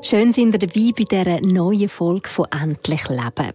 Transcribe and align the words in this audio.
Schön 0.00 0.32
sind 0.32 0.54
ihr 0.54 0.60
dabei 0.60 0.92
bei 0.96 1.04
dieser 1.04 1.40
neuen 1.40 1.88
Folge 1.88 2.28
von 2.28 2.46
«Endlich 2.52 3.08
Leben». 3.08 3.52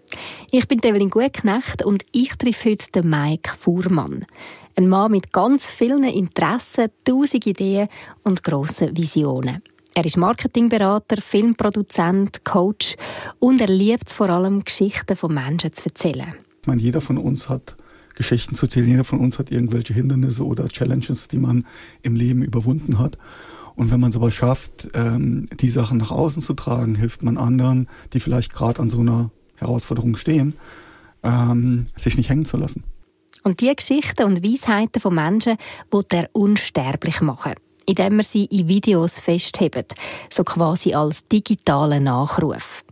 Ich 0.52 0.68
bin 0.68 0.80
Evelyn 0.84 1.10
Gutknecht 1.10 1.86
und 1.86 2.04
ich 2.12 2.36
treffe 2.36 2.72
heute 2.72 2.92
den 2.92 3.10
Mike 3.10 3.54
Fuhrmann. 3.58 4.26
Ein 4.76 4.90
Mann 4.90 5.12
mit 5.12 5.32
ganz 5.32 5.72
vielen 5.72 6.04
Interessen, 6.04 6.90
tausend 7.06 7.48
Ideen 7.48 7.88
und 8.24 8.44
grossen 8.44 8.96
Visionen. 8.98 9.62
Er 9.96 10.04
ist 10.04 10.18
Marketingberater, 10.18 11.22
Filmproduzent, 11.22 12.44
Coach 12.44 12.98
und 13.40 13.62
er 13.62 13.68
liebt 13.68 14.12
vor 14.12 14.30
allem, 14.30 14.66
Geschichten 14.66 15.16
von 15.16 15.34
Menschen 15.34 15.72
zu 15.72 15.86
erzählen. 15.86 16.36
Ich 16.62 16.68
meine, 16.68 16.82
jeder 16.82 17.00
von 17.00 17.18
uns 17.18 17.48
hat 17.48 17.78
Geschichten 18.16 18.56
zu 18.56 18.66
erzählen. 18.66 18.90
Jeder 18.90 19.04
von 19.06 19.20
uns 19.20 19.40
hat 19.40 19.50
irgendwelche 19.50 19.94
Hindernisse 19.94 20.46
oder 20.46 20.68
Challenges, 20.68 21.30
die 21.30 21.38
man 21.38 21.66
im 22.02 22.16
Leben 22.16 22.44
überwunden 22.44 23.00
hat. 23.00 23.18
Und 23.76 23.92
wenn 23.92 24.00
man 24.00 24.12
es 24.12 24.16
aber 24.16 24.32
schafft, 24.32 24.90
ähm, 24.94 25.50
die 25.60 25.70
Sachen 25.70 25.98
nach 25.98 26.12
außen 26.12 26.42
zu 26.42 26.54
tragen, 26.54 26.96
hilft 26.96 27.24
man 27.24 27.38
anderen, 27.38 27.88
die 28.14 28.20
vielleicht 28.20 28.54
gerade 28.54 28.82
an 28.82 28.90
so 28.90 29.00
einer 29.00 29.32
Herausforderung 29.56 30.16
stehen, 30.16 30.54
ähm, 31.24 31.88
sich 31.96 32.18
nicht 32.18 32.30
hängen 32.30 32.46
zu 32.46 32.58
lassen. 32.58 32.84
Und 33.44 33.62
die 33.62 33.76
Geschichten 33.76 34.24
und 34.24 34.44
Weisheiten 34.44 35.02
von 35.02 35.16
Menschen 35.16 35.58
will 35.92 36.04
er 36.12 36.30
unsterblich 36.34 37.22
machen 37.22 37.54
indem 37.86 38.18
man 38.18 38.26
sie 38.26 38.46
in 38.46 38.68
Videos 38.68 39.20
festhebt, 39.20 39.94
so 40.30 40.44
quasi 40.44 40.94
als 40.94 41.28
digitalen 41.28 42.04
Nachruf. 42.04 42.84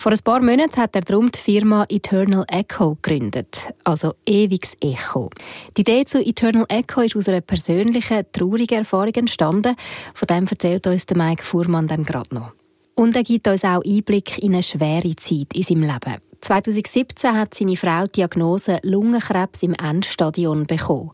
Vor 0.00 0.12
ein 0.12 0.18
paar 0.24 0.40
Monaten 0.40 0.78
hat 0.78 0.96
er 0.96 1.02
darum 1.02 1.30
die 1.30 1.38
Firma 1.38 1.84
Eternal 1.90 2.46
Echo 2.48 2.94
gegründet, 3.02 3.68
also 3.84 4.14
ewiges 4.24 4.74
Echo. 4.80 5.28
Die 5.76 5.82
Idee 5.82 6.06
zu 6.06 6.24
Eternal 6.24 6.64
Echo 6.70 7.02
ist 7.02 7.16
aus 7.16 7.28
einer 7.28 7.42
persönlichen, 7.42 8.24
traurigen 8.32 8.78
Erfahrung 8.78 9.12
entstanden. 9.12 9.76
Von 10.14 10.26
dem 10.26 10.46
erzählt 10.46 10.86
uns 10.86 11.04
der 11.04 11.18
Mike 11.18 11.44
Fuhrmann 11.44 11.86
dann 11.86 12.04
gerade 12.04 12.34
noch. 12.34 12.52
Und 12.94 13.14
er 13.14 13.24
gibt 13.24 13.46
uns 13.46 13.62
auch 13.62 13.84
Einblick 13.84 14.38
in 14.38 14.54
eine 14.54 14.62
schwere 14.62 15.14
Zeit 15.16 15.52
in 15.52 15.62
seinem 15.64 15.82
Leben. 15.82 16.16
2017 16.40 17.34
hat 17.34 17.52
seine 17.52 17.76
Frau 17.76 18.06
die 18.06 18.12
Diagnose 18.12 18.78
Lungenkrebs 18.82 19.62
im 19.62 19.74
Endstadion 19.74 20.66
bekommen. 20.66 21.10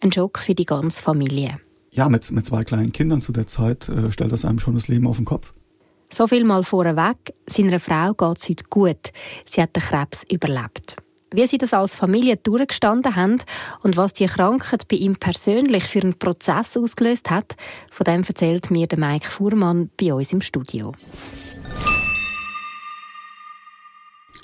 Ein 0.00 0.10
Schock 0.10 0.38
für 0.38 0.54
die 0.54 0.64
ganze 0.64 1.02
Familie 1.02 1.58
ja, 1.92 2.08
mit, 2.08 2.30
mit 2.32 2.46
zwei 2.46 2.64
kleinen 2.64 2.92
Kindern 2.92 3.20
zu 3.20 3.32
der 3.32 3.46
Zeit 3.46 3.88
äh, 3.88 4.10
stellt 4.10 4.32
das 4.32 4.44
einem 4.44 4.58
schon 4.58 4.74
das 4.74 4.88
Leben 4.88 5.06
auf 5.06 5.16
den 5.16 5.26
Kopf. 5.26 5.52
So 6.12 6.26
viel 6.26 6.44
mal 6.44 6.62
vorweg. 6.62 7.32
Seiner 7.48 7.80
Frau 7.80 8.12
geht 8.12 8.38
es 8.38 8.48
heute 8.48 8.64
gut. 8.68 9.12
Sie 9.46 9.62
hat 9.62 9.74
den 9.74 9.82
Krebs 9.82 10.24
überlebt. 10.30 10.96
Wie 11.30 11.46
sie 11.46 11.56
das 11.56 11.72
als 11.72 11.96
Familie 11.96 12.36
durchgestanden 12.36 13.16
haben 13.16 13.38
und 13.82 13.96
was 13.96 14.12
die 14.12 14.26
Krankheit 14.26 14.86
bei 14.88 14.96
ihm 14.96 15.16
persönlich 15.16 15.84
für 15.84 16.02
einen 16.02 16.18
Prozess 16.18 16.76
ausgelöst 16.76 17.30
hat, 17.30 17.56
von 17.90 18.04
dem 18.04 18.22
erzählt 18.24 18.70
mir 18.70 18.86
der 18.86 18.98
Mike 18.98 19.30
Fuhrmann 19.30 19.88
bei 19.98 20.12
uns 20.12 20.34
im 20.34 20.42
Studio. 20.42 20.92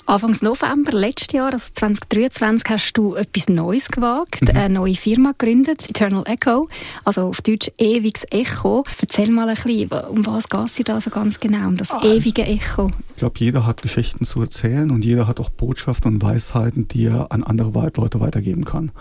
Anfangs 0.09 0.41
November 0.41 0.91
letztes 0.91 1.33
Jahr, 1.33 1.53
also 1.53 1.67
2023, 1.71 2.67
hast 2.67 2.93
du 2.93 3.13
etwas 3.13 3.47
Neues 3.47 3.89
gewagt, 3.89 4.41
mhm. 4.41 4.57
eine 4.57 4.73
neue 4.73 4.95
Firma 4.95 5.33
gegründet, 5.37 5.87
Eternal 5.87 6.23
Echo, 6.25 6.67
also 7.05 7.27
auf 7.27 7.43
Deutsch 7.43 7.69
ewiges 7.77 8.25
Echo. 8.31 8.85
Erzähl 8.99 9.29
mal 9.29 9.47
ein 9.47 9.53
bisschen, 9.53 9.91
um 10.09 10.25
was 10.25 10.49
geht 10.49 10.65
es 10.65 10.73
dir 10.73 10.85
da 10.85 10.99
so 10.99 11.11
ganz 11.11 11.39
genau, 11.39 11.67
um 11.67 11.77
das 11.77 11.91
ah. 11.91 12.01
ewige 12.03 12.41
Echo? 12.43 12.89
Ich 13.09 13.17
glaube, 13.17 13.35
jeder 13.37 13.67
hat 13.67 13.83
Geschichten 13.83 14.25
zu 14.25 14.41
erzählen 14.41 14.89
und 14.89 15.05
jeder 15.05 15.27
hat 15.27 15.39
auch 15.39 15.51
Botschaften 15.51 16.15
und 16.15 16.23
Weisheiten, 16.23 16.87
die 16.87 17.05
er 17.05 17.31
an 17.31 17.43
andere 17.43 17.69
Leute 17.69 18.19
weitergeben 18.19 18.65
kann. 18.65 18.91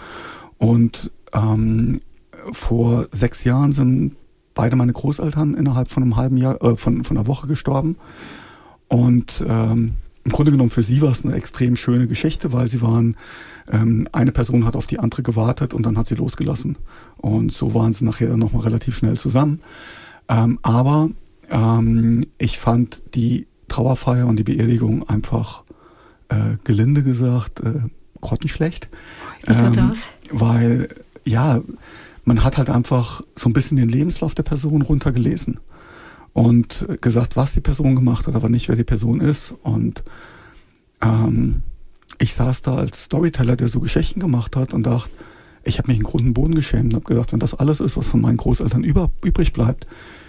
Und 0.58 1.10
ähm, 1.32 2.02
vor 2.52 3.08
sechs 3.12 3.44
Jahren 3.44 3.72
sind 3.72 4.14
beide 4.52 4.76
meine 4.76 4.92
Großeltern 4.92 5.54
innerhalb 5.54 5.88
von 5.88 6.02
einem 6.02 6.16
halben 6.16 6.36
Jahr, 6.36 6.62
äh, 6.62 6.76
von, 6.76 7.02
von 7.02 7.16
einer 7.16 7.26
Woche 7.26 7.47
gestorben. 7.47 7.97
Und 8.88 9.42
ähm, 9.48 9.94
im 10.28 10.33
Grunde 10.33 10.53
genommen 10.53 10.69
für 10.69 10.83
sie 10.83 11.00
war 11.00 11.11
es 11.11 11.25
eine 11.25 11.34
extrem 11.34 11.75
schöne 11.75 12.06
Geschichte, 12.06 12.53
weil 12.53 12.69
sie 12.69 12.83
waren, 12.83 13.16
ähm, 13.72 14.06
eine 14.12 14.31
Person 14.31 14.66
hat 14.66 14.77
auf 14.77 14.87
die 14.87 14.99
andere 14.99 15.22
gewartet 15.22 15.72
und 15.72 15.87
dann 15.87 15.97
hat 15.97 16.06
sie 16.06 16.16
losgelassen. 16.16 16.77
Und 17.16 17.50
so 17.50 17.72
waren 17.72 17.94
sie 17.94 18.05
nachher 18.05 18.37
nochmal 18.37 18.65
relativ 18.65 18.94
schnell 18.94 19.16
zusammen. 19.16 19.62
Ähm, 20.28 20.59
aber 20.61 21.09
ähm, 21.49 22.27
ich 22.37 22.59
fand 22.59 23.00
die 23.15 23.47
Trauerfeier 23.69 24.27
und 24.27 24.37
die 24.37 24.44
Beerdigung 24.44 25.09
einfach 25.09 25.62
äh, 26.28 26.59
gelinde 26.62 27.03
gesagt 27.03 27.60
äh, 27.60 27.89
grottenschlecht. 28.21 28.89
Wieso 29.47 29.65
ähm, 29.65 29.72
das? 29.72 30.09
Weil, 30.31 30.91
ja, 31.25 31.62
man 32.27 32.45
hat 32.45 32.59
halt 32.59 32.69
einfach 32.69 33.22
so 33.34 33.49
ein 33.49 33.55
bisschen 33.55 33.78
den 33.78 33.89
Lebenslauf 33.89 34.34
der 34.34 34.43
Person 34.43 34.83
runtergelesen 34.83 35.59
und 36.33 36.87
gesagt, 37.00 37.37
was 37.37 37.53
die 37.53 37.61
Person 37.61 37.97
gemacht 37.97 38.27
hat, 38.27 38.34
aber 38.34 38.49
nicht, 38.49 38.69
wer 38.69 38.77
die 38.77 38.84
Person 38.84 39.21
ist. 39.21 39.55
Und 39.62 40.05
ähm, 41.00 41.62
ich 42.19 42.34
saß 42.34 42.62
da 42.62 42.77
als 42.77 43.05
Storyteller, 43.05 43.56
der 43.56 43.69
so 43.69 43.81
Geschichten 43.81 44.21
gemacht 44.21 44.56
hat 44.56 44.72
und 44.72 44.84
dachte, 44.84 45.11
ich 45.65 45.78
habe 45.78 45.89
mich 45.89 45.99
in 45.99 46.05
Grund 46.05 46.27
und 46.27 46.34
Boden 46.34 46.55
geschämt 46.55 46.93
und 46.93 46.94
habe 46.94 47.05
gedacht, 47.05 47.33
wenn 47.33 47.41
das 47.41 47.55
alles 47.55 47.81
ist, 47.81 47.97
was 47.97 48.09
von 48.09 48.21
meinen 48.21 48.37
Großeltern 48.37 48.84
über, 48.84 49.11
übrig 49.22 49.53
bleibt, 49.53 49.87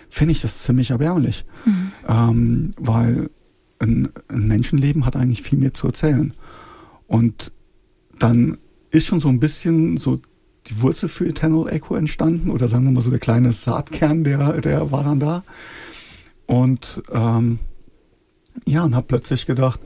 finde 0.10 0.32
ich 0.32 0.42
das 0.42 0.64
ziemlich 0.64 0.90
erbärmlich. 0.90 1.46
Mhm. 1.66 1.92
Ähm, 2.08 2.74
weil 2.78 3.30
ein, 3.80 4.10
ein 4.28 4.48
Menschenleben 4.48 5.06
hat 5.06 5.16
eigentlich 5.16 5.42
viel 5.42 5.60
mehr 5.60 5.74
zu 5.74 5.88
erzählen. 5.88 6.34
Und 7.08 7.52
dann 8.18 8.58
ist 8.92 9.06
schon 9.06 9.20
so 9.20 9.30
ein 9.30 9.40
bisschen 9.40 9.98
so 9.98 10.20
die 10.68 10.82
Wurzel 10.82 11.10
für 11.10 11.28
Eternal 11.28 11.68
Echo 11.70 11.96
entstanden 11.96 12.50
oder 12.50 12.68
sagen 12.68 12.86
wir 12.86 12.92
mal 12.92 13.02
so 13.02 13.10
der 13.10 13.20
kleine 13.20 13.54
Saatkern, 13.54 14.24
der, 14.24 14.62
der 14.62 14.92
war 14.92 15.04
dann 15.04 15.20
da. 15.20 15.44
Und 16.46 17.02
ähm, 17.12 17.60
ja, 18.68 18.84
und 18.84 18.96
habe 18.96 19.08
plötzlich 19.08 19.46
gedacht, 19.46 19.80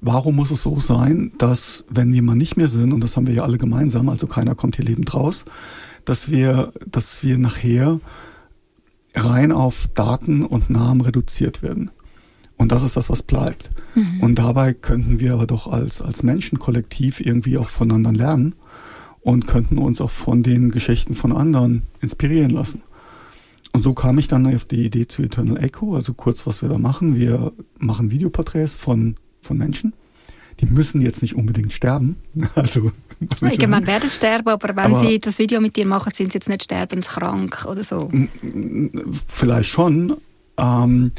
warum 0.00 0.36
muss 0.36 0.50
es 0.50 0.62
so 0.62 0.78
sein, 0.80 1.32
dass 1.38 1.84
wenn 1.88 2.12
wir 2.12 2.22
mal 2.22 2.36
nicht 2.36 2.56
mehr 2.56 2.68
sind, 2.68 2.92
und 2.92 3.02
das 3.02 3.16
haben 3.16 3.26
wir 3.26 3.34
ja 3.34 3.42
alle 3.42 3.58
gemeinsam, 3.58 4.08
also 4.08 4.26
keiner 4.26 4.54
kommt 4.54 4.76
hier 4.76 4.84
lebend 4.84 5.12
raus, 5.14 5.44
dass 6.04 6.30
wir, 6.30 6.72
dass 6.86 7.22
wir 7.22 7.38
nachher 7.38 8.00
rein 9.14 9.52
auf 9.52 9.88
Daten 9.94 10.44
und 10.44 10.70
Namen 10.70 11.00
reduziert 11.00 11.62
werden. 11.62 11.90
Und 12.56 12.72
das 12.72 12.82
ist 12.82 12.96
das, 12.96 13.08
was 13.08 13.22
bleibt. 13.22 13.70
Mhm. 13.94 14.20
Und 14.20 14.34
dabei 14.38 14.74
könnten 14.74 15.18
wir 15.18 15.34
aber 15.34 15.46
doch 15.46 15.66
als, 15.66 16.02
als 16.02 16.22
Menschenkollektiv 16.22 17.20
irgendwie 17.20 17.58
auch 17.58 17.68
voneinander 17.68 18.12
lernen 18.12 18.54
und 19.22 19.46
könnten 19.46 19.78
uns 19.78 20.00
auch 20.00 20.10
von 20.10 20.42
den 20.42 20.70
Geschichten 20.70 21.14
von 21.14 21.32
anderen 21.32 21.82
inspirieren 22.00 22.50
lassen. 22.50 22.82
Und 23.72 23.82
so 23.82 23.92
kam 23.92 24.18
ich 24.18 24.28
dann 24.28 24.52
auf 24.52 24.64
die 24.64 24.84
Idee 24.84 25.06
zu 25.06 25.22
Eternal 25.22 25.62
Echo, 25.62 25.94
also 25.94 26.14
kurz, 26.14 26.46
was 26.46 26.62
wir 26.62 26.68
da 26.68 26.78
machen. 26.78 27.14
Wir 27.14 27.52
machen 27.78 28.10
Videoporträts 28.10 28.76
von, 28.76 29.16
von 29.42 29.58
Menschen. 29.58 29.92
Die 30.60 30.66
müssen 30.66 31.00
jetzt 31.00 31.22
nicht 31.22 31.36
unbedingt 31.36 31.72
sterben. 31.72 32.16
Also, 32.54 32.90
man 33.68 33.86
werden 33.86 34.10
sterben, 34.10 34.48
aber 34.48 34.68
wenn 34.68 34.78
aber 34.78 34.98
sie 34.98 35.18
das 35.18 35.38
Video 35.38 35.60
mit 35.60 35.76
dir 35.76 35.86
machen, 35.86 36.12
sind 36.14 36.32
sie 36.32 36.38
jetzt 36.38 36.48
nicht 36.48 36.64
sterbenskrank 36.64 37.66
oder 37.68 37.84
so. 37.84 38.10
Vielleicht 39.26 39.68
schon. 39.68 40.16
Ähm, 40.56 41.12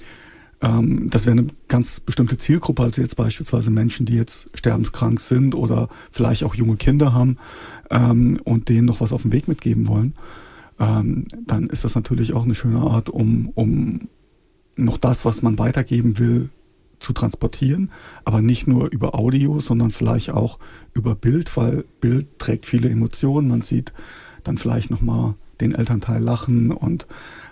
ähm, 0.61 1.09
das 1.09 1.25
wäre 1.25 1.37
eine 1.37 1.47
ganz 1.67 1.99
bestimmte 1.99 2.37
Zielgruppe, 2.37 2.83
also 2.83 3.01
jetzt 3.01 3.15
beispielsweise 3.15 3.71
Menschen, 3.71 4.05
die 4.05 4.15
jetzt 4.15 4.49
sterbenskrank 4.53 5.19
sind 5.19 5.55
oder 5.55 5.89
vielleicht 6.11 6.43
auch 6.43 6.55
junge 6.55 6.75
Kinder 6.75 7.13
haben 7.13 7.37
ähm, 7.89 8.39
und 8.43 8.69
denen 8.69 8.85
noch 8.85 9.01
was 9.01 9.11
auf 9.11 9.23
den 9.23 9.31
Weg 9.31 9.47
mitgeben 9.47 9.87
wollen 9.87 10.13
ähm, 10.81 11.25
dann 11.45 11.67
ist 11.67 11.85
das 11.85 11.93
natürlich 11.93 12.33
auch 12.33 12.43
eine 12.43 12.55
schöne 12.55 12.79
Art, 12.81 13.07
um, 13.07 13.49
um 13.53 14.09
noch 14.75 14.97
das, 14.97 15.25
was 15.25 15.43
man 15.43 15.59
weitergeben 15.59 16.17
will, 16.17 16.49
zu 16.99 17.13
transportieren, 17.13 17.91
aber 18.25 18.41
nicht 18.41 18.67
nur 18.67 18.91
über 18.91 19.15
Audio, 19.15 19.59
sondern 19.59 19.89
vielleicht 19.89 20.31
auch 20.31 20.59
über 20.93 21.15
Bild, 21.15 21.55
weil 21.57 21.85
Bild 21.99 22.37
trägt 22.37 22.65
viele 22.67 22.89
Emotionen. 22.89 23.47
Man 23.47 23.61
sieht 23.61 23.91
dann 24.43 24.59
vielleicht 24.59 24.91
nochmal 24.91 25.33
den 25.61 25.73
Elternteil 25.73 26.21
lachen 26.21 26.71
und 26.71 27.07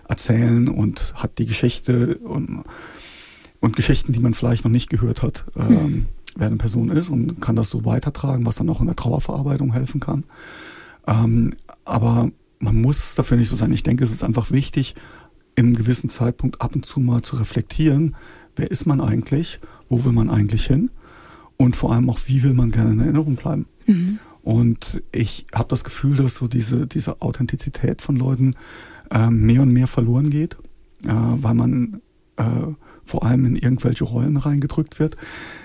erzählen 0.08 0.68
und 0.68 1.14
hat 1.16 1.38
die 1.40 1.48
Geschichte 1.48 2.18
und, 2.20 2.64
und 3.60 3.76
Geschichten, 3.76 4.14
die 4.14 4.20
man 4.20 4.34
vielleicht 4.34 4.64
noch 4.64 4.72
nicht 4.72 4.90
gehört 4.90 5.22
hat, 5.22 5.46
ähm, 5.56 5.68
hm. 5.68 6.06
wer 6.36 6.48
eine 6.48 6.58
Person 6.58 6.90
ist 6.90 7.10
und 7.10 7.42
kann 7.42 7.56
das 7.56 7.70
so 7.70 7.86
weitertragen, 7.86 8.46
was 8.46 8.56
dann 8.56 8.70
auch 8.70 8.80
in 8.80 8.88
der 8.88 8.96
Trauerverarbeitung 8.96 9.74
helfen 9.74 10.00
kann. 10.00 10.24
Ähm, 11.08 11.54
aber 11.86 12.32
man 12.60 12.82
muss 12.82 13.16
dafür 13.16 13.38
nicht 13.38 13.50
so 13.50 13.56
sein. 13.56 13.72
Ich 13.72 13.84
denke, 13.84 14.04
es 14.04 14.12
ist 14.12 14.24
einfach 14.24 14.52
wichtig, 14.52 14.96
im 15.56 15.76
gewissen 15.76 16.10
Zeitpunkt 16.10 16.62
ab 16.62 16.76
und 16.76 16.86
zu 16.86 17.00
mal 17.00 17.22
zu 17.22 17.36
reflektieren, 17.36 18.16
wer 18.56 18.72
ist 18.72 18.86
man 18.86 19.02
eigentlich, 19.02 19.60
wo 19.90 20.06
will 20.06 20.12
man 20.12 20.30
eigentlich 20.30 20.66
hin 20.66 20.90
und 21.58 21.76
vor 21.76 21.94
allem 21.94 22.10
auch, 22.10 22.20
wie 22.28 22.44
will 22.44 22.54
man 22.54 22.72
gerne 22.72 22.92
in 22.94 23.00
Erinnerung 23.00 23.36
bleiben. 23.36 23.66
Mhm. 23.86 24.20
Und 24.42 25.04
ich 25.12 25.48
habe 25.54 25.68
das 25.68 25.84
Gefühl, 25.84 26.16
dass 26.16 26.36
so 26.36 26.48
diese, 26.48 26.88
diese 26.88 27.22
Authentizität 27.22 28.02
von 28.02 28.16
Leuten 28.16 28.56
äh, 29.12 29.30
mehr 29.30 29.62
und 29.62 29.72
mehr 29.72 29.88
verloren 29.88 30.30
geht, 30.30 30.56
äh, 31.06 31.10
weil 31.10 31.54
man 31.54 32.02
äh, 32.38 32.44
vor 33.10 33.26
allem 33.26 33.46
in 33.46 33.56
irgendwelche 33.56 34.04
Rollen 34.04 34.38
reingedrückt 34.38 35.00
wird. 35.00 35.18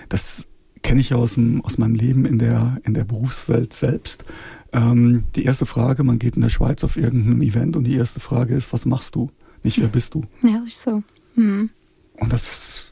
Das 0.09 0.49
kenne 0.83 1.01
ich 1.01 1.11
ja 1.11 1.17
aus, 1.17 1.35
dem, 1.35 1.65
aus 1.65 1.79
meinem 1.79 1.95
Leben 1.95 2.25
in 2.25 2.39
der, 2.39 2.79
in 2.85 2.95
der 2.95 3.05
Berufswelt 3.05 3.73
selbst. 3.73 4.25
Ähm, 4.73 5.25
die 5.37 5.45
erste 5.45 5.67
Frage, 5.67 6.05
man 6.05 6.19
geht 6.19 6.37
in 6.37 6.43
der 6.43 6.49
Schweiz 6.49 6.83
auf 6.85 6.97
irgendein 6.97 7.43
Event 7.43 7.77
und 7.77 7.85
die 7.85 7.97
erste 7.97 8.21
Frage 8.21 8.55
ist, 8.55 8.73
was 8.73 8.87
machst 8.87 9.15
du? 9.15 9.31
Nicht, 9.63 9.81
wer 9.81 9.89
bist 9.89 10.15
du? 10.15 10.25
Ja, 10.43 10.61
das 10.61 10.73
ist 10.73 10.83
so. 10.83 11.03
Mhm. 11.37 11.71
Und 12.17 12.33
das 12.33 12.43
ist 12.43 12.91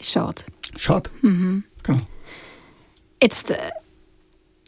schade. 0.00 0.42
Schade. 0.76 1.10
Mhm. 1.22 1.64
Genau. 1.82 2.00
Jetzt, 3.22 3.50
äh, 3.50 3.56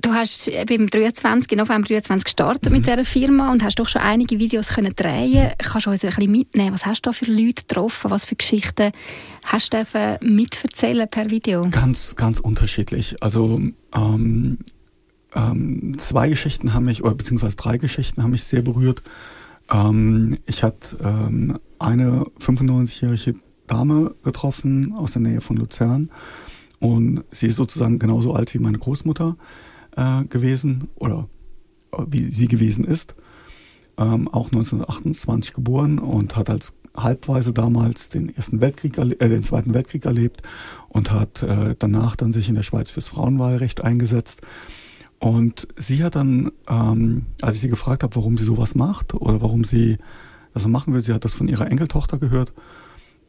du 0.05 0.13
hast 0.13 0.51
beim 0.67 0.89
23. 0.89 1.57
November 1.57 1.89
23 1.89 2.25
gestartet 2.25 2.71
mhm. 2.71 2.77
mit 2.77 2.87
dieser 2.87 3.05
Firma 3.05 3.51
und 3.53 3.65
hast 3.65 3.79
doch 3.79 3.89
schon 3.89 4.03
einige 4.03 4.39
Videos 4.39 4.69
können 4.69 4.95
drehen. 4.95 5.53
Kannst 5.59 5.87
du 5.87 5.91
uns 5.91 6.05
ein 6.05 6.11
bisschen 6.11 6.31
mitnehmen? 6.31 6.75
Was 6.75 6.87
hast 6.87 7.03
du 7.03 7.11
da 7.11 7.13
für 7.13 7.31
Leute 7.31 7.65
getroffen? 7.67 8.11
Was 8.11 8.25
für 8.25 8.37
Geschichten 8.37 8.93
hast 9.45 9.73
du 9.73 10.19
miterzählen 10.21 11.09
per 11.09 11.31
Video? 11.31 11.69
Ganz, 11.71 12.17
ganz 12.17 12.39
unterschiedlich. 12.39 13.23
Also 13.23 13.61
ähm, 13.95 14.59
ähm, 15.35 15.97
zwei 15.99 16.29
Geschichten 16.29 16.75
haben 16.75 16.85
mich, 16.85 17.03
oder 17.03 17.15
beziehungsweise 17.15 17.57
drei 17.57 17.79
Geschichten 17.79 18.23
haben 18.23 18.31
mich 18.31 18.45
sehr 18.45 18.63
berührt. 18.63 19.03
Ähm, 19.73 20.39
ich 20.47 20.63
hatte 20.63 20.97
ähm, 21.03 21.59
eine 21.79 22.27
95-jährige 22.41 23.37
Dame 23.67 24.15
getroffen 24.23 24.93
aus 24.93 25.13
der 25.13 25.23
Nähe 25.23 25.41
von 25.41 25.57
Luzern 25.57 26.11
und 26.79 27.25
sie 27.31 27.47
ist 27.47 27.57
sozusagen 27.57 27.99
genauso 27.99 28.35
alt 28.35 28.53
wie 28.53 28.59
meine 28.59 28.79
Großmutter 28.79 29.37
äh, 29.97 30.25
gewesen 30.25 30.89
oder 30.97 31.29
äh, 31.93 32.03
wie 32.09 32.31
sie 32.31 32.49
gewesen 32.49 32.85
ist. 32.85 33.15
Ähm, 33.97 34.27
auch 34.29 34.47
1928 34.47 35.55
geboren 35.55 35.99
und 35.99 36.35
hat 36.37 36.51
als 36.51 36.75
Halbweise 36.97 37.53
damals 37.53 38.09
den 38.09 38.35
ersten 38.35 38.61
Weltkrieg, 38.61 38.99
äh, 38.99 39.29
den 39.29 39.45
zweiten 39.45 39.75
Weltkrieg 39.75 40.05
erlebt 40.05 40.43
und 40.89 41.11
hat 41.11 41.43
äh, 41.43 41.77
danach 41.79 42.17
dann 42.17 42.33
sich 42.33 42.49
in 42.49 42.55
der 42.55 42.63
Schweiz 42.63 42.91
fürs 42.91 43.09
Frauenwahlrecht 43.09 43.83
eingesetzt 43.83 44.41
und 45.19 45.69
sie 45.77 46.05
hat 46.05 46.17
dann, 46.17 46.53
ähm, 46.69 47.27
als 47.41 47.57
ich 47.57 47.63
sie 47.63 47.69
gefragt 47.69 48.03
habe, 48.03 48.15
warum 48.17 48.37
sie 48.37 48.45
sowas 48.45 48.75
macht 48.75 49.15
oder 49.15 49.41
warum 49.41 49.65
sie 49.65 49.99
das 50.53 50.67
machen 50.67 50.93
will, 50.93 51.03
sie 51.03 51.13
hat 51.13 51.25
das 51.25 51.35
von 51.35 51.49
ihrer 51.49 51.71
Enkeltochter 51.71 52.19
gehört 52.19 52.53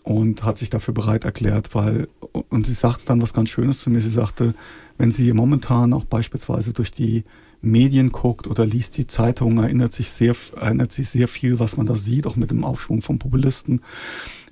und 0.06 0.44
hat 0.44 0.60
sich 0.60 0.70
dafür 0.70 0.94
bereit 0.94 1.26
erklärt, 1.26 1.74
weil, 1.74 2.08
und 2.50 2.68
sie 2.68 2.76
sagte 2.76 3.06
dann 3.08 3.22
was 3.24 3.34
ganz 3.34 3.50
Schönes 3.50 3.80
zu 3.80 3.90
mir, 3.90 4.02
sie 4.02 4.12
sagte, 4.12 4.54
wenn 5.00 5.12
sie 5.12 5.34
momentan 5.34 5.94
auch 5.94 6.06
beispielsweise 6.06 6.74
durch 6.74 6.92
die 6.92 7.26
Medien 7.62 8.12
guckt 8.12 8.48
oder 8.48 8.68
liest 8.68 8.98
die 8.98 9.08
Zeitung, 9.08 9.58
erinnert 9.58 9.94
sich 9.94 10.12
sehr, 10.12 10.36
erinnert 10.56 10.92
sich 10.92 11.10
sehr 11.10 11.28
viel, 11.28 11.58
was 11.58 11.76
man 11.76 11.88
da 11.88 11.96
sieht, 11.96 12.28
auch 12.28 12.36
mit 12.36 12.52
dem 12.52 12.64
Aufschwung 12.64 13.02
von 13.02 13.18
Populisten, 13.18 13.82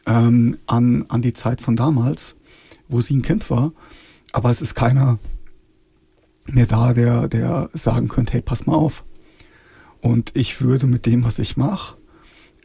ähm, 0.08 0.58
an, 0.66 1.06
an 1.10 1.22
die 1.22 1.34
Zeit 1.34 1.62
von 1.62 1.76
damals, 1.76 2.36
wo 2.90 3.02
sie 3.02 3.16
ein 3.16 3.22
Kind 3.22 3.50
war. 3.52 3.74
Aber 4.32 4.50
es 4.50 4.60
ist 4.60 4.74
keiner 4.74 5.20
mir 6.48 6.66
da, 6.66 6.96
der, 6.96 7.28
der 7.28 7.70
sagen 7.74 8.08
könnte, 8.08 8.34
hey, 8.34 8.42
pass 8.42 8.66
mal 8.66 8.74
auf. 8.74 9.06
Und 10.02 10.32
ich 10.34 10.62
würde 10.62 10.88
mit 10.88 11.06
dem, 11.06 11.24
was 11.24 11.38
ich 11.38 11.58
mache, 11.58 11.98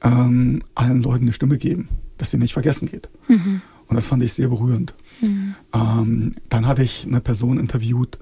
ähm, 0.02 0.62
allen 0.74 1.02
Leuten 1.02 1.24
eine 1.24 1.34
Stimme 1.34 1.58
geben, 1.58 1.88
dass 2.18 2.30
sie 2.30 2.38
nicht 2.38 2.52
vergessen 2.52 2.90
geht. 2.90 3.08
Mhm. 3.28 3.62
Und 3.86 3.96
das 3.96 4.06
fand 4.06 4.22
ich 4.22 4.34
sehr 4.34 4.48
berührend. 4.48 4.94
Mhm. 5.20 5.54
Ähm, 5.74 6.34
dann 6.50 6.66
hatte 6.66 6.82
ich 6.82 7.06
eine 7.06 7.20
Person 7.20 7.58
interviewt, 7.58 8.18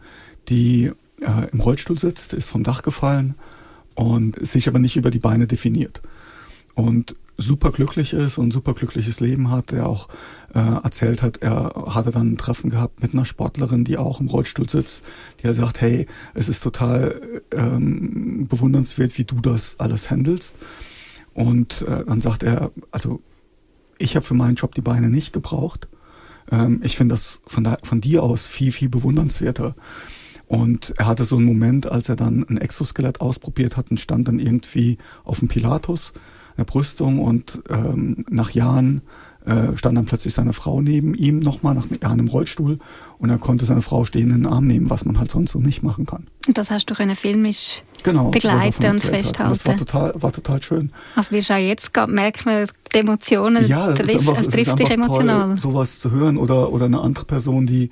die 0.49 0.93
äh, 1.21 1.51
im 1.51 1.61
Rollstuhl 1.61 1.99
sitzt, 1.99 2.33
ist 2.33 2.49
vom 2.49 2.63
Dach 2.63 2.83
gefallen 2.83 3.35
und 3.95 4.47
sich 4.47 4.69
aber 4.69 4.79
nicht 4.79 4.97
über 4.97 5.11
die 5.11 5.19
Beine 5.19 5.47
definiert. 5.47 6.03
Und 6.75 7.17
super 7.39 7.71
glücklich 7.71 8.13
ist 8.13 8.39
und 8.39 8.53
super 8.53 8.75
glückliches 8.75 9.21
Leben 9.21 9.51
hat, 9.51 9.73
der 9.73 9.89
auch 9.89 10.09
äh, 10.55 10.59
erzählt 10.59 11.23
hat, 11.23 11.39
er 11.39 11.73
hatte 11.89 12.11
dann 12.11 12.33
ein 12.33 12.39
Treffen 12.39 12.71
gehabt 12.71 13.03
mit 13.03 13.13
einer 13.13 13.27
Sportlerin, 13.27 13.85
die 13.85 13.99
auch 13.99 14.21
im 14.21 14.29
Rollstuhl 14.29 14.69
sitzt, 14.69 15.03
die 15.41 15.47
er 15.47 15.55
sagt, 15.55 15.81
hey, 15.81 16.07
es 16.35 16.49
ist 16.49 16.63
total 16.63 17.21
ähm, 17.53 18.47
bewundernswert, 18.49 19.19
wie 19.19 19.25
du 19.25 19.41
das 19.41 19.79
alles 19.79 20.11
handelst. 20.11 20.55
Und 21.35 21.83
äh, 21.83 22.05
dann 22.07 22.23
sagt 22.23 22.43
er, 22.43 22.71
also 22.91 23.21
ich 23.99 24.17
habe 24.17 24.27
für 24.27 24.35
meinen 24.35 24.57
Job 24.57 24.75
die 24.75 24.83
Beine 24.83 25.09
nicht 25.09 25.33
gebraucht. 25.33 25.89
Ähm, 26.51 26.81
ich 26.83 26.97
finde 26.97 27.15
das 27.15 27.41
von, 27.47 27.65
da, 27.65 27.79
von 27.83 28.01
dir 28.01 28.23
aus 28.23 28.47
viel, 28.47 28.73
viel 28.73 28.89
bewundernswerter. 28.89 29.75
Und 30.47 30.95
er 30.97 31.07
hatte 31.07 31.25
so 31.25 31.37
einen 31.37 31.45
Moment, 31.45 31.91
als 31.91 32.09
er 32.09 32.17
dann 32.17 32.45
ein 32.49 32.59
Exoskelett 32.59 33.21
ausprobiert 33.21 33.77
hat 33.77 33.91
und 33.91 33.99
stand 33.99 34.29
dann 34.29 34.39
irgendwie 34.39 34.99
auf 35.25 35.41
dem 35.41 35.49
Pilatus 35.49 36.13
der 36.57 36.65
Brüstung 36.65 37.19
und 37.19 37.63
ähm, 37.69 38.25
nach 38.31 38.51
Jahren 38.51 39.03
äh, 39.47 39.77
stand 39.77 39.97
dann 39.97 40.07
plötzlich 40.07 40.35
seine 40.35 40.53
Frau 40.53 40.81
neben 40.81 41.15
ihm 41.15 41.39
nochmal 41.39 41.75
nach 41.75 41.87
Jahren 42.03 42.19
im 42.19 42.29
Rollstuhl 42.29 42.79
und 43.19 43.31
er 43.31 43.39
konnte 43.39 43.65
seine 43.65 43.81
Frau 43.81 44.05
stehen 44.05 44.31
in 44.31 44.43
den 44.43 44.47
Arm 44.47 44.67
nehmen, 44.67 44.91
was 44.91 45.05
man 45.05 45.19
halt 45.19 45.31
sonst 45.31 45.53
so 45.53 45.61
nicht 45.61 45.83
machen 45.83 46.05
kann. 46.05 46.27
Das 46.49 46.71
hast 46.71 46.91
du 46.91 46.95
können 46.95 47.15
filmisch 47.17 47.83
genau, 48.03 48.31
begleiten 48.31 48.91
und 48.91 49.03
festhalten. 49.03 49.53
Das 49.53 49.65
war 49.65 49.77
total, 49.77 50.15
war 50.21 50.33
total 50.33 50.63
schön. 50.63 50.91
Also 51.15 51.31
wirst 51.31 51.51
auch 51.53 51.57
jetzt 51.57 51.91
merkt 52.09 52.45
man 52.45 52.67
die 52.93 52.99
Emotionen, 52.99 53.67
ja, 53.69 53.91
es, 53.91 53.99
trifft, 53.99 54.15
einfach, 54.17 54.39
es 54.39 54.49
trifft 54.49 54.79
dich 54.79 54.91
emotional. 54.91 55.49
Toll, 55.51 55.59
sowas 55.59 56.01
zu 56.01 56.11
hören 56.11 56.37
oder, 56.37 56.73
oder 56.73 56.87
eine 56.87 57.01
andere 57.01 57.25
Person, 57.25 57.67
die 57.67 57.91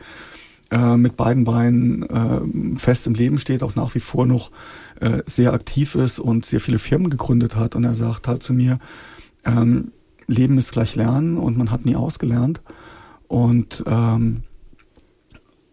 äh, 0.70 0.96
mit 0.96 1.16
beiden 1.16 1.44
Beinen 1.44 2.02
äh, 2.02 2.78
fest 2.78 3.06
im 3.06 3.14
Leben 3.14 3.38
steht, 3.38 3.62
auch 3.62 3.76
nach 3.76 3.94
wie 3.94 4.00
vor 4.00 4.26
noch 4.26 4.50
äh, 5.00 5.22
sehr 5.26 5.52
aktiv 5.52 5.94
ist 5.94 6.18
und 6.18 6.46
sehr 6.46 6.60
viele 6.60 6.80
Firmen 6.80 7.10
gegründet 7.10 7.54
hat. 7.54 7.76
Und 7.76 7.84
er 7.84 7.94
sagt 7.94 8.26
halt 8.26 8.42
zu 8.42 8.52
mir, 8.52 8.80
ähm, 9.44 9.92
Leben 10.26 10.58
ist 10.58 10.72
gleich 10.72 10.94
Lernen 10.94 11.36
und 11.36 11.56
man 11.56 11.70
hat 11.70 11.84
nie 11.84 11.96
ausgelernt. 11.96 12.62
Und 13.28 13.84
ähm, 13.86 14.44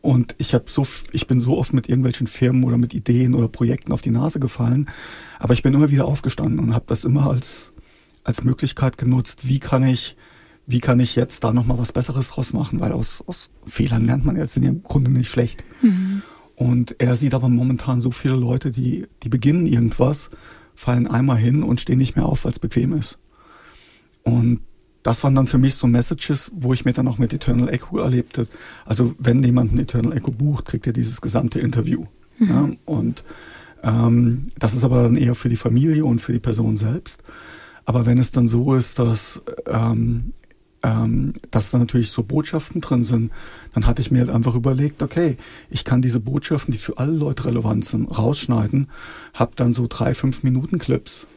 und 0.01 0.33
ich 0.39 0.55
habe 0.55 0.65
so, 0.67 0.87
ich 1.11 1.27
bin 1.27 1.39
so 1.41 1.57
oft 1.57 1.73
mit 1.73 1.87
irgendwelchen 1.87 2.25
Firmen 2.25 2.63
oder 2.63 2.77
mit 2.79 2.95
Ideen 2.95 3.35
oder 3.35 3.47
Projekten 3.47 3.91
auf 3.91 4.01
die 4.01 4.09
Nase 4.09 4.39
gefallen, 4.39 4.89
aber 5.37 5.53
ich 5.53 5.61
bin 5.61 5.75
immer 5.75 5.91
wieder 5.91 6.05
aufgestanden 6.05 6.59
und 6.59 6.73
habe 6.73 6.85
das 6.87 7.03
immer 7.03 7.29
als 7.29 7.71
als 8.23 8.43
Möglichkeit 8.43 8.97
genutzt. 8.97 9.47
Wie 9.47 9.59
kann 9.59 9.83
ich, 9.83 10.15
wie 10.67 10.79
kann 10.79 10.99
ich 10.99 11.15
jetzt 11.15 11.43
da 11.43 11.53
noch 11.53 11.65
mal 11.65 11.77
was 11.77 11.91
Besseres 11.91 12.29
draus 12.29 12.53
machen? 12.53 12.79
Weil 12.79 12.91
aus 12.93 13.23
aus 13.27 13.49
Fehlern 13.65 14.05
lernt 14.05 14.25
man 14.25 14.37
jetzt 14.37 14.57
in 14.57 14.63
im 14.63 14.83
Grunde 14.83 15.11
nicht 15.11 15.29
schlecht. 15.29 15.63
Mhm. 15.81 16.23
Und 16.55 16.95
er 16.99 17.15
sieht 17.15 17.33
aber 17.33 17.49
momentan 17.49 18.01
so 18.01 18.11
viele 18.11 18.35
Leute, 18.35 18.69
die, 18.69 19.07
die 19.23 19.29
beginnen 19.29 19.65
irgendwas, 19.65 20.29
fallen 20.75 21.07
einmal 21.07 21.37
hin 21.37 21.63
und 21.63 21.79
stehen 21.81 21.97
nicht 21.97 22.15
mehr 22.15 22.27
auf, 22.27 22.45
weil 22.45 22.51
es 22.51 22.59
bequem 22.59 22.93
ist. 22.93 23.17
Und 24.23 24.61
das 25.03 25.23
waren 25.23 25.35
dann 25.35 25.47
für 25.47 25.57
mich 25.57 25.75
so 25.75 25.87
Messages, 25.87 26.51
wo 26.53 26.73
ich 26.73 26.85
mir 26.85 26.93
dann 26.93 27.07
auch 27.07 27.17
mit 27.17 27.33
Eternal 27.33 27.69
Echo 27.69 27.97
erlebte. 27.97 28.47
Also 28.85 29.13
wenn 29.17 29.43
jemand 29.43 29.73
ein 29.73 29.79
Eternal 29.79 30.15
Echo 30.15 30.31
bucht, 30.31 30.65
kriegt 30.65 30.85
er 30.85 30.93
dieses 30.93 31.21
gesamte 31.21 31.59
Interview. 31.59 32.05
Mhm. 32.37 32.49
Ja, 32.49 32.69
und 32.85 33.23
ähm, 33.83 34.51
das 34.59 34.73
ist 34.75 34.83
aber 34.83 35.03
dann 35.03 35.17
eher 35.17 35.35
für 35.35 35.49
die 35.49 35.55
Familie 35.55 36.05
und 36.05 36.21
für 36.21 36.33
die 36.33 36.39
Person 36.39 36.77
selbst. 36.77 37.23
Aber 37.85 38.05
wenn 38.05 38.19
es 38.19 38.31
dann 38.31 38.47
so 38.47 38.75
ist, 38.75 38.99
dass 38.99 39.41
ähm, 39.65 40.33
ähm, 40.83 41.33
dass 41.51 41.71
da 41.71 41.77
natürlich 41.77 42.11
so 42.11 42.23
Botschaften 42.23 42.81
drin 42.81 43.03
sind, 43.03 43.31
dann 43.73 43.85
hatte 43.85 44.01
ich 44.01 44.11
mir 44.11 44.19
halt 44.19 44.29
einfach 44.29 44.55
überlegt, 44.55 45.01
okay, 45.03 45.37
ich 45.69 45.83
kann 45.83 46.01
diese 46.01 46.19
Botschaften, 46.19 46.73
die 46.73 46.79
für 46.79 46.97
alle 46.97 47.11
Leute 47.11 47.45
relevant 47.45 47.85
sind, 47.85 48.05
rausschneiden, 48.05 48.87
habe 49.33 49.51
dann 49.55 49.73
so 49.73 49.85
drei, 49.87 50.13
fünf 50.13 50.43
Minuten 50.43 50.79
Clips, 50.79 51.27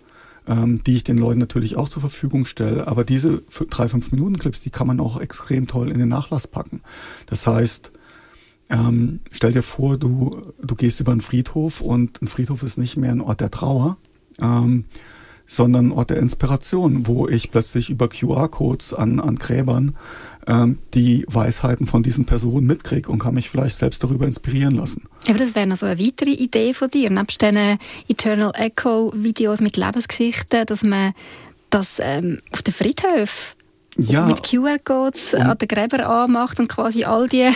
ähm, 0.46 0.82
die 0.84 0.96
ich 0.96 1.04
den 1.04 1.18
Leuten 1.18 1.40
natürlich 1.40 1.76
auch 1.76 1.88
zur 1.88 2.00
Verfügung 2.00 2.46
stelle. 2.46 2.86
Aber 2.86 3.04
diese 3.04 3.42
drei, 3.70 3.88
fünf 3.88 4.12
Minuten 4.12 4.38
Clips, 4.38 4.60
die 4.60 4.70
kann 4.70 4.86
man 4.86 5.00
auch 5.00 5.20
extrem 5.20 5.66
toll 5.66 5.90
in 5.90 5.98
den 5.98 6.08
Nachlass 6.08 6.46
packen. 6.46 6.80
Das 7.26 7.46
heißt, 7.46 7.92
ähm, 8.70 9.20
stell 9.30 9.52
dir 9.52 9.62
vor, 9.62 9.98
du, 9.98 10.52
du 10.62 10.74
gehst 10.74 11.00
über 11.00 11.12
einen 11.12 11.20
Friedhof 11.20 11.80
und 11.80 12.22
ein 12.22 12.28
Friedhof 12.28 12.62
ist 12.62 12.78
nicht 12.78 12.96
mehr 12.96 13.12
ein 13.12 13.20
Ort 13.20 13.40
der 13.40 13.50
Trauer, 13.50 13.96
ähm, 14.40 14.84
sondern 15.46 15.92
Ort 15.92 16.10
der 16.10 16.18
Inspiration, 16.18 17.06
wo 17.06 17.28
ich 17.28 17.50
plötzlich 17.50 17.90
über 17.90 18.08
QR-Codes 18.08 18.94
an, 18.94 19.20
an 19.20 19.36
Gräbern 19.36 19.96
ähm, 20.46 20.78
die 20.94 21.24
Weisheiten 21.28 21.86
von 21.86 22.02
diesen 22.02 22.24
Personen 22.24 22.66
mitkriege 22.66 23.10
und 23.10 23.18
kann 23.18 23.34
mich 23.34 23.50
vielleicht 23.50 23.76
selbst 23.76 24.02
darüber 24.02 24.26
inspirieren 24.26 24.74
lassen. 24.74 25.04
Aber 25.28 25.38
das 25.38 25.54
wäre 25.54 25.66
noch 25.66 25.76
so 25.76 25.86
eine 25.86 25.98
weitere 25.98 26.32
Idee 26.32 26.74
von 26.74 26.90
dir, 26.90 27.10
nebst 27.10 27.40
diesen 27.42 27.78
Eternal 28.08 28.52
Echo 28.54 29.12
Videos 29.14 29.60
mit 29.60 29.76
Lebensgeschichten, 29.76 30.66
dass 30.66 30.82
man 30.82 31.12
das 31.70 31.96
ähm, 32.00 32.38
auf 32.52 32.62
den 32.62 32.74
Friedhöfen 32.74 33.56
ja. 33.96 34.26
mit 34.26 34.42
QR-Codes 34.42 35.34
an 35.34 35.58
den 35.58 35.68
Gräber 35.68 36.06
anmacht 36.06 36.58
und 36.60 36.68
quasi 36.68 37.04
all 37.04 37.28
die, 37.28 37.50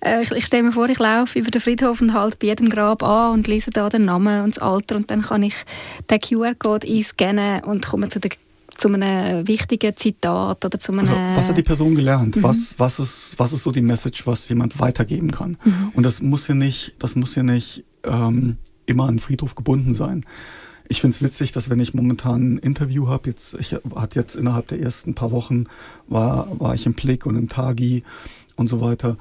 äh, 0.00 0.22
ich, 0.22 0.30
ich 0.32 0.46
stelle 0.46 0.64
mir 0.64 0.72
vor, 0.72 0.88
ich 0.88 0.98
laufe 0.98 1.38
über 1.38 1.50
den 1.50 1.60
Friedhof 1.60 2.00
und 2.00 2.14
halt 2.14 2.38
bei 2.38 2.48
jedem 2.48 2.68
Grab 2.68 3.02
an 3.02 3.32
und 3.34 3.48
lese 3.48 3.70
da 3.70 3.88
den 3.88 4.04
Namen 4.04 4.44
und 4.44 4.56
das 4.56 4.62
Alter 4.62 4.96
und 4.96 5.10
dann 5.10 5.22
kann 5.22 5.42
ich 5.42 5.64
den 6.10 6.20
QR-Code 6.20 6.86
einscannen 6.86 7.64
und 7.64 7.86
komme 7.86 8.08
zu 8.08 8.20
der 8.20 8.30
zu 8.78 8.86
einem 8.86 9.46
wichtigen 9.48 9.96
Zitat 9.96 10.64
oder 10.64 10.78
zu 10.78 10.92
einem... 10.92 11.08
Also, 11.08 11.20
was 11.34 11.48
hat 11.48 11.58
die 11.58 11.62
Person 11.62 11.96
gelernt? 11.96 12.36
Mhm. 12.36 12.42
Was, 12.44 12.74
was, 12.78 13.00
ist, 13.00 13.34
was 13.36 13.52
ist 13.52 13.64
so 13.64 13.72
die 13.72 13.82
Message, 13.82 14.24
was 14.24 14.48
jemand 14.48 14.78
weitergeben 14.78 15.32
kann? 15.32 15.58
Mhm. 15.64 15.92
Und 15.94 16.04
das 16.04 16.22
muss 16.22 16.46
ja 16.46 16.54
nicht, 16.54 16.94
das 17.00 17.16
muss 17.16 17.34
ja 17.34 17.42
nicht 17.42 17.84
ähm, 18.04 18.56
immer 18.86 19.04
an 19.04 19.14
den 19.14 19.18
Friedhof 19.18 19.56
gebunden 19.56 19.94
sein. 19.94 20.24
Ich 20.88 21.00
finde 21.00 21.14
es 21.14 21.22
witzig, 21.22 21.52
dass 21.52 21.68
wenn 21.68 21.80
ich 21.80 21.92
momentan 21.92 22.54
ein 22.54 22.58
Interview 22.58 23.08
habe, 23.08 23.28
jetzt, 23.28 23.54
ich 23.60 23.74
hatte 23.94 24.18
jetzt 24.18 24.36
innerhalb 24.36 24.68
der 24.68 24.80
ersten 24.80 25.14
paar 25.14 25.30
Wochen, 25.30 25.66
war, 26.06 26.48
war 26.58 26.74
ich 26.74 26.86
im 26.86 26.94
Blick 26.94 27.26
und 27.26 27.36
im 27.36 27.48
Tagi 27.48 28.04
und 28.56 28.68
so 28.68 28.80
weiter. 28.80 29.18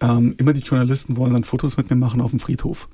Ähm, 0.00 0.34
immer 0.36 0.52
die 0.52 0.60
Journalisten 0.60 1.16
wollen 1.16 1.32
dann 1.32 1.44
Fotos 1.44 1.76
mit 1.78 1.88
mir 1.88 1.96
machen 1.96 2.20
auf 2.20 2.30
dem 2.30 2.40
Friedhof. 2.40 2.88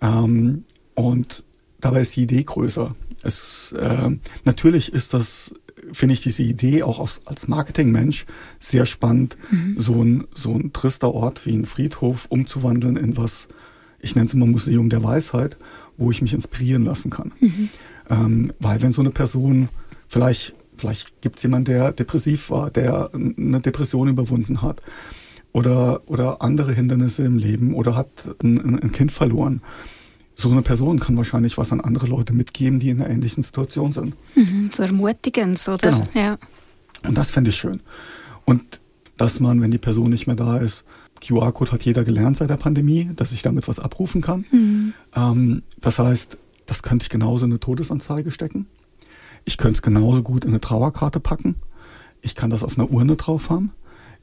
Ähm, 0.00 0.64
und 0.94 1.44
dabei 1.80 2.02
ist 2.02 2.16
die 2.16 2.22
Idee 2.22 2.44
größer. 2.44 2.94
Es, 3.22 3.72
äh, 3.72 4.10
natürlich 4.44 4.92
ist 4.92 5.12
das, 5.12 5.54
finde 5.92 6.14
ich 6.14 6.22
diese 6.22 6.42
Idee 6.42 6.82
auch 6.82 6.98
aus, 6.98 7.20
als 7.24 7.48
Marketingmensch 7.48 8.26
sehr 8.58 8.86
spannend, 8.86 9.36
mhm. 9.50 9.76
so, 9.78 10.02
ein, 10.02 10.26
so 10.34 10.54
ein 10.54 10.72
trister 10.72 11.12
Ort 11.12 11.46
wie 11.46 11.54
ein 11.54 11.66
Friedhof 11.66 12.26
umzuwandeln 12.28 12.96
in 12.96 13.16
was, 13.16 13.48
ich 13.98 14.14
nenne 14.14 14.26
es 14.26 14.34
immer 14.34 14.46
Museum 14.46 14.88
der 14.88 15.02
Weisheit, 15.02 15.58
wo 16.00 16.10
ich 16.10 16.20
mich 16.20 16.34
inspirieren 16.34 16.84
lassen 16.84 17.10
kann. 17.10 17.32
Mhm. 17.38 17.68
Ähm, 18.08 18.52
weil 18.58 18.82
wenn 18.82 18.90
so 18.90 19.02
eine 19.02 19.10
Person 19.10 19.68
vielleicht, 20.08 20.54
vielleicht 20.76 21.20
gibt 21.20 21.36
es 21.36 21.44
jemanden, 21.44 21.66
der 21.66 21.92
depressiv 21.92 22.50
war, 22.50 22.70
der 22.70 23.10
eine 23.14 23.60
Depression 23.60 24.08
überwunden 24.08 24.62
hat 24.62 24.82
oder, 25.52 26.02
oder 26.06 26.42
andere 26.42 26.72
Hindernisse 26.72 27.22
im 27.22 27.38
Leben 27.38 27.74
oder 27.74 27.94
hat 27.94 28.08
ein, 28.42 28.80
ein 28.80 28.90
Kind 28.90 29.12
verloren 29.12 29.62
so 30.40 30.50
eine 30.50 30.62
Person 30.62 30.98
kann 30.98 31.16
wahrscheinlich 31.16 31.58
was 31.58 31.70
an 31.70 31.80
andere 31.80 32.06
Leute 32.06 32.32
mitgeben, 32.32 32.80
die 32.80 32.88
in 32.88 33.00
einer 33.00 33.10
ähnlichen 33.10 33.42
Situation 33.42 33.92
sind. 33.92 34.14
Mhm, 34.34 34.70
so 34.72 34.82
ermutigend, 34.82 35.60
oder? 35.68 35.90
Genau. 35.90 36.08
Ja. 36.14 36.38
Und 37.06 37.16
das 37.16 37.30
fände 37.30 37.50
ich 37.50 37.56
schön. 37.56 37.80
Und 38.46 38.80
dass 39.16 39.38
man, 39.38 39.60
wenn 39.60 39.70
die 39.70 39.78
Person 39.78 40.10
nicht 40.10 40.26
mehr 40.26 40.36
da 40.36 40.56
ist, 40.56 40.84
QR-Code 41.20 41.72
hat 41.72 41.84
jeder 41.84 42.04
gelernt 42.04 42.38
seit 42.38 42.48
der 42.48 42.56
Pandemie, 42.56 43.10
dass 43.14 43.32
ich 43.32 43.42
damit 43.42 43.68
was 43.68 43.78
abrufen 43.78 44.22
kann. 44.22 44.46
Mhm. 44.50 44.79
Ähm, 45.14 45.62
das 45.80 45.98
heißt, 45.98 46.38
das 46.66 46.82
könnte 46.82 47.04
ich 47.04 47.10
genauso 47.10 47.44
in 47.44 47.52
eine 47.52 47.60
Todesanzeige 47.60 48.30
stecken. 48.30 48.66
Ich 49.44 49.56
könnte 49.56 49.76
es 49.76 49.82
genauso 49.82 50.22
gut 50.22 50.44
in 50.44 50.50
eine 50.50 50.60
Trauerkarte 50.60 51.20
packen. 51.20 51.56
Ich 52.22 52.34
kann 52.34 52.50
das 52.50 52.62
auf 52.62 52.78
einer 52.78 52.90
Urne 52.90 53.16
drauf 53.16 53.50
haben. 53.50 53.72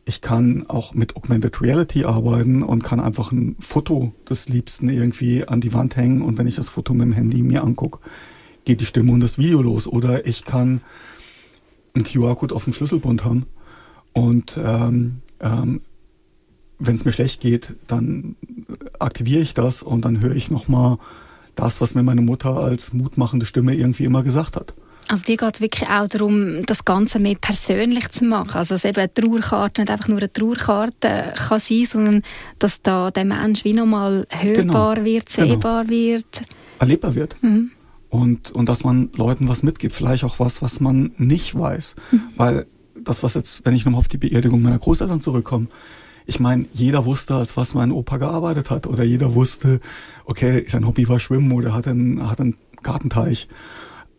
Ich 0.06 0.22
kann 0.22 0.65
auch 0.70 0.94
mit 0.94 1.17
Augmented 1.17 1.62
Reality 1.62 2.06
arbeiten 2.06 2.63
und 2.63 2.84
kann 2.84 3.01
einfach 3.01 3.34
ein 3.34 3.58
Foto 3.60 4.13
des 4.29 4.48
Liebsten 4.48 4.88
irgendwie 4.88 5.46
an 5.46 5.60
die 5.60 5.74
Wand 5.74 5.98
hängen 5.98 6.22
und 6.22 6.38
wenn 6.38 6.48
ich 6.48 6.56
das 6.56 6.70
Foto 6.70 6.94
mit 6.94 7.08
dem 7.08 7.12
Handy 7.12 7.44
mir 7.44 7.63
angucke, 7.63 8.00
geht 8.63 8.79
die 8.79 8.86
Stimme 8.86 9.12
und 9.12 9.20
das 9.20 9.38
Video 9.38 9.62
los. 9.62 9.86
Oder 9.86 10.25
ich 10.25 10.46
kann 10.46 10.79
einen 11.94 12.06
QR-Code 12.06 12.56
auf 12.56 12.63
dem 12.63 12.72
Schlüsselbund 12.72 13.25
haben 13.25 13.48
und 14.13 14.58
ähm, 14.63 15.22
ähm, 15.41 15.82
wenn 16.79 16.96
es 16.96 17.03
mir 17.03 17.12
schlecht 17.12 17.41
geht, 17.41 17.75
dann 17.88 18.36
aktiviere 19.00 19.42
ich 19.42 19.54
das 19.54 19.84
und 19.84 20.06
dann 20.06 20.22
höre 20.22 20.36
ich 20.36 20.51
nochmal 20.51 20.98
das, 21.56 21.82
was 21.82 21.96
mir 21.96 22.04
meine 22.04 22.22
Mutter 22.22 22.56
als 22.58 22.94
mutmachende 22.94 23.46
Stimme 23.46 23.75
irgendwie 23.75 24.06
immer 24.06 24.24
gesagt 24.24 24.56
hat. 24.56 24.74
Also 25.10 25.24
dir 25.24 25.38
geht 25.38 25.56
es 25.56 25.62
wirklich 25.62 25.89
auch 25.89 26.08
darum, 26.08 26.66
das 26.66 26.84
Ganze 26.84 27.20
mehr 27.20 27.36
persönlich 27.39 28.10
zu 28.10 28.25
machen. 28.25 28.51
Also 28.54 28.75
dass 28.75 28.84
eben 28.84 28.98
eine 28.98 29.13
Trauerkarte 29.13 29.82
nicht 29.82 29.92
einfach 29.92 30.08
nur 30.10 30.18
eine 30.18 30.32
Trauerkarte 30.32 31.34
kann 31.36 31.60
sein, 31.60 31.88
sondern 31.89 32.22
dass 32.60 32.82
da 32.82 33.10
der 33.12 33.25
Mensch 33.25 33.63
wie 33.63 33.74
nochmal 33.74 34.27
hörbar 34.30 34.96
genau. 34.96 35.06
wird, 35.06 35.34
genau. 35.34 35.48
sehbar 35.48 35.86
genau. 35.86 35.96
wird. 35.96 36.42
Erlebbar 36.80 37.16
wird. 37.16 37.42
Mhm. 37.42 37.72
Und, 38.10 38.51
und 38.51 38.68
dass 38.68 38.84
man 38.84 39.10
Leuten 39.16 39.48
was 39.48 39.63
mitgibt, 39.63 39.96
vielleicht 39.96 40.24
auch 40.24 40.39
was, 40.39 40.62
was 40.62 40.80
man 40.80 41.12
nicht 41.18 41.58
weiß. 41.58 41.96
Mhm. 42.12 42.22
Weil 42.36 42.68
das, 43.04 43.24
was 43.24 43.34
jetzt, 43.34 43.66
wenn 43.66 43.75
ich 43.75 43.86
nochmal 43.86 44.00
auf 44.00 44.08
die 44.08 44.18
Beerdigung 44.18 44.62
meiner 44.62 44.80
Großeltern 44.80 45.22
zurückkomme, 45.22 45.68
ich 46.27 46.39
meine, 46.41 46.65
jeder 46.74 47.05
wusste, 47.05 47.36
als 47.36 47.55
was 47.55 47.74
mein 47.74 47.91
Opa 47.91 48.17
gearbeitet 48.17 48.69
hat. 48.69 48.86
Oder 48.86 49.03
jeder 49.03 49.34
wusste, 49.34 49.79
okay, 50.25 50.65
sein 50.67 50.86
Hobby 50.86 51.07
war 51.07 51.19
Schwimmen 51.22 51.53
oder 51.53 51.74
hat 51.74 51.88
einen, 51.88 52.29
hat 52.29 52.41
einen 52.41 52.55
Gartenteich. 52.84 53.48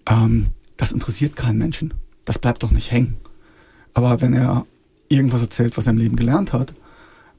Ähm, 0.08 0.46
das 0.78 0.90
interessiert 0.92 1.36
keinen 1.36 1.58
Menschen. 1.58 1.94
Das 2.24 2.38
bleibt 2.38 2.62
doch 2.62 2.70
nicht 2.70 2.90
hängen. 2.90 3.18
Aber 3.92 4.22
wenn 4.22 4.32
er 4.32 4.66
irgendwas 5.08 5.42
erzählt, 5.42 5.76
was 5.76 5.86
er 5.86 5.92
im 5.92 5.98
Leben 5.98 6.16
gelernt 6.16 6.52
hat, 6.52 6.74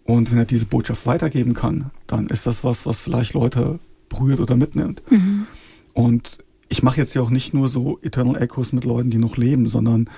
und 0.05 0.31
wenn 0.31 0.39
er 0.39 0.45
diese 0.45 0.65
Botschaft 0.65 1.05
weitergeben 1.05 1.53
kann, 1.53 1.91
dann 2.07 2.27
ist 2.27 2.47
das 2.47 2.63
was, 2.63 2.87
was 2.87 2.99
vielleicht 2.99 3.35
Leute 3.35 3.79
berührt 4.09 4.39
oder 4.39 4.55
mitnimmt. 4.55 5.03
Mhm. 5.11 5.45
Und 5.93 6.39
ich 6.67 6.81
mache 6.81 6.97
jetzt 6.97 7.13
ja 7.13 7.21
auch 7.21 7.29
nicht 7.29 7.53
nur 7.53 7.69
so 7.69 7.99
Eternal 8.01 8.41
Echoes 8.41 8.73
mit 8.73 8.85
Leuten, 8.85 9.11
die 9.11 9.19
noch 9.19 9.37
leben, 9.37 9.67
sondern 9.67 10.09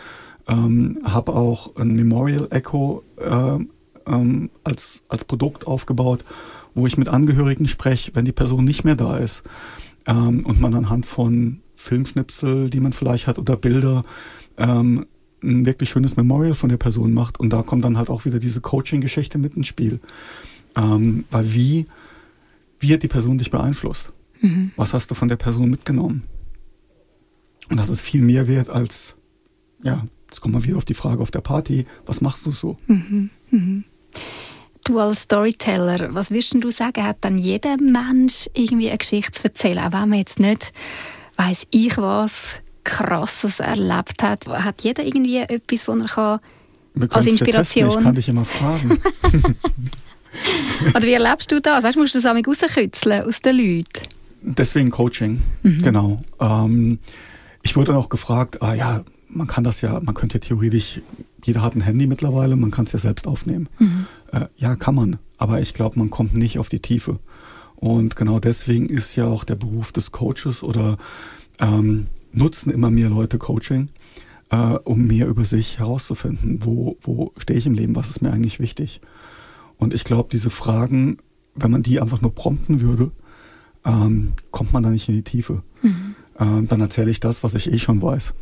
ähm, 0.47 0.99
habe 1.03 1.33
auch 1.33 1.75
ein 1.75 1.93
Memorial 1.93 2.47
Echo 2.51 3.03
äh, 3.17 3.59
ähm, 4.07 4.49
als, 4.63 4.99
als 5.09 5.25
Produkt 5.25 5.67
aufgebaut, 5.67 6.25
wo 6.73 6.87
ich 6.87 6.97
mit 6.97 7.07
Angehörigen 7.07 7.67
spreche, 7.67 8.11
wenn 8.15 8.25
die 8.25 8.31
Person 8.31 8.65
nicht 8.65 8.83
mehr 8.83 8.95
da 8.95 9.17
ist. 9.17 9.43
Ähm, 10.05 10.45
und 10.45 10.59
man 10.59 10.73
anhand 10.73 11.05
von 11.05 11.61
Filmschnipsel, 11.75 12.69
die 12.69 12.79
man 12.79 12.93
vielleicht 12.93 13.27
hat 13.27 13.39
oder 13.39 13.57
Bilder, 13.57 14.03
ähm, 14.57 15.05
ein 15.43 15.65
wirklich 15.65 15.89
schönes 15.89 16.17
Memorial 16.17 16.53
von 16.53 16.69
der 16.69 16.77
Person 16.77 17.13
macht. 17.13 17.39
Und 17.39 17.51
da 17.51 17.63
kommt 17.63 17.83
dann 17.83 17.97
halt 17.97 18.09
auch 18.09 18.25
wieder 18.25 18.39
diese 18.39 18.61
Coaching-Geschichte 18.61 19.37
mit 19.37 19.55
ins 19.55 19.67
Spiel. 19.67 19.99
Ähm, 20.75 21.25
weil 21.31 21.53
wie, 21.53 21.87
wie 22.79 22.93
hat 22.93 23.03
die 23.03 23.07
Person 23.07 23.37
dich 23.37 23.51
beeinflusst? 23.51 24.13
Mhm. 24.39 24.71
Was 24.75 24.93
hast 24.93 25.11
du 25.11 25.15
von 25.15 25.27
der 25.27 25.35
Person 25.35 25.69
mitgenommen? 25.69 26.23
Und 27.69 27.77
das 27.77 27.89
ist 27.89 28.01
viel 28.01 28.21
mehr 28.21 28.47
wert 28.47 28.69
als, 28.69 29.15
ja, 29.83 30.05
jetzt 30.27 30.41
kommen 30.41 30.53
wir 30.53 30.63
wieder 30.63 30.77
auf 30.77 30.85
die 30.85 30.93
Frage 30.93 31.21
auf 31.21 31.31
der 31.31 31.41
Party, 31.41 31.85
was 32.05 32.21
machst 32.21 32.45
du 32.45 32.51
so? 32.51 32.77
Mhm. 32.87 33.29
Mhm. 33.49 33.83
Du 34.83 34.99
als 34.99 35.21
Storyteller, 35.21 36.13
was 36.13 36.31
würdest 36.31 36.55
du 36.55 36.71
sagen, 36.71 37.05
hat 37.05 37.17
dann 37.21 37.37
jeder 37.37 37.77
Mensch 37.77 38.49
irgendwie 38.55 38.89
eine 38.89 38.97
Geschichte 38.97 39.31
zu 39.31 39.43
erzählen, 39.43 39.79
auch 39.79 39.91
wenn 39.91 40.09
man 40.09 40.19
jetzt 40.19 40.39
nicht 40.39 40.71
weiß 41.37 41.67
ich 41.71 41.97
was 41.97 42.59
Krasses 42.83 43.59
erlebt 43.59 44.23
hat. 44.23 44.47
Hat 44.47 44.81
jeder 44.81 45.03
irgendwie 45.03 45.37
etwas, 45.37 45.87
was 45.87 46.01
er 46.01 46.07
kann 46.07 46.39
als 47.09 47.27
Inspiration... 47.27 47.85
Testen. 47.85 47.99
Ich 47.99 48.05
kann 48.05 48.15
dich 48.15 48.29
immer 48.29 48.45
fragen. 48.45 48.99
Oder 50.95 51.03
wie 51.03 51.13
erlebst 51.13 51.51
du 51.51 51.61
das? 51.61 51.83
Weißt, 51.83 51.97
musst 51.97 52.15
du 52.15 52.21
das 52.21 52.31
auch 52.31 52.47
rauskitzeln 52.47 53.23
aus 53.23 53.41
den 53.41 53.57
Leuten? 53.57 54.07
Deswegen 54.41 54.89
Coaching, 54.89 55.41
mhm. 55.61 55.81
genau. 55.83 56.23
Ähm, 56.39 56.99
ich 57.61 57.75
wurde 57.75 57.87
dann 57.87 57.97
auch 57.97 58.09
gefragt, 58.09 58.61
ah 58.61 58.73
ja, 58.73 59.03
man 59.29 59.47
kann 59.47 59.63
das 59.63 59.81
ja, 59.81 59.99
man 59.99 60.15
könnte 60.15 60.37
ja 60.37 60.39
theoretisch, 60.39 61.01
jeder 61.43 61.61
hat 61.61 61.75
ein 61.75 61.81
Handy 61.81 62.07
mittlerweile, 62.07 62.55
man 62.55 62.71
kann 62.71 62.85
es 62.85 62.91
ja 62.91 62.99
selbst 62.99 63.27
aufnehmen. 63.27 63.69
Mhm. 63.79 64.05
Äh, 64.31 64.45
ja, 64.57 64.75
kann 64.75 64.95
man, 64.95 65.17
aber 65.37 65.61
ich 65.61 65.73
glaube, 65.73 65.99
man 65.99 66.09
kommt 66.09 66.35
nicht 66.35 66.59
auf 66.59 66.69
die 66.69 66.79
Tiefe. 66.79 67.19
Und 67.75 68.15
genau 68.15 68.39
deswegen 68.39 68.89
ist 68.89 69.15
ja 69.15 69.25
auch 69.25 69.43
der 69.43 69.55
Beruf 69.55 69.91
des 69.91 70.11
Coaches 70.11 70.61
oder 70.61 70.97
ähm, 71.59 72.07
nutzen 72.31 72.71
immer 72.71 72.91
mehr 72.91 73.09
Leute 73.09 73.37
Coaching, 73.39 73.89
äh, 74.49 74.75
um 74.83 75.07
mehr 75.07 75.27
über 75.27 75.45
sich 75.45 75.79
herauszufinden. 75.79 76.59
Wo, 76.63 76.97
wo 77.01 77.33
stehe 77.37 77.57
ich 77.57 77.65
im 77.65 77.73
Leben? 77.73 77.95
Was 77.95 78.09
ist 78.09 78.21
mir 78.21 78.31
eigentlich 78.31 78.59
wichtig? 78.59 79.01
Und 79.77 79.95
ich 79.95 80.03
glaube, 80.03 80.29
diese 80.31 80.51
Fragen, 80.51 81.17
wenn 81.55 81.71
man 81.71 81.81
die 81.81 81.99
einfach 81.99 82.21
nur 82.21 82.35
prompten 82.35 82.81
würde, 82.81 83.11
ähm, 83.83 84.33
kommt 84.51 84.73
man 84.73 84.83
da 84.83 84.89
nicht 84.89 85.09
in 85.09 85.15
die 85.15 85.23
Tiefe. 85.23 85.63
Mhm. 85.81 86.15
Ähm, 86.39 86.67
dann 86.67 86.81
erzähle 86.81 87.09
ich 87.09 87.19
das, 87.19 87.43
was 87.43 87.55
ich 87.55 87.71
eh 87.71 87.79
schon 87.79 88.01
weiß. 88.01 88.33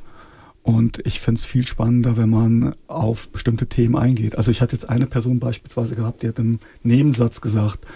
Und 0.70 1.02
ich 1.04 1.20
finde 1.20 1.40
es 1.40 1.46
viel 1.46 1.66
spannender, 1.66 2.16
wenn 2.16 2.30
man 2.30 2.76
auf 2.86 3.30
bestimmte 3.30 3.66
Themen 3.66 3.96
eingeht. 3.96 4.38
Also 4.38 4.52
ich 4.52 4.62
hatte 4.62 4.76
jetzt 4.76 4.88
eine 4.88 5.08
Person 5.08 5.40
beispielsweise 5.40 5.96
gehabt, 5.96 6.22
die 6.22 6.28
hat 6.28 6.38
im 6.38 6.60
Nebensatz 6.84 7.42
gesagt, 7.42 7.88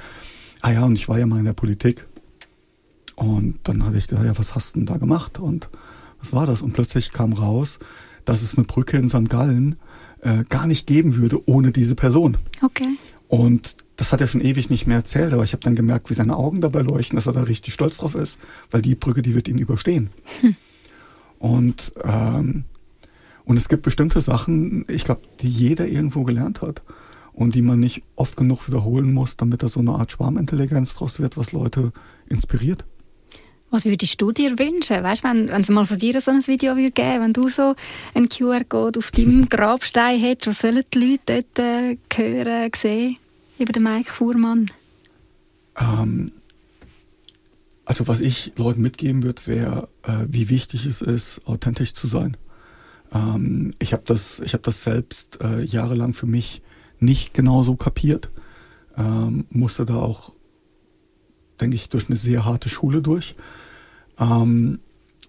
ah 0.62 0.72
ja, 0.72 0.84
und 0.84 0.96
ich 0.96 1.08
war 1.08 1.20
ja 1.20 1.27
mal 1.27 1.38
in 1.38 1.46
der 1.46 1.53
Politik. 1.53 2.08
Und 3.15 3.60
dann 3.65 3.86
hatte 3.86 3.98
ich 3.98 4.08
gedacht, 4.08 4.25
ja, 4.25 4.36
was 4.39 4.56
hast 4.56 4.74
du 4.74 4.80
denn 4.80 4.86
da 4.88 4.98
gemacht? 4.98 5.38
Und 5.38 5.70
was 6.20 6.34
war 6.34 6.48
das? 6.48 6.63
Und 6.63 6.74
plötzlich 6.74 7.12
kam 7.12 7.34
raus, 7.34 7.77
dass 8.25 8.42
es 8.42 8.58
eine 8.58 8.65
Brücke 8.65 8.98
in 8.98 9.08
St. 9.08 9.30
Gallen 9.30 9.75
äh, 10.22 10.44
gar 10.50 10.65
nicht 10.65 10.88
geben 10.88 11.18
würde 11.18 11.48
ohne 11.48 11.72
diese 11.72 11.94
Person. 11.94 12.39
Okay. 12.63 12.88
Und 13.27 13.75
das 13.98 14.12
hat 14.12 14.20
er 14.20 14.27
schon 14.27 14.42
ewig 14.42 14.72
nicht 14.72 14.88
mehr 14.88 14.98
erzählt, 14.98 15.32
aber 15.34 15.44
ich 15.44 15.53
habe 15.53 15.62
dann 15.62 15.75
gemerkt, 15.75 16.10
wie 16.10 16.15
seine 16.15 16.38
Augen 16.38 16.60
dabei 16.60 16.82
leuchten, 16.82 17.18
dass 17.18 17.27
er 17.27 17.34
da 17.34 17.44
richtig 17.44 17.75
stolz 17.75 17.98
drauf 17.98 18.15
ist, 18.15 18.39
weil 18.72 18.82
die 18.82 18.96
Brücke, 18.96 19.22
die 19.22 19.36
wird 19.36 19.48
ihn 19.48 19.60
überstehen. 19.60 20.10
Hm. 20.42 20.56
Und, 21.43 21.91
ähm, 22.01 22.63
und 23.43 23.57
es 23.57 23.67
gibt 23.67 23.83
bestimmte 23.83 24.21
Sachen, 24.21 24.85
ich 24.88 25.03
glaube, 25.03 25.23
die 25.41 25.50
jeder 25.50 25.85
irgendwo 25.85 26.23
gelernt 26.23 26.62
hat 26.62 26.83
und 27.33 27.53
die 27.53 27.62
man 27.62 27.81
nicht 27.81 28.01
oft 28.15 28.38
genug 28.38 28.65
wiederholen 28.65 29.12
muss, 29.12 29.35
damit 29.35 29.62
da 29.62 29.67
so 29.67 29.81
eine 29.81 29.91
Art 29.91 30.13
Schwarmintelligenz 30.13 30.95
draus 30.95 31.19
wird, 31.19 31.35
was 31.35 31.51
Leute 31.51 31.91
inspiriert. 32.29 32.85
Was 33.71 33.83
würdest 33.83 34.21
du 34.21 34.31
dir 34.31 34.57
wünschen? 34.57 35.03
Weißt, 35.03 35.25
wenn, 35.25 35.50
wenn 35.50 35.63
es 35.63 35.69
mal 35.69 35.85
von 35.85 35.97
dir 35.97 36.21
so 36.21 36.31
ein 36.31 36.47
Video 36.47 36.77
würde 36.77 36.91
geben, 36.91 37.23
wenn 37.23 37.33
du 37.33 37.50
so 37.50 37.75
einen 38.13 38.29
QR-Code 38.29 39.00
auf 39.00 39.12
deinem 39.12 39.50
Grabstein 39.50 40.21
hättest, 40.21 40.47
was 40.47 40.59
sollen 40.62 40.85
die 40.93 41.00
Leute 41.00 41.41
dort 41.57 41.59
äh, 41.59 41.97
hören, 42.15 42.71
sehen 42.73 43.17
über 43.59 43.73
den 43.73 43.83
Mike 43.83 44.13
Fuhrmann? 44.13 44.71
Ähm, 45.77 46.31
also 47.86 48.08
was 48.08 48.22
ich 48.22 48.54
Leuten 48.58 48.82
mitgeben 48.82 49.24
würde, 49.24 49.42
wäre, 49.46 49.90
äh, 50.04 50.25
wie 50.28 50.50
wichtig 50.50 50.86
es 50.86 51.02
ist, 51.02 51.42
authentisch 51.46 51.94
zu 51.94 52.08
sein. 52.08 52.38
Ähm, 53.13 53.72
ich 53.80 53.94
habe 53.94 54.04
das, 54.06 54.40
ich 54.40 54.54
habe 54.54 54.63
das 54.63 54.84
selbst 54.84 55.40
äh, 55.42 55.62
jahrelang 55.62 56.13
für 56.13 56.25
mich 56.25 56.62
nicht 57.00 57.34
genauso 57.34 57.75
kapiert. 57.75 58.30
Ähm, 58.96 59.46
musste 59.50 59.86
da 59.86 59.96
auch, 59.96 60.34
denke 61.60 61.75
ich, 61.75 61.90
durch 61.90 62.08
eine 62.08 62.18
sehr 62.18 62.46
harte 62.46 62.70
Schule 62.70 63.02
durch. 63.02 63.36
Ähm, 64.18 64.80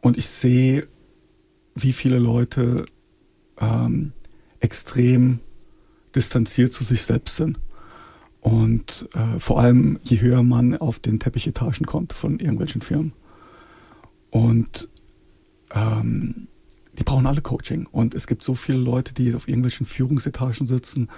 und 0.00 0.16
ich 0.16 0.28
sehe, 0.28 0.86
wie 1.74 1.92
viele 1.92 2.18
Leute 2.18 2.84
ähm, 3.58 4.12
extrem 4.60 5.40
distanziert 6.14 6.72
zu 6.72 6.84
sich 6.84 7.02
selbst 7.02 7.36
sind. 7.36 7.58
Und 8.44 9.08
äh, 9.14 9.40
vor 9.40 9.58
allem, 9.58 9.98
je 10.02 10.20
höher 10.20 10.42
man 10.42 10.76
auf 10.76 10.98
den 10.98 11.18
Teppichetagen 11.18 11.86
kommt 11.86 12.12
von 12.12 12.38
irgendwelchen 12.38 12.82
Firmen. 12.82 13.14
Und 14.28 14.90
ähm, 15.74 16.48
die 16.98 17.04
brauchen 17.04 17.26
alle 17.26 17.40
Coaching. 17.40 17.86
Und 17.90 18.14
es 18.14 18.26
gibt 18.26 18.44
so 18.44 18.54
viele 18.54 18.76
Leute, 18.76 19.14
die 19.14 19.34
auf 19.34 19.48
irgendwelchen 19.48 19.86
Führungsetagen 19.86 20.66
sitzen 20.66 21.08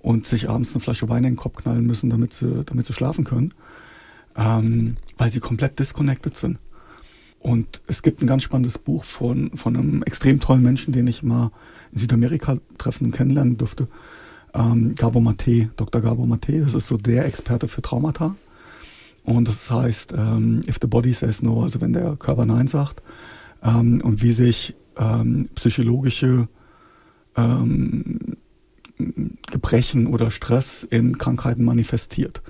und 0.00 0.26
sich 0.26 0.50
abends 0.50 0.74
eine 0.74 0.80
Flasche 0.80 1.08
Wein 1.08 1.24
in 1.24 1.30
den 1.30 1.36
Kopf 1.36 1.62
knallen 1.62 1.86
müssen, 1.86 2.10
damit 2.10 2.34
sie, 2.34 2.64
damit 2.66 2.84
sie 2.86 2.92
schlafen 2.92 3.24
können, 3.24 3.54
ähm, 4.36 4.98
weil 5.16 5.32
sie 5.32 5.40
komplett 5.40 5.78
disconnected 5.78 6.36
sind. 6.36 6.58
Und 7.38 7.80
es 7.86 8.02
gibt 8.02 8.20
ein 8.20 8.26
ganz 8.26 8.42
spannendes 8.42 8.76
Buch 8.76 9.04
von, 9.04 9.56
von 9.56 9.74
einem 9.74 10.02
extrem 10.02 10.38
tollen 10.38 10.62
Menschen, 10.62 10.92
den 10.92 11.06
ich 11.06 11.22
mal 11.22 11.50
in 11.92 11.98
Südamerika 11.98 12.58
treffen 12.76 13.06
und 13.06 13.12
kennenlernen 13.12 13.56
durfte. 13.56 13.88
Ähm, 14.54 14.94
Gabo 14.94 15.20
Mate, 15.20 15.70
Dr. 15.76 16.00
Gabo 16.00 16.26
Mate, 16.26 16.60
das 16.60 16.74
ist 16.74 16.86
so 16.86 16.96
der 16.96 17.26
Experte 17.26 17.68
für 17.68 17.82
Traumata. 17.82 18.36
Und 19.24 19.48
das 19.48 19.70
heißt, 19.70 20.12
ähm, 20.16 20.60
if 20.68 20.78
the 20.80 20.86
body 20.86 21.12
says 21.12 21.42
no, 21.42 21.62
also 21.62 21.80
wenn 21.80 21.92
der 21.92 22.16
Körper 22.16 22.46
Nein 22.46 22.68
sagt, 22.68 23.02
ähm, 23.62 24.00
und 24.02 24.22
wie 24.22 24.32
sich 24.32 24.74
ähm, 24.96 25.48
psychologische 25.54 26.48
ähm, 27.36 28.36
Gebrechen 29.50 30.06
oder 30.06 30.30
Stress 30.30 30.84
in 30.84 31.18
Krankheiten 31.18 31.64
manifestiert. 31.64 32.42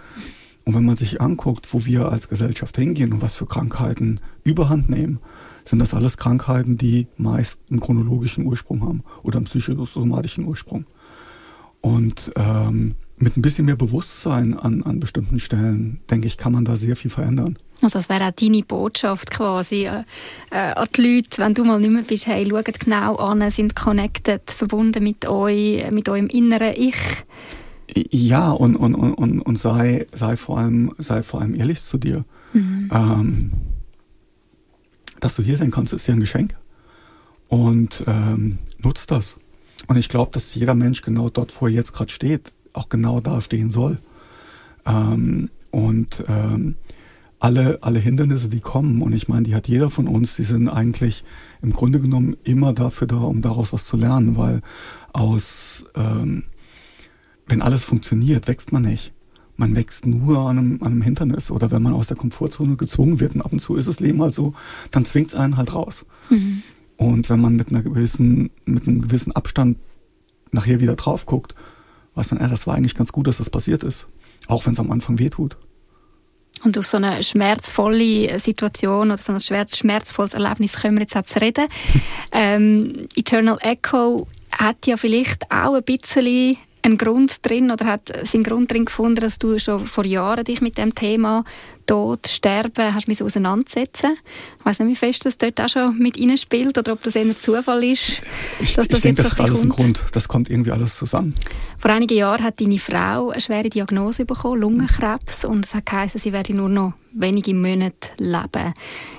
Und 0.64 0.74
wenn 0.74 0.84
man 0.84 0.96
sich 0.96 1.20
anguckt, 1.20 1.72
wo 1.72 1.84
wir 1.84 2.10
als 2.10 2.28
Gesellschaft 2.28 2.76
hingehen 2.76 3.12
und 3.12 3.22
was 3.22 3.36
für 3.36 3.46
Krankheiten 3.46 4.20
überhand 4.44 4.88
nehmen, 4.88 5.20
sind 5.64 5.78
das 5.78 5.94
alles 5.94 6.16
Krankheiten, 6.16 6.76
die 6.76 7.06
meist 7.16 7.60
einen 7.70 7.80
chronologischen 7.80 8.44
Ursprung 8.44 8.82
haben 8.82 9.02
oder 9.22 9.38
einen 9.38 9.46
psychosomatischen 9.46 10.44
Ursprung. 10.44 10.84
Und 11.84 12.32
ähm, 12.36 12.94
mit 13.18 13.36
ein 13.36 13.42
bisschen 13.42 13.66
mehr 13.66 13.76
Bewusstsein 13.76 14.54
an, 14.58 14.82
an 14.84 15.00
bestimmten 15.00 15.38
Stellen, 15.38 16.00
denke 16.10 16.26
ich, 16.26 16.38
kann 16.38 16.54
man 16.54 16.64
da 16.64 16.76
sehr 16.76 16.96
viel 16.96 17.10
verändern. 17.10 17.58
Also 17.82 17.98
das 17.98 18.08
wäre 18.08 18.24
auch 18.24 18.30
deine 18.30 18.62
Botschaft 18.62 19.30
quasi 19.30 19.84
äh, 19.84 20.04
äh, 20.50 20.56
an 20.56 20.86
die 20.96 21.16
Leute, 21.16 21.42
wenn 21.42 21.52
du 21.52 21.62
mal 21.62 21.78
nicht 21.78 21.90
mehr 21.90 22.02
bist, 22.02 22.26
hey, 22.26 22.48
schaut 22.48 22.80
genau 22.80 23.16
an, 23.16 23.50
sind 23.50 23.76
connected, 23.76 24.50
verbunden 24.50 25.04
mit 25.04 25.28
euch, 25.28 25.90
mit 25.90 26.08
eurem 26.08 26.28
inneren 26.28 26.72
Ich. 26.74 26.96
Ja, 28.10 28.50
und, 28.50 28.76
und, 28.76 28.94
und, 28.94 29.40
und 29.42 29.58
sei, 29.58 30.06
sei, 30.12 30.38
vor 30.38 30.56
allem, 30.56 30.94
sei 30.96 31.22
vor 31.22 31.42
allem 31.42 31.54
ehrlich 31.54 31.82
zu 31.82 31.98
dir. 31.98 32.24
Mhm. 32.54 32.90
Ähm, 32.94 33.52
dass 35.20 35.36
du 35.36 35.42
hier 35.42 35.58
sein 35.58 35.70
kannst, 35.70 35.92
ist 35.92 36.06
ja 36.06 36.14
ein 36.14 36.20
Geschenk. 36.20 36.54
Und 37.48 38.04
ähm, 38.06 38.58
nutzt 38.78 39.10
das. 39.10 39.36
Und 39.86 39.96
ich 39.96 40.08
glaube, 40.08 40.32
dass 40.32 40.54
jeder 40.54 40.74
Mensch 40.74 41.02
genau 41.02 41.28
dort, 41.30 41.60
wo 41.60 41.66
er 41.66 41.72
jetzt 41.72 41.92
gerade 41.92 42.12
steht, 42.12 42.52
auch 42.72 42.88
genau 42.88 43.20
da 43.20 43.40
stehen 43.40 43.70
soll. 43.70 43.98
Ähm, 44.86 45.50
und 45.70 46.24
ähm, 46.28 46.76
alle, 47.38 47.78
alle 47.82 47.98
Hindernisse, 47.98 48.48
die 48.48 48.60
kommen, 48.60 49.02
und 49.02 49.12
ich 49.12 49.28
meine, 49.28 49.42
die 49.42 49.54
hat 49.54 49.68
jeder 49.68 49.90
von 49.90 50.08
uns, 50.08 50.36
die 50.36 50.44
sind 50.44 50.68
eigentlich 50.68 51.24
im 51.62 51.72
Grunde 51.72 52.00
genommen 52.00 52.36
immer 52.44 52.72
dafür 52.72 53.06
da, 53.06 53.18
um 53.18 53.42
daraus 53.42 53.72
was 53.72 53.84
zu 53.84 53.96
lernen, 53.96 54.36
weil 54.36 54.62
aus, 55.12 55.84
ähm, 55.94 56.44
wenn 57.46 57.60
alles 57.60 57.84
funktioniert, 57.84 58.48
wächst 58.48 58.72
man 58.72 58.82
nicht. 58.82 59.12
Man 59.56 59.76
wächst 59.76 60.06
nur 60.06 60.38
an 60.48 60.58
einem, 60.58 60.82
an 60.82 60.92
einem 60.92 61.02
Hindernis 61.02 61.50
oder 61.50 61.70
wenn 61.70 61.82
man 61.82 61.92
aus 61.92 62.08
der 62.08 62.16
Komfortzone 62.16 62.76
gezwungen 62.76 63.20
wird 63.20 63.34
und 63.34 63.42
ab 63.42 63.52
und 63.52 63.60
zu 63.60 63.76
ist 63.76 63.88
das 63.88 64.00
Leben 64.00 64.20
halt 64.22 64.34
so, 64.34 64.54
dann 64.90 65.04
zwingt 65.04 65.28
es 65.28 65.34
einen 65.34 65.56
halt 65.56 65.74
raus. 65.74 66.06
Mhm. 66.30 66.62
Und 67.04 67.28
wenn 67.28 67.40
man 67.40 67.54
mit 67.56 67.68
einer 67.68 67.82
gewissen, 67.82 68.50
mit 68.64 68.88
einem 68.88 69.02
gewissen 69.02 69.32
Abstand 69.32 69.78
nachher 70.52 70.80
wieder 70.80 70.96
drauf 70.96 71.26
guckt, 71.26 71.54
weiß 72.14 72.30
man, 72.30 72.40
äh, 72.40 72.48
das 72.48 72.66
war 72.66 72.74
eigentlich 72.74 72.94
ganz 72.94 73.12
gut, 73.12 73.26
dass 73.26 73.38
das 73.38 73.50
passiert 73.50 73.82
ist. 73.82 74.06
Auch 74.48 74.64
wenn 74.66 74.72
es 74.72 74.80
am 74.80 74.90
Anfang 74.90 75.18
weh 75.18 75.28
tut. 75.30 75.56
Und 76.64 76.78
auf 76.78 76.86
so 76.86 76.96
eine 76.96 77.22
schmerzvolle 77.22 78.38
Situation 78.38 79.10
oder 79.10 79.18
so 79.18 79.32
ein 79.32 79.40
schmerzvolles 79.40 80.34
Erlebnis 80.34 80.74
können 80.74 80.96
wir 80.96 81.02
jetzt 81.02 81.16
auch 81.16 81.24
zu 81.24 81.40
reden. 81.40 81.66
ähm, 82.32 83.06
Eternal 83.16 83.58
Echo 83.60 84.26
hat 84.50 84.86
ja 84.86 84.96
vielleicht 84.96 85.50
auch 85.50 85.74
ein 85.74 85.82
bisschen 85.82 86.56
einen 86.84 86.98
Grund 86.98 87.44
drin 87.46 87.70
oder 87.70 87.86
hat 87.86 88.12
seinen 88.26 88.42
Grund 88.42 88.70
drin 88.70 88.84
gefunden, 88.84 89.20
dass 89.20 89.38
du 89.38 89.58
schon 89.58 89.86
vor 89.86 90.04
Jahren 90.04 90.44
dich 90.44 90.60
mit 90.60 90.76
dem 90.76 90.94
Thema 90.94 91.44
Tod, 91.86 92.26
Sterben 92.28 92.94
hast 92.94 93.08
mich 93.08 93.22
auseinandersetzen. 93.22 94.16
Ich 94.58 94.64
weiß 94.64 94.78
nicht, 94.80 94.88
wie 94.88 94.96
fest 94.96 95.26
das 95.26 95.38
dort 95.38 95.60
auch 95.60 95.68
schon 95.68 95.98
mit 95.98 96.16
ihnen 96.16 96.36
spielt 96.36 96.76
oder 96.76 96.92
ob 96.92 97.02
das 97.02 97.16
eher 97.16 97.38
Zufall 97.38 97.84
ist, 97.84 98.22
ich, 98.60 98.74
dass 98.74 98.88
das 98.88 98.98
ich 98.98 99.04
jetzt 99.04 99.04
denke, 99.04 99.22
das 99.22 99.32
ist 99.32 99.40
alles 99.40 99.62
ein 99.62 99.68
Grund. 99.70 100.00
Das 100.12 100.28
kommt 100.28 100.50
irgendwie 100.50 100.70
alles 100.70 100.96
zusammen. 100.96 101.34
Vor 101.78 101.90
einigen 101.90 102.16
Jahren 102.16 102.42
hat 102.42 102.60
deine 102.60 102.78
Frau 102.78 103.30
eine 103.30 103.40
schwere 103.40 103.68
Diagnose 103.68 104.24
bekommen, 104.24 104.60
Lungenkrebs, 104.60 105.44
und 105.44 105.64
es 105.64 105.74
hat 105.74 105.86
geheißen, 105.86 106.20
sie 106.20 106.32
werde 106.32 106.54
nur 106.54 106.68
noch 106.68 106.94
wenige 107.12 107.54
Monate 107.54 108.10
leben. 108.18 108.74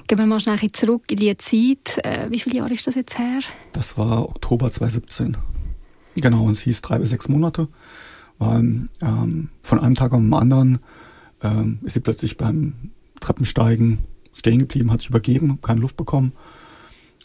Gehen 0.07 0.17
wir 0.17 0.25
mal 0.25 0.39
schnell 0.39 0.59
zurück 0.71 1.03
in 1.09 1.17
die 1.17 1.37
Zeit. 1.37 2.03
Äh, 2.03 2.29
wie 2.29 2.39
viele 2.39 2.57
Jahre 2.57 2.73
ist 2.73 2.85
das 2.85 2.95
jetzt 2.95 3.17
her? 3.17 3.39
Das 3.73 3.97
war 3.97 4.27
Oktober 4.29 4.71
2017. 4.71 5.37
Genau, 6.15 6.43
und 6.43 6.51
es 6.51 6.61
hieß 6.61 6.81
drei 6.81 6.99
bis 6.99 7.09
sechs 7.09 7.27
Monate. 7.27 7.67
Weil 8.37 8.89
ähm, 9.01 9.49
von 9.61 9.79
einem 9.79 9.95
Tag 9.95 10.13
auf 10.13 10.19
den 10.19 10.33
anderen 10.33 10.79
ähm, 11.41 11.79
ist 11.83 11.93
sie 11.93 11.99
plötzlich 11.99 12.37
beim 12.37 12.91
Treppensteigen 13.19 13.99
stehen 14.33 14.59
geblieben, 14.59 14.91
hat 14.91 15.01
sich 15.01 15.09
übergeben, 15.09 15.59
keine 15.61 15.81
Luft 15.81 15.97
bekommen. 15.97 16.33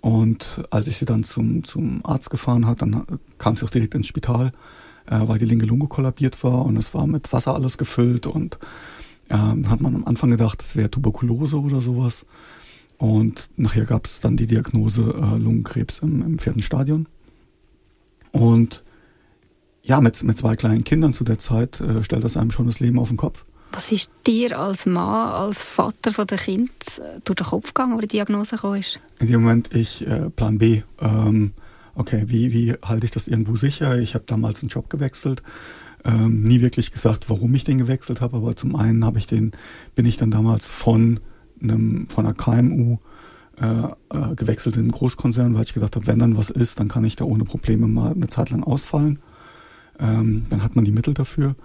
Und 0.00 0.62
als 0.70 0.86
ich 0.86 0.96
sie 0.96 1.04
dann 1.04 1.24
zum, 1.24 1.64
zum 1.64 2.00
Arzt 2.04 2.30
gefahren 2.30 2.66
hat, 2.66 2.82
dann 2.82 3.04
kam 3.38 3.56
sie 3.56 3.64
auch 3.64 3.70
direkt 3.70 3.94
ins 3.94 4.06
Spital, 4.06 4.52
äh, 5.06 5.20
weil 5.20 5.38
die 5.38 5.44
linke 5.44 5.66
Lunge 5.66 5.88
kollabiert 5.88 6.42
war 6.42 6.64
und 6.64 6.76
es 6.76 6.94
war 6.94 7.06
mit 7.06 7.32
Wasser 7.32 7.54
alles 7.54 7.76
gefüllt. 7.76 8.26
Und 8.26 8.58
ähm, 9.28 9.68
hat 9.68 9.80
man 9.80 9.94
am 9.94 10.04
Anfang 10.04 10.30
gedacht, 10.30 10.60
das 10.60 10.76
wäre 10.76 10.90
Tuberkulose 10.90 11.60
oder 11.60 11.80
sowas. 11.80 12.24
Und 12.98 13.48
nachher 13.56 13.84
gab 13.84 14.06
es 14.06 14.20
dann 14.20 14.36
die 14.36 14.46
Diagnose 14.46 15.02
äh, 15.02 15.38
Lungenkrebs 15.38 16.00
im, 16.00 16.22
im 16.22 16.38
vierten 16.38 16.62
Stadion. 16.62 17.06
Und 18.32 18.82
ja, 19.82 20.00
mit, 20.00 20.22
mit 20.22 20.38
zwei 20.38 20.56
kleinen 20.56 20.84
Kindern 20.84 21.14
zu 21.14 21.24
der 21.24 21.38
Zeit 21.38 21.80
äh, 21.80 22.04
stellt 22.04 22.24
das 22.24 22.36
einem 22.36 22.50
schon 22.50 22.66
das 22.66 22.80
Leben 22.80 22.98
auf 22.98 23.08
den 23.08 23.16
Kopf. 23.16 23.44
Was 23.72 23.92
ist 23.92 24.10
dir 24.26 24.58
als 24.58 24.86
Mann, 24.86 25.32
als 25.32 25.64
Vater 25.64 26.12
von 26.12 26.26
der 26.26 26.38
Kind 26.38 26.70
äh, 26.98 27.20
durch 27.24 27.36
den 27.36 27.46
Kopf 27.46 27.68
gegangen, 27.68 27.92
als 27.92 28.02
die 28.02 28.08
Diagnose 28.08 28.56
kam? 28.56 28.74
In 29.20 29.26
dem 29.26 29.42
Moment, 29.42 29.74
ich 29.74 30.06
äh, 30.06 30.28
Plan 30.30 30.58
B. 30.58 30.82
Ähm, 31.00 31.52
okay, 31.94 32.24
wie, 32.26 32.52
wie 32.52 32.74
halte 32.84 33.06
ich 33.06 33.12
das 33.12 33.28
irgendwo 33.28 33.56
sicher? 33.56 33.98
Ich 33.98 34.14
habe 34.14 34.24
damals 34.26 34.62
einen 34.62 34.70
Job 34.70 34.90
gewechselt. 34.90 35.42
Ähm, 36.04 36.42
nie 36.42 36.60
wirklich 36.60 36.92
gesagt, 36.92 37.28
warum 37.28 37.54
ich 37.54 37.64
den 37.64 37.78
gewechselt 37.78 38.20
habe, 38.20 38.38
aber 38.38 38.56
zum 38.56 38.74
einen 38.74 39.04
habe 39.04 39.18
ich 39.18 39.26
den, 39.26 39.52
bin 39.94 40.06
ich 40.06 40.16
dann 40.16 40.30
damals 40.30 40.66
von 40.66 41.20
einem, 41.62 42.08
von 42.08 42.26
einer 42.26 42.34
KMU 42.34 42.98
äh, 43.60 43.66
äh, 44.16 44.34
gewechselt 44.36 44.76
in 44.76 44.82
einen 44.82 44.90
Großkonzern, 44.92 45.54
weil 45.54 45.64
ich 45.64 45.74
gedacht 45.74 45.94
habe, 45.94 46.06
wenn 46.06 46.18
dann 46.18 46.38
was 46.38 46.48
ist, 46.48 46.80
dann 46.80 46.88
kann 46.88 47.04
ich 47.04 47.16
da 47.16 47.26
ohne 47.26 47.44
Probleme 47.44 47.86
mal 47.86 48.12
eine 48.12 48.28
Zeit 48.28 48.48
lang 48.48 48.64
ausfallen. 48.64 49.18
Ähm, 49.98 50.46
dann 50.48 50.62
hat 50.62 50.76
man 50.76 50.86
die 50.86 50.92
Mittel 50.92 51.12
dafür. 51.12 51.56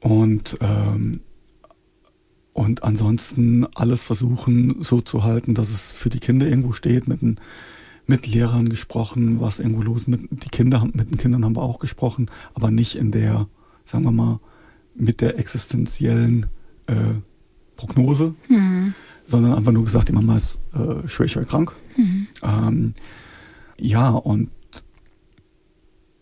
Und, 0.00 0.58
ähm, 0.60 1.20
und 2.52 2.84
ansonsten 2.84 3.66
alles 3.74 4.04
versuchen 4.04 4.76
so 4.80 5.00
zu 5.00 5.24
halten, 5.24 5.54
dass 5.54 5.70
es 5.70 5.90
für 5.90 6.08
die 6.08 6.20
Kinder 6.20 6.46
irgendwo 6.46 6.72
steht, 6.72 7.08
mit, 7.08 7.20
ein, 7.20 7.40
mit 8.06 8.28
Lehrern 8.28 8.68
gesprochen, 8.68 9.40
was 9.40 9.58
irgendwo 9.58 9.82
los 9.82 10.02
ist. 10.02 10.08
Mit, 10.08 10.44
die 10.44 10.50
Kinder, 10.50 10.86
mit 10.92 11.10
den 11.10 11.18
Kindern 11.18 11.44
haben 11.44 11.56
wir 11.56 11.62
auch 11.62 11.80
gesprochen, 11.80 12.30
aber 12.54 12.70
nicht 12.70 12.94
in 12.94 13.10
der, 13.10 13.48
sagen 13.84 14.04
wir 14.04 14.12
mal, 14.12 14.38
mit 14.94 15.20
der 15.20 15.36
existenziellen 15.36 16.46
äh, 16.86 17.14
Prognose. 17.76 18.36
Mhm 18.48 18.57
sondern 19.28 19.52
einfach 19.52 19.72
nur 19.72 19.84
gesagt, 19.84 20.08
die 20.08 20.12
Mama 20.12 20.36
ist 20.36 20.58
äh, 20.72 21.06
schwer, 21.06 21.28
schwer 21.28 21.44
krank. 21.44 21.72
Mhm. 21.96 22.26
Ähm, 22.42 22.94
ja, 23.78 24.08
und 24.10 24.50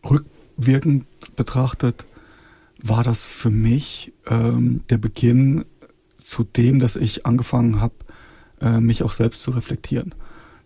rückwirkend 0.04 1.06
betrachtet 1.36 2.04
war 2.82 3.04
das 3.04 3.24
für 3.24 3.50
mich 3.50 4.12
ähm, 4.26 4.82
der 4.90 4.98
Beginn 4.98 5.64
zu 6.18 6.42
dem, 6.42 6.80
dass 6.80 6.96
ich 6.96 7.26
angefangen 7.26 7.80
habe, 7.80 7.94
äh, 8.60 8.80
mich 8.80 9.04
auch 9.04 9.12
selbst 9.12 9.42
zu 9.42 9.52
reflektieren. 9.52 10.12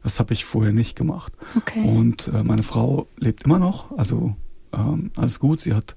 Das 0.02 0.18
habe 0.18 0.32
ich 0.32 0.46
vorher 0.46 0.72
nicht 0.72 0.96
gemacht. 0.96 1.34
Okay. 1.56 1.84
Und 1.84 2.28
äh, 2.28 2.42
meine 2.42 2.62
Frau 2.62 3.06
lebt 3.18 3.44
immer 3.44 3.58
noch, 3.58 3.96
also 3.98 4.34
ähm, 4.72 5.10
alles 5.14 5.40
gut. 5.40 5.60
Sie 5.60 5.74
hat 5.74 5.94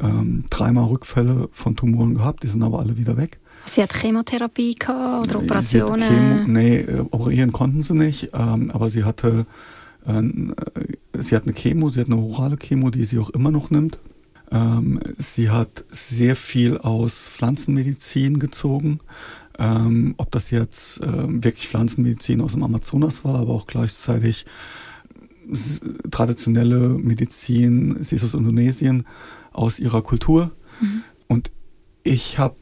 ähm, 0.00 0.44
dreimal 0.50 0.86
Rückfälle 0.86 1.48
von 1.52 1.76
Tumoren 1.76 2.16
gehabt, 2.16 2.42
die 2.42 2.48
sind 2.48 2.64
aber 2.64 2.80
alle 2.80 2.98
wieder 2.98 3.16
weg. 3.16 3.38
Sie 3.70 3.82
hat 3.82 3.92
Chemotherapie 3.92 4.74
gehabt 4.74 5.28
oder 5.28 5.38
Operationen? 5.40 6.08
Chemo, 6.08 6.44
nee, 6.46 6.78
äh, 6.78 7.00
operieren 7.10 7.52
konnten 7.52 7.82
sie 7.82 7.94
nicht, 7.94 8.30
ähm, 8.32 8.70
aber 8.70 8.90
sie 8.90 9.04
hatte 9.04 9.46
äh, 10.06 10.22
sie 11.18 11.36
hat 11.36 11.44
eine 11.44 11.52
Chemo, 11.52 11.90
sie 11.90 12.00
hat 12.00 12.06
eine 12.06 12.16
orale 12.16 12.56
Chemo, 12.56 12.90
die 12.90 13.04
sie 13.04 13.18
auch 13.18 13.30
immer 13.30 13.50
noch 13.50 13.70
nimmt. 13.70 13.98
Ähm, 14.50 15.00
sie 15.18 15.50
hat 15.50 15.84
sehr 15.90 16.36
viel 16.36 16.78
aus 16.78 17.28
Pflanzenmedizin 17.28 18.38
gezogen. 18.38 19.00
Ähm, 19.58 20.14
ob 20.18 20.30
das 20.30 20.50
jetzt 20.50 21.02
äh, 21.02 21.42
wirklich 21.42 21.68
Pflanzenmedizin 21.68 22.40
aus 22.40 22.52
dem 22.52 22.62
Amazonas 22.62 23.24
war, 23.24 23.40
aber 23.40 23.52
auch 23.52 23.66
gleichzeitig 23.66 24.46
traditionelle 26.10 26.90
Medizin, 26.90 27.96
sie 28.02 28.16
ist 28.16 28.24
aus 28.24 28.34
Indonesien, 28.34 29.06
aus 29.52 29.80
ihrer 29.80 30.02
Kultur. 30.02 30.52
Mhm. 30.80 31.02
Und 31.26 31.50
ich 32.04 32.38
habe 32.38 32.56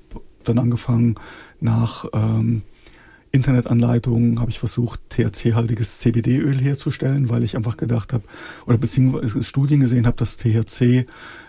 dann 0.49 0.59
angefangen, 0.59 1.17
nach 1.61 2.07
ähm, 2.13 2.63
Internetanleitungen 3.33 4.41
habe 4.41 4.51
ich 4.51 4.59
versucht, 4.59 5.01
THC-haltiges 5.11 5.99
CBD-Öl 5.99 6.59
herzustellen, 6.59 7.29
weil 7.29 7.43
ich 7.43 7.57
einfach 7.57 7.77
gedacht 7.77 8.13
habe, 8.13 8.25
oder 8.67 8.79
beziehungsweise 8.79 9.43
Studien 9.43 9.81
gesehen 9.81 10.07
habe, 10.07 10.17
dass 10.17 10.37
THC 10.37 11.07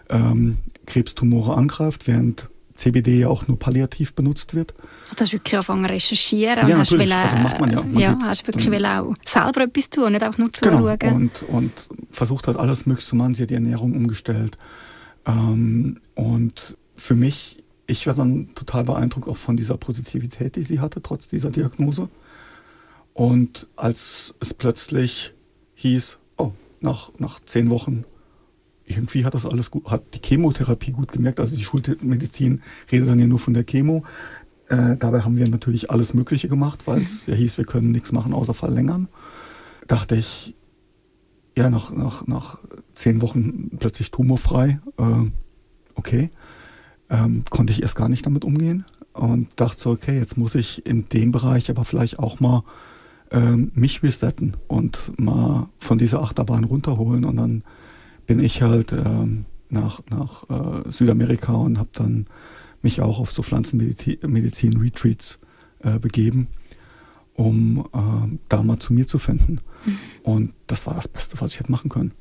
ähm, 0.09 0.57
Krebstumore 0.85 1.55
angreift, 1.55 2.07
während 2.07 2.49
CBD 2.77 3.19
ja 3.19 3.27
auch 3.27 3.47
nur 3.47 3.57
palliativ 3.57 4.13
benutzt 4.13 4.53
wird. 4.53 4.73
Du 5.15 5.21
hast 5.21 5.33
wirklich 5.33 5.55
angefangen 5.55 5.85
recherchieren 5.85 6.67
ja, 6.67 6.75
und 6.75 6.81
hast, 6.81 6.91
will, 6.91 7.11
also 7.11 7.35
macht 7.37 7.59
man 7.59 7.71
ja. 7.71 7.81
Man 7.81 7.97
ja, 7.97 8.17
hast 8.21 8.45
wirklich 8.47 8.69
will 8.69 8.85
auch 8.85 9.13
selber 9.25 9.61
etwas 9.61 9.89
tun, 9.89 10.11
nicht 10.11 10.23
einfach 10.23 10.37
nur 10.37 10.53
zuschauen. 10.53 10.99
Genau. 10.99 11.15
Und, 11.15 11.43
und 11.43 11.71
versucht 12.11 12.47
hat, 12.47 12.57
alles 12.57 12.85
möglich 12.85 13.05
zu 13.05 13.15
machen. 13.15 13.33
Sie 13.33 13.43
hat 13.43 13.49
die 13.49 13.55
Ernährung 13.55 13.93
umgestellt. 13.93 14.57
Ähm, 15.25 15.99
und 16.13 16.77
für 16.95 17.15
mich, 17.15 17.63
ich 17.87 18.05
war 18.05 18.13
dann 18.13 18.53
total 18.53 18.83
beeindruckt 18.83 19.27
auch 19.27 19.37
von 19.37 19.57
dieser 19.57 19.77
Positivität, 19.77 20.57
die 20.57 20.63
sie 20.63 20.79
hatte, 20.79 21.01
trotz 21.01 21.27
dieser 21.27 21.49
Diagnose. 21.49 22.09
Und 23.13 23.67
als 23.77 24.35
es 24.41 24.53
plötzlich 24.53 25.33
hieß, 25.75 26.19
oh, 26.37 26.51
nach, 26.81 27.11
nach 27.17 27.39
zehn 27.39 27.69
Wochen 27.69 28.03
irgendwie 28.85 29.25
hat 29.25 29.33
das 29.33 29.45
alles 29.45 29.71
gut, 29.71 29.85
hat 29.85 30.03
die 30.13 30.21
Chemotherapie 30.23 30.91
gut 30.91 31.11
gemerkt. 31.11 31.39
Also 31.39 31.55
die 31.55 31.63
Schulmedizin 31.63 32.61
redet 32.91 33.09
dann 33.09 33.19
ja 33.19 33.27
nur 33.27 33.39
von 33.39 33.53
der 33.53 33.63
Chemo. 33.63 34.03
Äh, 34.69 34.97
dabei 34.97 35.21
haben 35.21 35.37
wir 35.37 35.47
natürlich 35.49 35.89
alles 35.89 36.13
Mögliche 36.13 36.47
gemacht, 36.47 36.87
weil 36.87 37.01
es 37.01 37.25
ja 37.25 37.35
hieß, 37.35 37.57
wir 37.57 37.65
können 37.65 37.91
nichts 37.91 38.11
machen 38.11 38.33
außer 38.33 38.53
verlängern. 38.53 39.07
Dachte 39.87 40.15
ich, 40.15 40.55
ja, 41.57 41.69
nach, 41.69 41.91
nach, 41.91 42.27
nach 42.27 42.59
zehn 42.95 43.21
Wochen 43.21 43.77
plötzlich 43.79 44.11
tumorfrei. 44.11 44.79
Äh, 44.97 45.31
okay. 45.95 46.29
Ähm, 47.09 47.43
konnte 47.49 47.71
ich 47.71 47.81
erst 47.81 47.95
gar 47.95 48.09
nicht 48.09 48.25
damit 48.25 48.43
umgehen 48.43 48.83
und 49.13 49.47
dachte 49.55 49.79
so, 49.79 49.91
okay, 49.91 50.17
jetzt 50.17 50.37
muss 50.37 50.55
ich 50.55 50.85
in 50.85 51.07
dem 51.09 51.31
Bereich 51.31 51.69
aber 51.69 51.85
vielleicht 51.85 52.19
auch 52.19 52.39
mal 52.39 52.63
ähm, 53.31 53.71
mich 53.75 54.03
resetten 54.03 54.57
und 54.67 55.13
mal 55.17 55.69
von 55.79 55.97
dieser 55.97 56.21
Achterbahn 56.21 56.65
runterholen 56.65 57.25
und 57.25 57.37
dann 57.37 57.63
bin 58.25 58.39
ich 58.39 58.61
halt 58.61 58.91
ähm, 58.91 59.45
nach, 59.69 60.01
nach 60.09 60.43
äh, 60.49 60.91
Südamerika 60.91 61.53
und 61.53 61.79
habe 61.79 61.89
dann 61.93 62.27
mich 62.81 63.01
auch 63.01 63.19
auf 63.19 63.31
so 63.31 63.41
Pflanzenmedizin-Retreats 63.41 65.39
äh, 65.79 65.99
begeben, 65.99 66.47
um 67.33 67.87
äh, 67.93 68.37
da 68.49 68.63
mal 68.63 68.79
zu 68.79 68.93
mir 68.93 69.07
zu 69.07 69.19
finden. 69.19 69.59
Mhm. 69.85 69.97
Und 70.23 70.53
das 70.67 70.87
war 70.87 70.93
das 70.93 71.07
Beste, 71.07 71.39
was 71.41 71.53
ich 71.53 71.59
hätte 71.59 71.71
machen 71.71 71.89
können. 71.89 72.13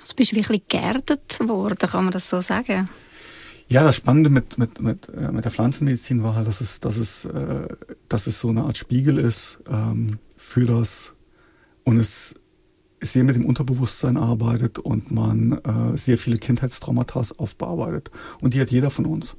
Also 0.00 0.14
bist 0.16 0.32
du 0.32 0.36
wirklich 0.36 0.66
geerdet 0.68 1.38
worden, 1.40 1.78
kann 1.78 2.04
man 2.04 2.12
das 2.12 2.28
so 2.28 2.40
sagen? 2.40 2.88
Ja, 3.68 3.82
das 3.82 3.96
Spannende 3.96 4.30
mit, 4.30 4.58
mit, 4.58 4.80
mit, 4.80 5.08
äh, 5.08 5.32
mit 5.32 5.44
der 5.44 5.52
Pflanzenmedizin 5.52 6.22
war 6.22 6.34
halt, 6.34 6.46
dass 6.46 6.60
es, 6.60 6.80
dass 6.80 6.96
es, 6.96 7.24
äh, 7.24 7.68
dass 8.08 8.26
es 8.26 8.38
so 8.38 8.48
eine 8.48 8.64
Art 8.64 8.76
Spiegel 8.76 9.18
ist 9.18 9.58
ähm, 9.68 10.18
für 10.36 10.66
das 10.66 11.14
und 11.84 11.98
es 11.98 12.34
sehr 13.00 13.24
mit 13.24 13.36
dem 13.36 13.46
Unterbewusstsein 13.46 14.16
arbeitet 14.16 14.78
und 14.78 15.10
man 15.10 15.52
äh, 15.52 15.96
sehr 15.96 16.18
viele 16.18 16.36
Kindheitstraumata 16.36 17.22
aufbearbeitet. 17.36 18.10
Und 18.40 18.54
die 18.54 18.60
hat 18.60 18.70
jeder 18.70 18.90
von 18.90 19.06
uns. 19.06 19.36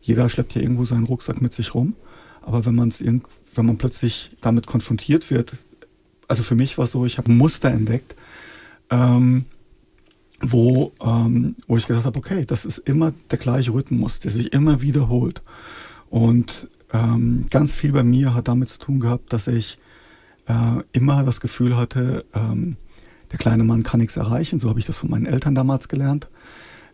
Jeder 0.00 0.28
schleppt 0.28 0.54
ja 0.54 0.62
irgendwo 0.62 0.84
seinen 0.84 1.04
Rucksack 1.04 1.40
mit 1.40 1.52
sich 1.52 1.74
rum. 1.74 1.94
Aber 2.42 2.64
wenn 2.64 2.74
man 2.74 2.88
es 2.88 3.02
wenn 3.02 3.66
man 3.66 3.78
plötzlich 3.78 4.30
damit 4.40 4.66
konfrontiert 4.66 5.30
wird, 5.30 5.54
also 6.28 6.42
für 6.42 6.54
mich 6.54 6.78
war 6.78 6.84
es 6.84 6.92
so, 6.92 7.04
ich 7.04 7.18
habe 7.18 7.32
Muster 7.32 7.70
entdeckt, 7.70 8.14
ähm, 8.90 9.44
wo, 10.40 10.92
ähm, 11.02 11.56
wo 11.66 11.76
ich 11.76 11.86
gedacht 11.86 12.04
habe, 12.04 12.18
okay, 12.18 12.44
das 12.44 12.64
ist 12.64 12.78
immer 12.78 13.12
der 13.30 13.38
gleiche 13.38 13.72
Rhythmus, 13.72 14.20
der 14.20 14.30
sich 14.30 14.52
immer 14.52 14.82
wiederholt. 14.82 15.42
Und 16.08 16.68
ähm, 16.92 17.46
ganz 17.50 17.74
viel 17.74 17.92
bei 17.92 18.02
mir 18.02 18.34
hat 18.34 18.48
damit 18.48 18.68
zu 18.68 18.78
tun 18.78 19.00
gehabt, 19.00 19.32
dass 19.32 19.46
ich 19.46 19.78
äh, 20.48 20.82
immer 20.92 21.22
das 21.24 21.40
Gefühl 21.40 21.76
hatte, 21.76 22.24
ähm, 22.34 22.76
der 23.30 23.38
kleine 23.38 23.64
Mann 23.64 23.82
kann 23.82 24.00
nichts 24.00 24.16
erreichen. 24.16 24.58
So 24.58 24.68
habe 24.68 24.80
ich 24.80 24.86
das 24.86 24.98
von 24.98 25.10
meinen 25.10 25.26
Eltern 25.26 25.54
damals 25.54 25.88
gelernt. 25.88 26.28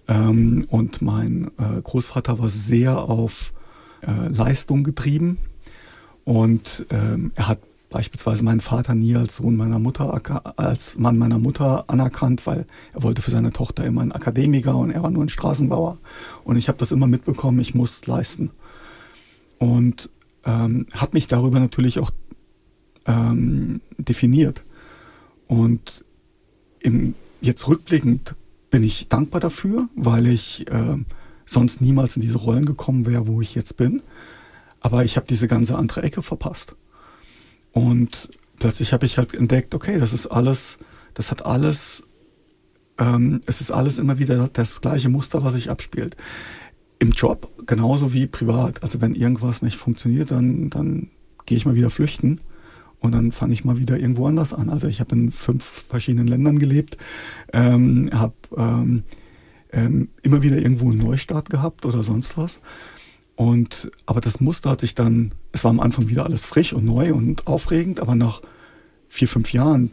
Ähm, 0.08 0.66
und 0.68 1.00
mein 1.02 1.50
äh, 1.58 1.80
Großvater 1.82 2.38
war 2.38 2.50
sehr 2.50 2.98
auf 2.98 3.52
äh, 4.02 4.28
Leistung 4.28 4.84
getrieben. 4.84 5.38
Und 6.24 6.86
ähm, 6.90 7.32
er 7.36 7.48
hat 7.48 7.60
beispielsweise 7.90 8.42
meinen 8.42 8.60
Vater 8.60 8.94
nie 8.94 9.16
als 9.16 9.36
Sohn 9.36 9.56
meiner 9.56 9.78
Mutter, 9.78 10.20
als 10.56 10.98
Mann 10.98 11.18
meiner 11.18 11.38
Mutter 11.38 11.84
anerkannt, 11.88 12.46
weil 12.46 12.66
er 12.92 13.02
wollte 13.02 13.22
für 13.22 13.30
seine 13.30 13.52
Tochter 13.52 13.84
immer 13.84 14.02
einen 14.02 14.12
Akademiker 14.12 14.76
und 14.76 14.90
er 14.90 15.02
war 15.02 15.10
nur 15.10 15.24
ein 15.24 15.28
Straßenbauer. 15.28 15.98
Und 16.44 16.56
ich 16.56 16.68
habe 16.68 16.78
das 16.78 16.92
immer 16.92 17.06
mitbekommen, 17.06 17.60
ich 17.60 17.74
muss 17.74 18.06
leisten. 18.06 18.50
Und 19.58 20.10
ähm, 20.44 20.86
habe 20.92 21.12
mich 21.14 21.28
darüber 21.28 21.60
natürlich 21.60 21.98
auch 21.98 22.10
ähm, 23.06 23.80
definiert. 23.98 24.64
Und 25.46 26.04
im, 26.80 27.14
jetzt 27.40 27.68
rückblickend 27.68 28.34
bin 28.70 28.82
ich 28.82 29.08
dankbar 29.08 29.40
dafür, 29.40 29.88
weil 29.94 30.26
ich 30.26 30.66
äh, 30.68 30.96
sonst 31.46 31.80
niemals 31.80 32.16
in 32.16 32.22
diese 32.22 32.38
Rollen 32.38 32.66
gekommen 32.66 33.06
wäre, 33.06 33.26
wo 33.26 33.40
ich 33.40 33.54
jetzt 33.54 33.76
bin. 33.76 34.02
Aber 34.80 35.04
ich 35.04 35.16
habe 35.16 35.26
diese 35.26 35.48
ganze 35.48 35.76
andere 35.76 36.02
Ecke 36.02 36.22
verpasst. 36.22 36.76
Und 37.76 38.30
plötzlich 38.58 38.94
habe 38.94 39.04
ich 39.04 39.18
halt 39.18 39.34
entdeckt, 39.34 39.74
okay, 39.74 39.98
das 39.98 40.14
ist 40.14 40.28
alles, 40.28 40.78
das 41.12 41.30
hat 41.30 41.44
alles, 41.44 42.04
ähm, 42.96 43.42
es 43.44 43.60
ist 43.60 43.70
alles 43.70 43.98
immer 43.98 44.18
wieder 44.18 44.48
das 44.50 44.80
gleiche 44.80 45.10
Muster, 45.10 45.44
was 45.44 45.52
sich 45.52 45.68
abspielt. 45.68 46.16
Im 47.00 47.10
Job 47.10 47.52
genauso 47.66 48.14
wie 48.14 48.26
privat. 48.26 48.82
Also 48.82 49.02
wenn 49.02 49.14
irgendwas 49.14 49.60
nicht 49.60 49.76
funktioniert, 49.76 50.30
dann, 50.30 50.70
dann 50.70 51.10
gehe 51.44 51.58
ich 51.58 51.66
mal 51.66 51.74
wieder 51.74 51.90
flüchten 51.90 52.40
und 53.00 53.12
dann 53.12 53.30
fange 53.30 53.52
ich 53.52 53.66
mal 53.66 53.76
wieder 53.76 53.98
irgendwo 53.98 54.26
anders 54.26 54.54
an. 54.54 54.70
Also 54.70 54.86
ich 54.88 55.00
habe 55.00 55.14
in 55.14 55.30
fünf 55.30 55.84
verschiedenen 55.90 56.28
Ländern 56.28 56.58
gelebt, 56.58 56.96
ähm, 57.52 58.08
habe 58.10 58.32
ähm, 58.56 59.02
ähm, 59.70 60.08
immer 60.22 60.42
wieder 60.42 60.56
irgendwo 60.56 60.90
einen 60.90 61.00
Neustart 61.00 61.50
gehabt 61.50 61.84
oder 61.84 62.02
sonst 62.02 62.38
was. 62.38 62.58
Und 63.36 63.90
aber 64.06 64.20
das 64.20 64.40
Muster 64.40 64.70
hat 64.70 64.80
sich 64.80 64.94
dann, 64.94 65.32
es 65.52 65.62
war 65.62 65.70
am 65.70 65.80
Anfang 65.80 66.08
wieder 66.08 66.24
alles 66.24 66.44
frisch 66.44 66.72
und 66.72 66.84
neu 66.84 67.12
und 67.12 67.46
aufregend, 67.46 68.00
aber 68.00 68.14
nach 68.14 68.40
vier, 69.08 69.28
fünf 69.28 69.52
Jahren 69.52 69.90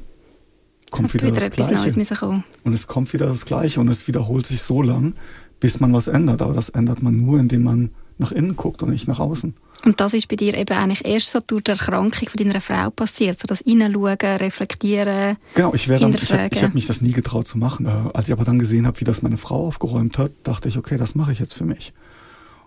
kommt 0.90 1.14
wieder, 1.14 1.28
wieder, 1.28 1.50
das 1.50 1.68
Gleiche. 1.68 2.44
Und 2.64 2.74
es 2.74 2.88
kommt 2.88 3.14
wieder 3.14 3.26
das 3.26 3.46
Gleiche 3.46 3.82
und 3.82 3.90
es 3.90 4.08
wiederholt 4.08 4.48
sich 4.48 4.62
so 4.62 4.82
lang, 4.82 5.14
bis 5.60 5.80
man 5.80 5.92
was 5.94 6.08
ändert. 6.08 6.42
Aber 6.42 6.54
das 6.54 6.70
ändert 6.70 7.04
man 7.04 7.18
nur, 7.18 7.40
indem 7.40 7.64
man 7.64 7.92
nach 8.18 8.32
innen 8.32 8.56
guckt 8.56 8.82
und 8.84 8.92
nicht 8.92 9.08
nach 9.08 9.20
außen. 9.20 9.56
Und 9.86 10.00
das 10.00 10.14
ist 10.14 10.30
bei 10.30 10.38
dir 10.38 10.54
eben 10.54 10.78
eigentlich 10.78 11.06
erst 11.06 11.32
so 11.32 11.40
durch 11.46 11.64
die 11.64 11.72
Erkrankung 11.72 12.30
von 12.30 12.38
deiner 12.38 12.62
Frau 12.62 12.90
passiert, 12.92 13.40
so 13.40 13.48
das 13.48 13.60
Hineinschauen, 13.60 14.18
Reflektieren, 14.22 15.36
Genau, 15.56 15.74
ich, 15.74 15.90
ich 15.90 16.02
habe 16.02 16.50
hab 16.50 16.74
mich 16.74 16.88
das 16.88 17.02
nie 17.02 17.12
getraut 17.12 17.48
zu 17.48 17.58
machen. 17.58 17.88
Äh, 17.88 18.12
als 18.14 18.28
ich 18.28 18.32
aber 18.32 18.46
dann 18.46 18.60
gesehen 18.60 18.88
habe, 18.88 19.00
wie 19.02 19.04
das 19.04 19.22
meine 19.22 19.36
Frau 19.36 19.68
aufgeräumt 19.68 20.18
hat, 20.18 20.32
dachte 20.44 20.70
ich, 20.70 20.78
okay, 20.78 20.98
das 20.98 21.16
mache 21.16 21.34
ich 21.34 21.40
jetzt 21.40 21.54
für 21.54 21.66
mich. 21.66 21.92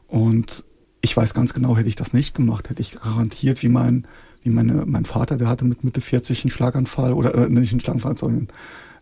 Und 0.08 0.64
ich 1.00 1.16
weiß 1.16 1.34
ganz 1.34 1.54
genau, 1.54 1.76
hätte 1.76 1.88
ich 1.88 1.96
das 1.96 2.12
nicht 2.12 2.34
gemacht, 2.34 2.70
hätte 2.70 2.82
ich 2.82 3.00
garantiert, 3.00 3.62
wie 3.62 3.68
mein, 3.68 4.06
wie 4.42 4.50
meine, 4.50 4.86
mein 4.86 5.04
Vater, 5.04 5.36
der 5.36 5.48
hatte 5.48 5.64
mit 5.64 5.84
Mitte 5.84 6.00
40 6.00 6.44
einen 6.44 6.50
Schlaganfall, 6.50 7.12
oder 7.12 7.34
äh, 7.34 7.48
nicht 7.48 7.72
einen 7.72 7.80
Schlaganfall, 7.80 8.16
sondern 8.16 8.48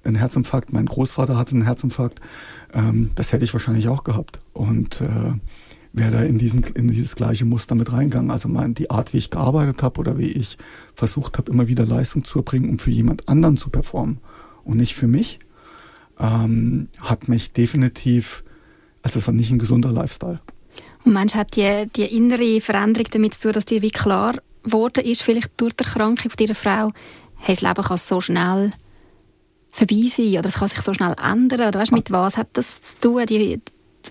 einen 0.05 0.17
Herzinfarkt. 0.17 0.73
Mein 0.73 0.87
Großvater 0.87 1.37
hatte 1.37 1.53
einen 1.53 1.65
Herzinfarkt. 1.65 2.21
Ähm, 2.73 3.11
das 3.15 3.33
hätte 3.33 3.45
ich 3.45 3.53
wahrscheinlich 3.53 3.89
auch 3.89 4.05
gehabt. 4.05 4.41
Und 4.53 5.01
äh, 5.01 5.33
wäre 5.95 6.11
da 6.11 6.23
in, 6.23 6.39
diesen, 6.39 6.65
in 6.65 6.89
dieses 6.89 7.15
gleiche 7.15 7.45
Muster 7.45 7.75
mit 7.75 7.93
reingegangen. 7.93 8.31
Also 8.31 8.49
mein, 8.49 8.75
die 8.75 8.91
Art, 8.91 9.13
wie 9.15 9.19
ich 9.19 9.31
gearbeitet 9.31 9.83
habe 9.83 10.01
oder 10.01 10.19
wie 10.19 10.31
ich 10.31 10.59
versucht 10.95 11.39
habe, 11.39 11.51
immer 11.51 11.69
wieder 11.69 11.87
Leistung 11.87 12.25
zu 12.25 12.41
erbringen, 12.41 12.69
um 12.69 12.79
für 12.79 12.91
jemand 12.91 13.29
anderen 13.29 13.57
zu 13.57 13.71
performen 13.71 14.19
und 14.65 14.77
nicht 14.77 14.95
für 14.95 15.07
mich, 15.07 15.39
ähm, 16.19 16.89
hat 17.01 17.29
mich 17.29 17.53
definitiv, 17.53 18.45
also 19.03 19.21
es 19.21 19.27
war 19.27 19.35
nicht 19.35 19.53
ein 19.53 19.59
gesunder 19.59 19.93
Lifestyle. 19.93 20.41
Und 21.05 21.13
meinst 21.13 21.35
hat 21.35 21.57
die, 21.57 21.87
die 21.95 22.17
innere 22.17 22.61
Veränderung 22.61 23.09
damit 23.11 23.35
zu 23.35 23.43
tun, 23.43 23.53
dass 23.53 23.67
dir 23.67 23.83
wie 23.83 23.91
klar 23.91 24.35
geworden 24.63 25.05
ist, 25.05 25.23
vielleicht 25.23 25.51
durch 25.59 25.75
die 25.75 25.85
Erkrankung 25.85 26.31
von 26.31 26.37
deiner 26.39 26.55
Frau, 26.55 26.93
hey, 27.37 27.55
das 27.55 27.61
Leben 27.61 27.83
kann 27.83 27.99
so 27.99 28.21
schnell 28.21 28.73
vorbei 29.71 30.09
sein 30.09 30.39
oder 30.39 30.49
es 30.49 30.55
kann 30.55 30.69
sich 30.69 30.81
so 30.81 30.95
schnell 30.95 31.15
ändern? 31.23 31.69
Oder 31.69 31.81
weißt, 31.81 31.93
mit 31.93 32.11
was 32.11 32.37
hat 32.37 32.49
das 32.55 32.81
zu 32.81 33.01
tun, 33.01 33.27
die, 33.27 33.61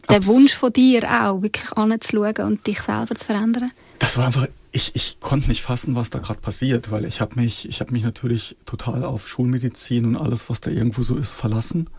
der 0.09 0.25
Wunsch 0.25 0.53
von 0.53 0.71
dir 0.71 1.03
auch, 1.09 1.41
wirklich 1.41 1.71
anzuschauen 1.73 2.45
und 2.45 2.67
dich 2.67 2.81
selber 2.81 3.15
zu 3.15 3.25
verändern? 3.25 3.71
Das 3.99 4.17
war 4.17 4.27
einfach 4.27 4.47
ich, 4.73 4.95
ich 4.95 5.19
konnte 5.19 5.49
nicht 5.49 5.61
fassen, 5.61 5.95
was 5.95 6.09
da 6.09 6.17
gerade 6.17 6.41
passiert, 6.41 6.89
weil 6.91 7.05
ich 7.05 7.21
habe 7.21 7.39
mich, 7.39 7.69
ich 7.69 7.79
habe 7.79 7.91
mich 7.91 8.03
natürlich 8.03 8.57
total 8.65 9.05
auf 9.05 9.27
Schulmedizin 9.27 10.05
und 10.05 10.15
alles, 10.15 10.49
was 10.49 10.61
da 10.61 10.71
irgendwo 10.71 11.03
so 11.03 11.15
ist, 11.15 11.33
verlassen 11.33 11.89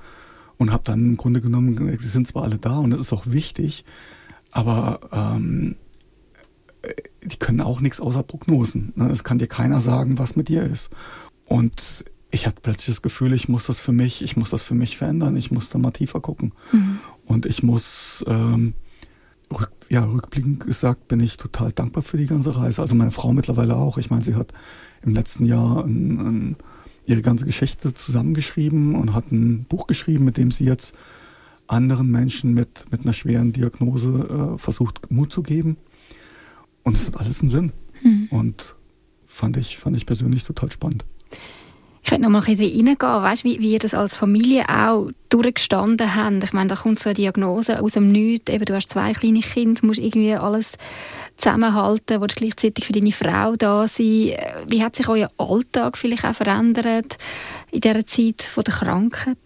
und 0.59 0.73
habe 0.73 0.83
dann 0.85 1.01
im 1.01 1.17
Grunde 1.17 1.41
genommen, 1.41 1.97
sie 2.01 2.09
sind 2.09 2.27
zwar 2.27 2.43
alle 2.43 2.59
da 2.59 2.79
und 2.79 2.91
das 2.91 2.99
ist 2.99 3.13
auch 3.13 3.27
wichtig, 3.27 3.85
aber 4.55 5.01
ähm, 5.13 5.77
äh, 6.83 6.93
die 7.23 7.37
können 7.37 7.61
auch 7.61 7.81
nichts 7.81 8.01
außer 8.01 8.23
Prognosen. 8.23 8.93
Ne? 8.97 9.11
Es 9.11 9.25
kann 9.25 9.39
dir 9.39 9.49
keiner 9.49 9.81
sagen, 9.81 10.19
was 10.19 10.37
mit 10.37 10.49
dir 10.49 10.63
ist. 10.63 10.91
Und 11.47 12.05
ich 12.31 12.47
hatte 12.47 12.61
plötzlich 12.63 12.97
das 12.97 13.03
Gefühl, 13.03 13.33
ich 13.33 13.49
muss 13.49 13.67
das 13.67 13.81
für 13.81 13.93
mich, 13.93 14.23
ich 14.23 14.37
muss 14.37 14.51
das 14.51 14.63
für 14.63 14.75
mich 14.75 14.97
verändern, 14.97 15.37
ich 15.37 15.51
muss 15.51 15.69
da 15.69 15.79
mal 15.79 15.91
tiefer 15.91 16.21
gucken. 16.21 16.53
Mhm. 16.73 16.99
Und 17.27 17.47
ich 17.47 17.63
muss 17.63 18.25
ähm, 18.29 18.75
rück, 19.51 19.71
ja, 19.89 20.05
rückblickend 20.05 20.61
gesagt 20.61 21.09
bin 21.09 21.21
ich 21.21 21.37
total 21.37 21.73
dankbar 21.73 22.03
für 22.03 22.17
die 22.17 22.27
ganze 22.27 22.57
Reise. 22.57 22.81
Also 22.81 22.95
meine 22.95 23.13
Frau 23.13 23.33
mittlerweile 23.33 23.77
auch. 23.77 23.99
Ich 23.99 24.11
meine, 24.11 24.25
sie 24.25 24.35
hat 24.35 24.53
im 25.03 25.15
letzten 25.15 25.47
Jahr 25.47 25.85
ein, 25.85 26.21
ein, 26.21 26.57
ihre 27.07 27.23
ganze 27.23 27.45
Geschichte 27.45 27.93
zusammengeschrieben 27.95 28.95
und 28.95 29.15
hat 29.15 29.33
ein 29.33 29.65
Buch 29.65 29.87
geschrieben, 29.87 30.25
mit 30.25 30.37
dem 30.37 30.51
sie 30.51 30.65
jetzt 30.65 30.95
anderen 31.67 32.11
Menschen 32.11 32.55
mit, 32.55 32.85
mit 32.91 33.03
einer 33.03 33.13
schweren 33.13 33.53
Diagnose 33.53 34.55
äh, 34.55 34.59
versucht, 34.59 35.11
Mut 35.11 35.33
zu 35.33 35.43
geben. 35.43 35.77
Und 36.83 36.97
es 36.97 37.07
hat 37.07 37.19
alles 37.19 37.41
einen 37.41 37.49
Sinn. 37.49 37.73
Hm. 38.03 38.29
Und 38.31 38.75
fand 39.27 39.57
ich, 39.57 39.79
fand 39.79 39.97
ich 39.97 40.07
persönlich 40.07 40.45
total 40.45 40.71
spannend. 40.71 41.05
Ich 42.03 42.11
könnte 42.11 42.25
noch 42.25 42.31
mal 42.31 42.47
ein 42.47 42.57
bisschen 42.57 42.87
reingehen, 42.87 42.99
weißt, 43.01 43.45
wie, 43.45 43.61
wie 43.61 43.73
ihr 43.73 43.79
das 43.79 43.95
als 43.95 44.15
Familie 44.15 44.69
auch 44.69 45.11
durchgestanden 45.31 46.15
habt. 46.15 46.45
Ich 46.45 46.53
meine, 46.53 46.69
da 46.69 46.77
kommt 46.77 46.99
so 46.99 47.09
eine 47.09 47.15
Diagnose 47.15 47.83
aus 47.83 47.93
dem 47.93 48.09
Nichts. 48.09 48.53
Eben, 48.53 48.67
du 48.67 48.75
hast 48.75 48.91
zwei 48.91 49.15
kleine 49.15 49.41
Kinder, 49.41 49.81
musst 49.87 50.01
irgendwie 50.01 50.35
alles 50.35 50.77
zusammenhalten, 51.39 52.21
willst 52.21 52.37
gleichzeitig 52.37 52.85
für 52.85 52.93
deine 52.93 53.11
Frau 53.11 53.57
da 53.57 53.89
sein. 53.89 54.37
Wie 54.69 54.83
hat 54.85 54.97
sich 54.97 55.09
euer 55.09 55.31
Alltag 55.39 55.97
vielleicht 55.97 56.27
auch 56.27 56.35
verändert 56.35 57.17
in 57.73 57.81
dieser 57.81 58.07
Zeit 58.07 58.43
von 58.43 58.65
der 58.65 58.75
Krankheit? 58.75 59.39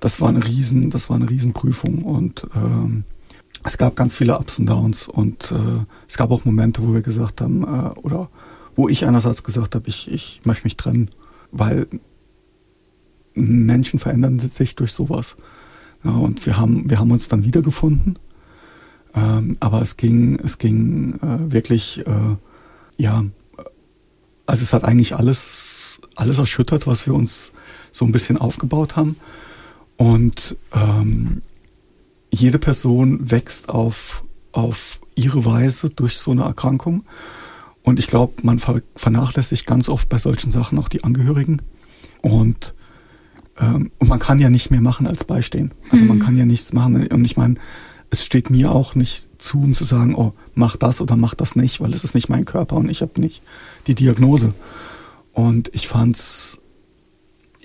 Das 0.00 0.20
war 0.20 0.28
eine 0.28 0.44
riesen, 0.44 0.90
das 0.90 1.08
war 1.08 1.16
eine 1.16 1.28
Riesenprüfung 1.28 2.02
und 2.02 2.46
ähm, 2.54 3.04
es 3.64 3.78
gab 3.78 3.96
ganz 3.96 4.14
viele 4.14 4.38
Ups 4.38 4.58
und 4.58 4.66
Downs 4.66 5.08
und 5.08 5.50
äh, 5.50 5.84
es 6.08 6.16
gab 6.16 6.30
auch 6.30 6.44
Momente, 6.44 6.86
wo 6.86 6.92
wir 6.92 7.02
gesagt 7.02 7.40
haben, 7.40 7.62
äh, 7.64 7.98
oder 8.00 8.28
wo 8.74 8.88
ich 8.88 9.06
einerseits 9.06 9.42
gesagt 9.42 9.74
habe, 9.74 9.88
ich, 9.88 10.10
ich 10.10 10.40
möchte 10.44 10.64
mich 10.64 10.76
trennen 10.76 11.10
weil 11.58 11.86
Menschen 13.34 13.98
verändern 13.98 14.38
sich 14.38 14.76
durch 14.76 14.92
sowas. 14.92 15.36
Ja, 16.04 16.12
und 16.12 16.46
wir 16.46 16.58
haben, 16.58 16.88
wir 16.88 16.98
haben 16.98 17.10
uns 17.10 17.28
dann 17.28 17.44
wiedergefunden. 17.44 18.18
Ähm, 19.14 19.56
aber 19.60 19.82
es 19.82 19.96
ging, 19.96 20.38
es 20.42 20.58
ging 20.58 21.14
äh, 21.22 21.52
wirklich, 21.52 22.06
äh, 22.06 22.36
ja, 22.96 23.24
also 24.46 24.62
es 24.62 24.72
hat 24.72 24.84
eigentlich 24.84 25.16
alles, 25.16 26.00
alles 26.14 26.38
erschüttert, 26.38 26.86
was 26.86 27.06
wir 27.06 27.14
uns 27.14 27.52
so 27.92 28.04
ein 28.04 28.12
bisschen 28.12 28.36
aufgebaut 28.36 28.96
haben. 28.96 29.16
Und 29.96 30.56
ähm, 30.74 31.42
jede 32.30 32.58
Person 32.58 33.30
wächst 33.30 33.68
auf, 33.68 34.24
auf 34.52 35.00
ihre 35.14 35.44
Weise 35.44 35.90
durch 35.90 36.18
so 36.18 36.30
eine 36.30 36.42
Erkrankung. 36.42 37.04
Und 37.82 37.98
ich 37.98 38.06
glaube, 38.06 38.34
man 38.42 38.60
vernachlässigt 38.96 39.66
ganz 39.66 39.88
oft 39.88 40.08
bei 40.08 40.18
solchen 40.18 40.50
Sachen 40.50 40.78
auch 40.78 40.88
die 40.88 41.04
Angehörigen. 41.04 41.62
Und, 42.20 42.74
ähm, 43.58 43.90
und 43.98 44.08
man 44.08 44.18
kann 44.18 44.38
ja 44.38 44.50
nicht 44.50 44.70
mehr 44.70 44.80
machen 44.80 45.06
als 45.06 45.24
beistehen. 45.24 45.72
Also 45.90 46.04
mhm. 46.04 46.08
man 46.08 46.18
kann 46.18 46.36
ja 46.36 46.44
nichts 46.44 46.72
machen. 46.72 47.06
Und 47.06 47.24
ich 47.24 47.36
meine, 47.36 47.54
es 48.10 48.24
steht 48.24 48.50
mir 48.50 48.72
auch 48.72 48.94
nicht 48.94 49.28
zu, 49.38 49.60
um 49.60 49.74
zu 49.74 49.84
sagen, 49.84 50.14
oh, 50.14 50.32
mach 50.54 50.76
das 50.76 51.00
oder 51.00 51.16
mach 51.16 51.34
das 51.34 51.56
nicht, 51.56 51.80
weil 51.80 51.94
es 51.94 52.04
ist 52.04 52.14
nicht 52.14 52.28
mein 52.28 52.44
Körper 52.44 52.76
und 52.76 52.90
ich 52.90 53.02
habe 53.02 53.20
nicht 53.20 53.42
die 53.86 53.94
Diagnose. 53.94 54.52
Und 55.32 55.70
ich 55.74 55.88
fand's 55.88 56.60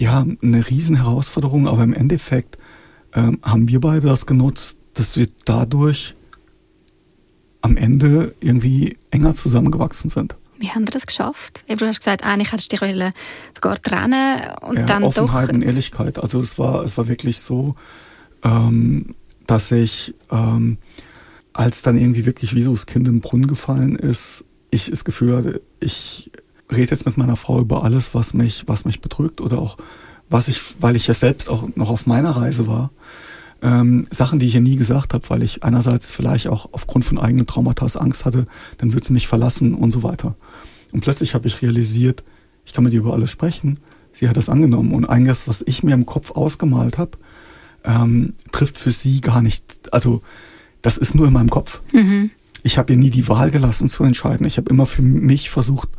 ja 0.02 0.26
eine 0.42 0.70
riesen 0.70 0.98
Herausforderung, 0.98 1.68
aber 1.68 1.84
im 1.84 1.94
Endeffekt 1.94 2.58
ähm, 3.14 3.40
haben 3.44 3.68
wir 3.68 3.80
beide 3.80 4.08
das 4.08 4.26
genutzt, 4.26 4.78
dass 4.94 5.16
wir 5.16 5.28
dadurch 5.46 6.16
am 7.62 7.78
Ende 7.78 8.34
irgendwie 8.40 8.98
enger 9.12 9.36
zusammengewachsen 9.36 10.10
sind. 10.10 10.36
Wie 10.58 10.70
haben 10.70 10.86
wir 10.86 10.92
das 10.92 11.08
geschafft? 11.08 11.64
Du 11.68 11.86
hast 11.86 12.00
gesagt, 12.00 12.24
eigentlich 12.24 12.52
hättest 12.52 12.72
du 12.72 12.78
dich 12.78 13.14
sogar 13.56 13.82
trennen 13.82 14.42
und 14.62 14.78
ja, 14.78 14.86
dann 14.86 15.04
Offenheit 15.04 15.50
doch... 15.50 15.54
und 15.54 15.62
Ehrlichkeit. 15.62 16.20
Also 16.20 16.40
es 16.40 16.60
war, 16.60 16.84
es 16.84 16.98
war 16.98 17.08
wirklich 17.08 17.40
so, 17.40 17.76
ähm, 18.44 19.16
dass 19.48 19.72
ich, 19.72 20.14
ähm, 20.32 20.78
als 21.54 21.82
dann 21.82 21.98
irgendwie 21.98 22.26
wirklich 22.26 22.56
wie 22.56 22.62
so 22.62 22.72
das 22.72 22.86
Kind 22.86 23.08
im 23.08 23.22
Brunnen 23.22 23.48
gefallen 23.48 23.96
ist, 23.96 24.46
ich 24.72 24.90
das 24.90 25.04
Gefühl 25.04 25.36
hatte, 25.36 25.62
ich 25.80 26.32
rede 26.72 26.92
jetzt 26.92 27.06
mit 27.06 27.18
meiner 27.18 27.36
Frau 27.36 27.60
über 27.60 27.84
alles, 27.84 28.14
was 28.14 28.34
mich, 28.34 28.64
was 28.68 28.86
mich 28.86 29.02
bedrückt 29.02 29.42
oder 29.42 29.60
auch 29.60 29.78
was 30.30 30.48
ich, 30.48 30.62
weil 30.80 30.96
ich 30.96 31.08
ja 31.08 31.14
selbst 31.14 31.50
auch 31.50 31.68
noch 31.76 31.90
auf 31.90 32.06
meiner 32.08 32.32
Reise 32.32 32.66
war, 32.66 32.92
ähm, 33.62 34.08
Sachen, 34.10 34.40
die 34.40 34.48
ich 34.48 34.56
ihr 34.56 34.62
nie 34.62 34.78
gesagt 34.78 35.14
habe, 35.14 35.30
weil 35.30 35.44
ich 35.44 35.64
einerseits 35.64 36.10
vielleicht 36.10 36.48
auch 36.48 36.70
aufgrund 36.72 37.06
von 37.06 37.20
eigenen 37.20 37.46
Traumata 37.46 37.86
Angst 38.00 38.26
hatte, 38.26 38.48
dann 38.78 38.94
wird 38.94 39.06
sie 39.06 39.14
mich 39.14 39.28
verlassen 39.28 39.76
und 39.76 39.92
so 39.92 40.04
weiter. 40.04 40.36
Und 40.92 41.02
plötzlich 41.02 41.36
habe 41.36 41.48
ich 41.48 41.62
realisiert, 41.62 42.24
ich 42.66 42.74
kann 42.74 42.84
mit 42.84 42.94
ihr 42.94 43.02
über 43.02 43.14
alles 43.14 43.32
sprechen. 43.32 43.80
Sie 44.14 44.28
hat 44.28 44.38
das 44.38 44.50
angenommen 44.50 44.94
und 44.94 45.06
einiges, 45.06 45.48
was 45.48 45.64
ich 45.66 45.84
mir 45.84 45.94
im 45.94 46.06
Kopf 46.06 46.32
ausgemalt 46.32 46.98
habe, 46.98 47.18
ähm, 47.84 48.34
trifft 48.52 48.78
für 48.78 48.92
sie 48.92 49.22
gar 49.22 49.42
nicht. 49.42 49.90
Also 49.92 50.22
das 50.82 50.98
ist 50.98 51.16
nur 51.16 51.28
in 51.28 51.34
meinem 51.34 51.50
Kopf. 51.50 51.82
Mhm. 51.94 52.32
Ich 52.64 52.78
habe 52.78 52.94
ihr 52.94 53.00
nie 53.00 53.10
die 53.10 53.28
Wahl 53.28 53.52
gelassen 53.52 53.90
zu 53.90 54.04
entscheiden. 54.04 54.46
Ich 54.46 54.58
habe 54.58 54.70
immer 54.70 54.86
für 54.86 55.02
mich 55.02 55.50
versucht, 55.50 55.90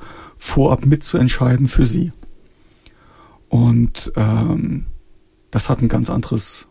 vorab 0.43 0.85
mitzuentscheiden 0.85 1.69
für 1.69 1.87
sie. 1.87 2.11
Und 3.49 4.13
ähm, 4.17 4.87
das 5.53 5.69
hat 5.69 5.81
ein 5.83 5.89
ganz 5.89 6.11
anderes 6.11 6.67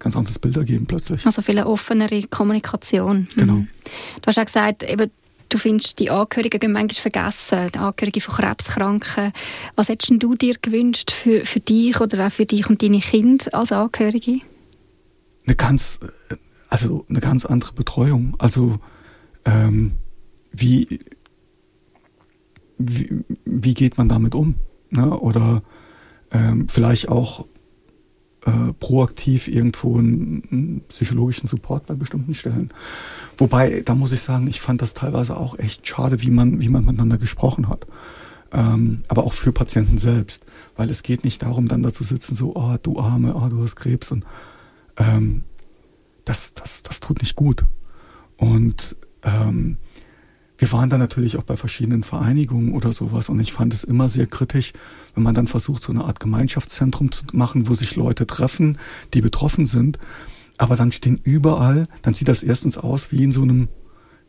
ganz 0.00 0.16
anderes 0.16 0.40
Bild 0.40 0.56
ergeben 0.56 0.86
plötzlich. 0.86 1.24
Also 1.24 1.42
viel 1.42 1.62
offenere 1.62 2.24
Kommunikation. 2.24 3.28
Genau. 3.36 3.52
Mhm. 3.52 3.68
Du 4.20 4.26
hast 4.26 4.36
auch 4.36 4.44
gesagt, 4.44 4.82
eben, 4.82 5.12
du 5.48 5.58
findest, 5.58 6.00
die 6.00 6.10
Angehörigen 6.10 6.72
manchmal 6.72 7.00
vergessen, 7.00 7.70
die 7.72 7.78
Angehörigen 7.78 8.20
von 8.20 8.34
Krebskranken. 8.34 9.32
Was 9.76 9.88
hättest 9.88 10.20
du 10.20 10.34
dir 10.34 10.56
gewünscht 10.60 11.12
für, 11.12 11.46
für 11.46 11.60
dich 11.60 12.00
oder 12.00 12.26
auch 12.26 12.32
für 12.32 12.46
dich 12.46 12.68
und 12.68 12.82
deine 12.82 12.98
Kinder 12.98 13.54
als 13.54 13.70
Angehörige? 13.70 14.40
Eine 15.46 15.54
ganz, 15.54 16.00
also 16.68 17.06
eine 17.08 17.20
ganz 17.20 17.44
andere 17.44 17.72
Betreuung. 17.74 18.34
Also 18.40 18.80
ähm, 19.44 19.92
wie, 20.50 20.98
wie, 22.88 23.24
wie 23.44 23.74
geht 23.74 23.98
man 23.98 24.08
damit 24.08 24.34
um? 24.34 24.54
Ne? 24.90 25.18
Oder 25.18 25.62
ähm, 26.30 26.68
vielleicht 26.68 27.08
auch 27.08 27.46
äh, 28.44 28.72
proaktiv 28.80 29.48
irgendwo 29.48 29.98
einen, 29.98 30.42
einen, 30.50 30.80
psychologischen 30.88 31.48
Support 31.48 31.86
bei 31.86 31.94
bestimmten 31.94 32.34
Stellen. 32.34 32.70
Wobei, 33.38 33.82
da 33.84 33.94
muss 33.94 34.12
ich 34.12 34.20
sagen, 34.20 34.46
ich 34.48 34.60
fand 34.60 34.82
das 34.82 34.94
teilweise 34.94 35.36
auch 35.36 35.58
echt 35.58 35.86
schade, 35.86 36.22
wie 36.22 36.30
man, 36.30 36.60
wie 36.60 36.68
man 36.68 36.84
miteinander 36.84 37.18
gesprochen 37.18 37.68
hat. 37.68 37.86
Ähm, 38.52 39.04
aber 39.08 39.24
auch 39.24 39.32
für 39.32 39.52
Patienten 39.52 39.98
selbst. 39.98 40.44
Weil 40.76 40.90
es 40.90 41.02
geht 41.02 41.24
nicht 41.24 41.42
darum, 41.42 41.68
dann 41.68 41.82
da 41.82 41.92
zu 41.92 42.04
sitzen, 42.04 42.34
so, 42.34 42.54
oh, 42.56 42.76
du 42.82 42.98
Arme, 42.98 43.34
oh, 43.34 43.48
du 43.48 43.62
hast 43.62 43.76
Krebs. 43.76 44.10
Und 44.10 44.24
ähm, 44.96 45.44
das, 46.24 46.54
das, 46.54 46.82
das 46.82 47.00
tut 47.00 47.20
nicht 47.22 47.36
gut. 47.36 47.64
Und 48.36 48.96
ähm, 49.22 49.78
wir 50.62 50.70
waren 50.70 50.88
dann 50.88 51.00
natürlich 51.00 51.38
auch 51.38 51.42
bei 51.42 51.56
verschiedenen 51.56 52.04
Vereinigungen 52.04 52.72
oder 52.72 52.92
sowas 52.92 53.28
und 53.28 53.40
ich 53.40 53.52
fand 53.52 53.74
es 53.74 53.82
immer 53.82 54.08
sehr 54.08 54.28
kritisch, 54.28 54.72
wenn 55.12 55.24
man 55.24 55.34
dann 55.34 55.48
versucht, 55.48 55.82
so 55.82 55.90
eine 55.90 56.04
Art 56.04 56.20
Gemeinschaftszentrum 56.20 57.10
zu 57.10 57.24
machen, 57.32 57.68
wo 57.68 57.74
sich 57.74 57.96
Leute 57.96 58.28
treffen, 58.28 58.78
die 59.12 59.22
betroffen 59.22 59.66
sind, 59.66 59.98
aber 60.58 60.76
dann 60.76 60.92
stehen 60.92 61.18
überall, 61.24 61.88
dann 62.02 62.14
sieht 62.14 62.28
das 62.28 62.44
erstens 62.44 62.78
aus 62.78 63.10
wie 63.10 63.24
in 63.24 63.32
so 63.32 63.42
einem 63.42 63.68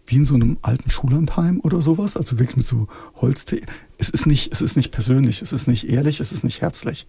wie 0.08 0.16
in 0.16 0.26
so 0.26 0.34
einem 0.34 0.58
alten 0.64 0.90
Schullandheim 0.90 1.60
oder 1.60 1.84
sowas, 1.84 2.18
also 2.18 2.40
wirklich 2.40 2.58
mit 2.58 2.66
so 2.66 2.88
Holztee. 3.22 3.62
Es 4.00 4.10
ist 4.10 4.26
nicht, 4.26 4.52
es 4.52 4.62
ist 4.62 4.76
nicht 4.76 4.90
persönlich, 4.90 5.44
es 5.44 5.54
ist 5.54 5.68
nicht 5.68 5.88
ehrlich, 5.88 6.20
es 6.20 6.32
ist 6.32 6.44
nicht 6.44 6.62
herzlich. 6.62 7.06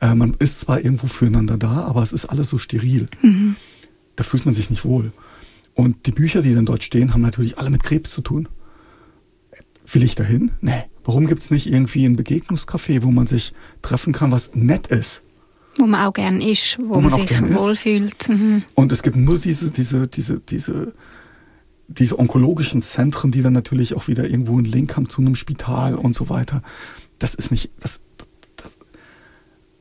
Äh, 0.00 0.16
man 0.16 0.34
ist 0.40 0.58
zwar 0.58 0.80
irgendwo 0.80 1.06
füreinander 1.06 1.58
da, 1.58 1.86
aber 1.86 2.02
es 2.02 2.12
ist 2.12 2.24
alles 2.24 2.48
so 2.48 2.58
steril. 2.58 3.08
Mhm. 3.22 3.54
Da 4.16 4.24
fühlt 4.24 4.44
man 4.44 4.54
sich 4.54 4.68
nicht 4.68 4.84
wohl. 4.84 5.12
Und 5.78 6.06
die 6.06 6.10
Bücher, 6.10 6.42
die 6.42 6.56
dann 6.56 6.66
dort 6.66 6.82
stehen, 6.82 7.14
haben 7.14 7.20
natürlich 7.20 7.56
alle 7.56 7.70
mit 7.70 7.84
Krebs 7.84 8.10
zu 8.10 8.20
tun. 8.20 8.48
Will 9.86 10.02
ich 10.02 10.16
dahin? 10.16 10.50
Nee. 10.60 10.82
Warum 11.04 11.28
gibt 11.28 11.44
es 11.44 11.52
nicht 11.52 11.72
irgendwie 11.72 12.04
ein 12.04 12.16
Begegnungscafé, 12.16 13.04
wo 13.04 13.12
man 13.12 13.28
sich 13.28 13.52
treffen 13.80 14.12
kann, 14.12 14.32
was 14.32 14.56
nett 14.56 14.88
ist? 14.88 15.22
Wo 15.76 15.86
man 15.86 16.04
auch 16.04 16.12
gern 16.12 16.40
ist, 16.40 16.80
wo, 16.80 16.96
wo 16.96 17.00
man, 17.00 17.12
man 17.12 17.20
sich 17.20 17.40
wohlfühlt. 17.40 18.28
Mhm. 18.28 18.64
Und 18.74 18.90
es 18.90 19.04
gibt 19.04 19.14
nur 19.14 19.38
diese, 19.38 19.70
diese, 19.70 20.08
diese, 20.08 20.40
diese, 20.40 20.94
diese 21.86 22.18
onkologischen 22.18 22.82
Zentren, 22.82 23.30
die 23.30 23.42
dann 23.42 23.52
natürlich 23.52 23.94
auch 23.94 24.08
wieder 24.08 24.28
irgendwo 24.28 24.56
einen 24.56 24.64
Link 24.64 24.96
haben 24.96 25.08
zu 25.08 25.20
einem 25.20 25.36
Spital 25.36 25.94
und 25.94 26.16
so 26.16 26.28
weiter. 26.28 26.60
Das 27.20 27.36
ist 27.36 27.52
nicht, 27.52 27.70
das, 27.78 28.00
das, 28.56 28.78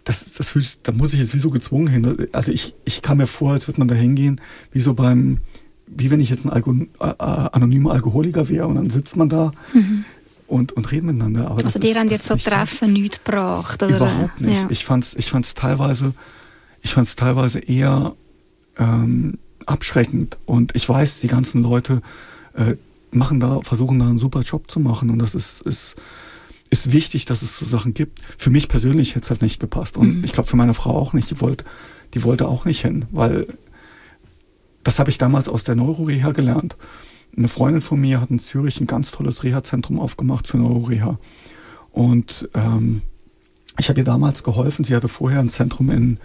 das, 0.04 0.34
das 0.36 0.52
fühlt, 0.52 0.78
da 0.84 0.92
muss 0.92 1.14
ich 1.14 1.20
jetzt 1.20 1.34
wie 1.34 1.40
so 1.40 1.50
gezwungen 1.50 1.88
hin. 1.88 2.28
Also 2.34 2.52
ich, 2.52 2.76
ich 2.86 3.02
kam 3.02 3.18
mir 3.18 3.26
vor, 3.26 3.54
als 3.54 3.68
würde 3.68 3.80
man 3.80 3.88
da 3.88 3.96
hingehen, 3.96 4.40
wie 4.72 4.80
so 4.80 4.94
beim, 4.94 5.40
wie 5.88 6.12
wenn 6.12 6.20
ich 6.20 6.30
jetzt 6.30 6.46
ein 6.46 6.50
Alko 6.50 6.74
äh, 6.74 7.14
anonymer 7.18 7.92
Alkoholiker 7.92 8.50
wäre 8.50 8.68
und 8.68 8.76
dann 8.76 8.90
sitzt 8.90 9.16
man 9.16 9.30
da 9.30 9.52
mhm. 9.74 10.06
und, 10.48 10.74
und 10.74 10.92
redet 10.92 11.06
miteinander. 11.06 11.50
Aber 11.50 11.64
also 11.64 11.80
die 11.80 11.96
haben 11.96 12.10
jetzt 12.10 12.26
so 12.26 12.36
Treffen 12.36 12.94
nichts 12.94 13.24
gebracht? 13.24 13.82
Oder? 13.82 13.96
Überhaupt 13.96 14.42
nicht. 14.42 14.54
Ja. 14.54 14.68
Ich 14.70 14.86
fand 14.86 15.06
es 15.06 15.16
ich 15.16 15.30
fand's 15.30 15.54
teilweise, 15.54 16.14
ich 16.82 16.94
fand's 16.94 17.16
teilweise 17.16 17.60
eher 17.60 18.14
ähm, 18.78 19.38
abschreckend 19.66 20.38
und 20.46 20.76
ich 20.76 20.88
weiß, 20.88 21.20
die 21.22 21.28
ganzen 21.28 21.64
Leute 21.64 22.02
äh, 22.54 22.76
machen 23.12 23.40
da, 23.40 23.62
versuchen 23.64 24.00
da 24.00 24.08
einen 24.08 24.18
super 24.18 24.42
Job 24.42 24.70
zu 24.70 24.80
machen 24.80 25.10
und 25.10 25.20
das 25.20 25.36
ist, 25.36 25.62
ist 25.62 25.96
ist 26.70 26.92
wichtig, 26.92 27.26
dass 27.26 27.42
es 27.42 27.58
so 27.58 27.66
Sachen 27.66 27.94
gibt. 27.94 28.20
Für 28.38 28.50
mich 28.50 28.68
persönlich 28.68 29.12
hätte 29.12 29.24
es 29.24 29.30
halt 29.30 29.42
nicht 29.42 29.60
gepasst. 29.60 29.98
Und 29.98 30.18
mhm. 30.18 30.24
ich 30.24 30.34
glaube 30.34 30.50
für 30.50 30.58
meine 30.58 30.74
Frau 30.74 30.92
auch 30.92 31.14
nicht. 31.14 31.30
Die 31.32 31.40
wollte, 31.40 31.64
die 32.14 32.24
wollte 32.24 32.48
auch 32.48 32.66
nicht 32.66 32.82
hin, 32.82 33.06
weil 33.12 33.48
das 34.88 35.00
habe 35.00 35.10
ich 35.10 35.18
damals 35.18 35.50
aus 35.50 35.66
der 35.66 35.76
Neuroreha 35.76 36.32
gelernt. 36.32 36.78
Eine 37.36 37.50
Freundin 37.50 37.82
von 37.82 38.00
mir 38.00 38.22
hat 38.22 38.30
in 38.30 38.40
Zürich 38.40 38.80
ein 38.80 38.88
ganz 38.88 39.12
tolles 39.12 39.44
Reha-Zentrum 39.44 40.00
aufgemacht 40.00 40.48
für 40.48 40.56
Neuroreha. 40.56 41.20
Und 41.92 42.48
ähm, 42.54 43.02
ich 43.78 43.90
habe 43.90 44.00
ihr 44.00 44.06
damals 44.06 44.44
geholfen. 44.44 44.86
Sie 44.86 44.96
hatte 44.96 45.10
vorher 45.10 45.42
ein 45.42 45.50
Zentrum 45.50 45.90
in, 45.90 46.20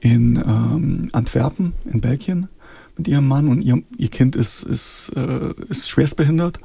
in 0.00 0.34
ähm, 0.34 1.10
Antwerpen, 1.12 1.74
in 1.84 2.00
Belgien, 2.00 2.48
mit 2.96 3.06
ihrem 3.06 3.28
Mann. 3.28 3.46
Und 3.46 3.62
ihr, 3.62 3.80
ihr 3.96 4.08
Kind 4.08 4.34
ist, 4.34 4.64
ist, 4.64 5.12
äh, 5.14 5.52
ist 5.68 5.88
schwerstbehindert. 5.88 6.58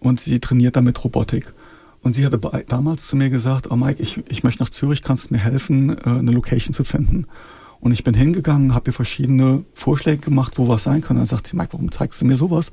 Und 0.00 0.20
sie 0.20 0.40
trainiert 0.40 0.76
damit 0.76 1.02
Robotik. 1.02 1.54
Und 2.02 2.14
sie 2.14 2.26
hatte 2.26 2.38
damals 2.68 3.06
zu 3.06 3.16
mir 3.16 3.30
gesagt, 3.30 3.70
oh 3.70 3.76
Mike, 3.76 4.02
ich, 4.02 4.22
ich 4.28 4.42
möchte 4.42 4.62
nach 4.62 4.70
Zürich, 4.70 5.00
kannst 5.00 5.30
du 5.30 5.34
mir 5.34 5.40
helfen, 5.40 5.96
äh, 5.96 6.02
eine 6.02 6.32
Location 6.32 6.74
zu 6.74 6.84
finden? 6.84 7.28
Und 7.80 7.92
ich 7.92 8.04
bin 8.04 8.14
hingegangen, 8.14 8.74
habe 8.74 8.90
ihr 8.90 8.94
verschiedene 8.94 9.64
Vorschläge 9.72 10.18
gemacht, 10.18 10.58
wo 10.58 10.68
was 10.68 10.82
sein 10.82 11.00
kann. 11.00 11.16
Dann 11.16 11.26
sagt 11.26 11.46
sie, 11.46 11.56
Mike, 11.56 11.72
warum 11.72 11.90
zeigst 11.90 12.20
du 12.20 12.26
mir 12.26 12.36
sowas? 12.36 12.70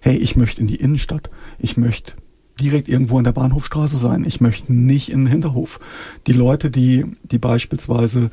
Hey, 0.00 0.16
ich 0.16 0.36
möchte 0.36 0.60
in 0.60 0.66
die 0.66 0.76
Innenstadt. 0.76 1.30
Ich 1.58 1.76
möchte 1.76 2.12
direkt 2.60 2.88
irgendwo 2.88 3.18
in 3.18 3.24
der 3.24 3.32
Bahnhofstraße 3.32 3.96
sein. 3.96 4.24
Ich 4.26 4.40
möchte 4.40 4.72
nicht 4.72 5.10
in 5.10 5.24
den 5.24 5.30
Hinterhof. 5.30 5.80
Die 6.26 6.32
Leute, 6.32 6.70
die, 6.70 7.06
die 7.22 7.38
beispielsweise 7.38 8.30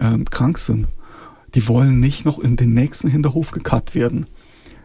ähm, 0.00 0.24
krank 0.24 0.58
sind, 0.58 0.88
die 1.54 1.68
wollen 1.68 2.00
nicht 2.00 2.24
noch 2.24 2.38
in 2.38 2.56
den 2.56 2.74
nächsten 2.74 3.08
Hinterhof 3.08 3.50
gekarrt 3.50 3.94
werden. 3.94 4.26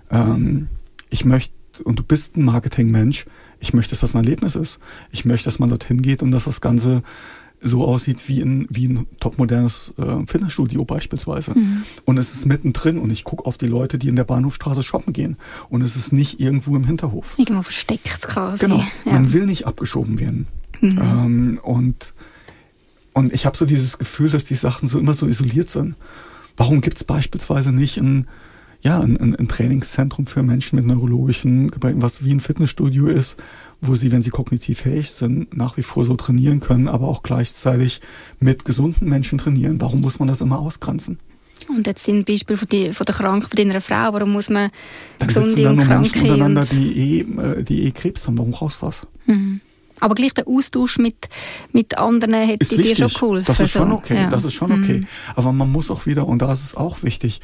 Ähm, 0.10 0.68
ich 1.10 1.26
möchte, 1.26 1.54
und 1.84 2.00
du 2.00 2.04
bist 2.04 2.36
ein 2.36 2.44
Marketingmensch, 2.44 3.26
ich 3.60 3.74
möchte, 3.74 3.92
dass 3.92 4.02
das 4.02 4.16
ein 4.16 4.24
Erlebnis 4.24 4.56
ist. 4.56 4.80
Ich 5.12 5.24
möchte, 5.24 5.46
dass 5.46 5.60
man 5.60 5.70
dorthin 5.70 6.02
geht 6.02 6.22
und 6.22 6.32
dass 6.32 6.44
das 6.44 6.60
Ganze 6.60 7.02
so 7.64 7.86
aussieht 7.86 8.28
wie 8.28 8.42
ein, 8.42 8.68
wie 8.70 8.88
ein 8.88 9.08
topmodernes 9.20 9.94
äh, 9.98 10.26
Fitnessstudio 10.28 10.86
beispielsweise. 10.86 11.52
Mhm. 11.58 11.84
Und 12.06 12.18
es 12.18 12.34
ist 12.34 12.46
mittendrin 12.46 12.98
und 12.98 13.10
ich 13.12 13.24
gucke 13.24 13.46
auf 13.46 13.58
die 13.58 13.68
Leute, 13.68 13.98
die 13.98 14.10
in 14.10 14.16
der 14.16 14.26
Bahnhofstraße 14.26 14.84
shoppen 14.84 15.14
gehen. 15.14 15.38
Und 15.70 15.82
es 15.82 15.96
ist 15.96 16.12
nicht 16.12 16.40
irgendwo 16.40 16.76
im 16.76 16.86
Hinterhof. 16.86 17.36
Irgendwo 17.38 17.64
versteckt 17.64 18.22
quasi. 18.22 18.66
Genau. 18.66 18.84
Ja. 19.06 19.14
Man 19.14 19.34
will 19.34 19.46
nicht 19.46 19.66
abgeschoben 19.66 20.20
werden. 20.20 20.48
Mhm. 20.82 21.00
Ähm, 21.00 21.60
und, 21.64 22.14
und 23.14 23.34
ich 23.34 23.46
habe 23.46 23.58
so 23.58 23.66
dieses 23.66 23.98
Gefühl, 23.98 24.30
dass 24.30 24.44
die 24.44 24.56
Sachen 24.56 24.88
so 24.88 25.00
immer 25.00 25.14
so 25.14 25.28
isoliert 25.28 25.70
sind. 25.70 25.96
Warum 26.58 26.82
gibt 26.82 26.98
es 26.98 27.04
beispielsweise 27.04 27.72
nicht 27.72 27.98
ein, 27.98 28.28
ja, 28.84 29.00
ein, 29.00 29.18
ein, 29.18 29.48
Trainingszentrum 29.48 30.28
für 30.28 30.44
Menschen 30.44 30.76
mit 30.76 30.86
neurologischen 30.86 31.72
Gebrechen, 31.72 32.02
was 32.02 32.24
wie 32.26 32.32
ein 32.32 32.42
Fitnessstudio 32.42 33.08
ist, 33.08 33.38
wo 33.80 33.96
sie, 33.96 34.12
wenn 34.12 34.22
sie 34.22 34.30
kognitiv 34.30 34.82
fähig 34.82 35.12
sind, 35.12 35.56
nach 35.56 35.78
wie 35.78 35.84
vor 35.84 36.04
so 36.04 36.16
trainieren 36.16 36.60
können, 36.60 36.90
aber 36.90 37.08
auch 37.08 37.24
gleichzeitig 37.24 38.02
mit 38.40 38.66
gesunden 38.66 39.08
Menschen 39.08 39.38
trainieren. 39.38 39.80
Warum 39.80 40.02
muss 40.02 40.20
man 40.20 40.28
das 40.28 40.42
immer 40.42 40.60
ausgrenzen? 40.60 41.18
Und 41.70 41.88
jetzt 41.88 42.04
sind 42.04 42.26
Beispiele 42.26 42.58
von, 42.58 42.68
die, 42.68 42.92
von 42.92 43.06
der 43.06 43.16
Krankheit 43.16 43.50
von 43.50 43.58
deiner 43.58 43.80
Frau. 43.80 44.12
Warum 44.12 44.34
muss 44.34 44.50
man 44.50 44.70
dann 45.18 45.28
gesunde 45.30 45.64
dann 45.64 45.80
und 45.80 45.86
kranke 45.86 46.02
Menschen 46.02 46.22
untereinander, 46.22 46.66
die 46.66 47.20
eh, 47.20 47.20
äh, 47.22 47.64
die 47.64 47.84
eh 47.86 47.92
Krebs 47.92 48.28
haben. 48.28 48.38
Warum 48.38 48.52
brauchst 48.52 48.82
du 48.82 48.88
das? 48.88 49.08
Mhm. 49.28 49.62
Aber 50.02 50.16
gleich 50.16 50.34
der 50.34 50.46
Austausch 50.48 50.98
mit, 50.98 51.30
mit 51.72 51.98
anderen 51.98 52.34
hätte 52.34 52.76
dir 52.76 52.96
schon 52.98 53.08
geholfen. 53.08 53.46
Das 53.48 53.60
ist 53.62 53.72
schon 53.72 53.94
okay. 53.94 54.16
Ja. 54.16 54.30
Das 54.30 54.44
ist 54.44 54.54
schon 54.54 54.74
okay. 54.74 55.00
Mhm. 55.00 55.08
Aber 55.36 55.54
man 55.54 55.72
muss 55.72 55.90
auch 55.90 56.06
wieder, 56.06 56.28
und 56.28 56.42
da 56.42 56.52
ist 56.52 56.66
es 56.66 56.76
auch 56.76 57.04
wichtig, 57.04 57.40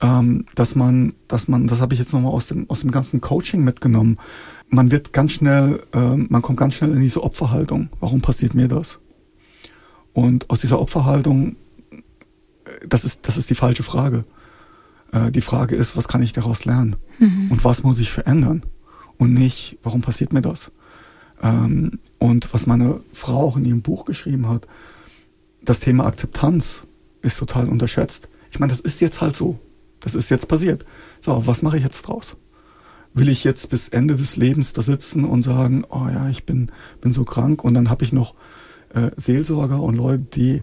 ähm, 0.00 0.44
dass 0.54 0.74
man, 0.74 1.14
dass 1.28 1.48
man, 1.48 1.66
das 1.66 1.80
habe 1.80 1.94
ich 1.94 2.00
jetzt 2.00 2.12
nochmal 2.12 2.32
aus 2.32 2.46
dem, 2.46 2.68
aus 2.68 2.80
dem 2.80 2.90
ganzen 2.90 3.20
Coaching 3.20 3.64
mitgenommen, 3.64 4.18
man 4.68 4.90
wird 4.90 5.12
ganz 5.12 5.32
schnell, 5.32 5.82
äh, 5.92 6.16
man 6.16 6.42
kommt 6.42 6.58
ganz 6.58 6.74
schnell 6.74 6.92
in 6.92 7.00
diese 7.00 7.22
Opferhaltung. 7.22 7.88
Warum 8.00 8.20
passiert 8.20 8.54
mir 8.54 8.68
das? 8.68 8.98
Und 10.12 10.50
aus 10.50 10.60
dieser 10.60 10.80
Opferhaltung, 10.80 11.56
äh, 11.90 12.86
das 12.88 13.04
ist, 13.04 13.28
das 13.28 13.36
ist 13.36 13.50
die 13.50 13.54
falsche 13.54 13.82
Frage. 13.82 14.24
Äh, 15.12 15.30
die 15.30 15.40
Frage 15.40 15.76
ist, 15.76 15.96
was 15.96 16.08
kann 16.08 16.22
ich 16.22 16.32
daraus 16.32 16.64
lernen? 16.64 16.96
Mhm. 17.18 17.50
Und 17.50 17.64
was 17.64 17.82
muss 17.82 17.98
ich 17.98 18.10
verändern? 18.10 18.64
Und 19.18 19.32
nicht, 19.32 19.78
warum 19.82 20.02
passiert 20.02 20.32
mir 20.32 20.42
das? 20.42 20.72
Ähm, 21.42 22.00
und 22.18 22.52
was 22.52 22.66
meine 22.66 23.00
Frau 23.12 23.40
auch 23.40 23.56
in 23.56 23.64
ihrem 23.64 23.82
Buch 23.82 24.04
geschrieben 24.04 24.48
hat, 24.48 24.66
das 25.62 25.80
Thema 25.80 26.06
Akzeptanz 26.06 26.82
ist 27.22 27.38
total 27.38 27.68
unterschätzt. 27.68 28.28
Ich 28.50 28.58
meine, 28.58 28.70
das 28.70 28.80
ist 28.80 29.00
jetzt 29.00 29.20
halt 29.20 29.36
so. 29.36 29.58
Das 30.00 30.14
ist 30.14 30.30
jetzt 30.30 30.48
passiert. 30.48 30.84
So, 31.20 31.46
was 31.46 31.62
mache 31.62 31.78
ich 31.78 31.82
jetzt 31.82 32.02
draus? 32.02 32.36
will 33.16 33.30
ich 33.30 33.44
jetzt 33.44 33.70
bis 33.70 33.88
Ende 33.88 34.14
des 34.14 34.36
Lebens 34.36 34.74
da 34.74 34.82
sitzen 34.82 35.24
und 35.24 35.42
sagen, 35.42 35.84
oh 35.88 36.06
ja, 36.06 36.28
ich 36.28 36.44
bin, 36.44 36.70
bin 37.00 37.12
so 37.12 37.24
krank 37.24 37.64
und 37.64 37.72
dann 37.72 37.88
habe 37.88 38.04
ich 38.04 38.12
noch 38.12 38.34
äh, 38.94 39.10
Seelsorger 39.16 39.80
und 39.80 39.96
Leute, 39.96 40.22
die 40.34 40.62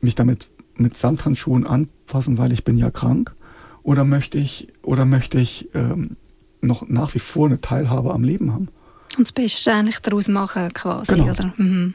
mich 0.00 0.14
damit 0.14 0.48
mit 0.76 0.96
Samthandschuhen 0.96 1.66
anfassen, 1.66 2.38
weil 2.38 2.52
ich 2.52 2.62
bin 2.62 2.78
ja 2.78 2.92
krank? 2.92 3.34
Oder 3.82 4.04
möchte 4.04 4.38
ich, 4.38 4.68
oder 4.82 5.06
möchte 5.06 5.40
ich 5.40 5.70
ähm, 5.74 6.16
noch 6.60 6.88
nach 6.88 7.14
wie 7.14 7.18
vor 7.18 7.46
eine 7.46 7.60
Teilhabe 7.60 8.14
am 8.14 8.22
Leben 8.22 8.52
haben? 8.52 8.68
Und 9.16 9.26
das 9.26 9.32
Beste 9.32 9.72
eigentlich 9.72 9.98
daraus 9.98 10.28
machen 10.28 10.72
quasi, 10.74 11.14
genau. 11.14 11.32
oder? 11.32 11.52
Mhm. 11.56 11.94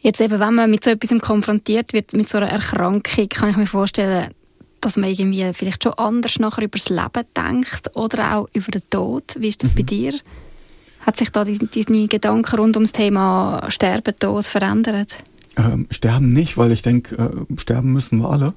Jetzt 0.00 0.20
eben, 0.20 0.38
wenn 0.38 0.54
man 0.54 0.70
mit 0.70 0.84
so 0.84 0.90
etwas 0.90 1.18
konfrontiert 1.20 1.92
wird, 1.92 2.12
mit 2.12 2.28
so 2.28 2.38
einer 2.38 2.50
Erkrankung, 2.50 3.28
kann 3.28 3.50
ich 3.50 3.56
mir 3.56 3.66
vorstellen, 3.66 4.32
dass 4.84 4.96
man 4.96 5.08
irgendwie 5.08 5.50
vielleicht 5.54 5.82
schon 5.82 5.94
anders 5.94 6.38
nachher 6.38 6.64
über 6.64 6.78
das 6.78 6.88
Leben 6.88 7.26
denkt 7.36 7.90
oder 7.94 8.36
auch 8.36 8.48
über 8.52 8.70
den 8.70 8.82
Tod. 8.90 9.34
Wie 9.38 9.48
ist 9.48 9.62
das 9.62 9.70
mhm. 9.70 9.76
bei 9.76 9.82
dir? 9.82 10.14
Hat 11.00 11.16
sich 11.16 11.30
da 11.30 11.44
deine 11.44 12.08
Gedanken 12.08 12.56
rund 12.56 12.76
ums 12.76 12.92
Thema 12.92 13.66
Sterben, 13.68 14.14
Tod 14.18 14.46
verändert? 14.46 15.16
Ähm, 15.56 15.86
sterben 15.90 16.32
nicht, 16.32 16.56
weil 16.56 16.72
ich 16.72 16.82
denke, 16.82 17.16
äh, 17.16 17.60
sterben 17.60 17.92
müssen 17.92 18.18
wir 18.18 18.30
alle. 18.30 18.54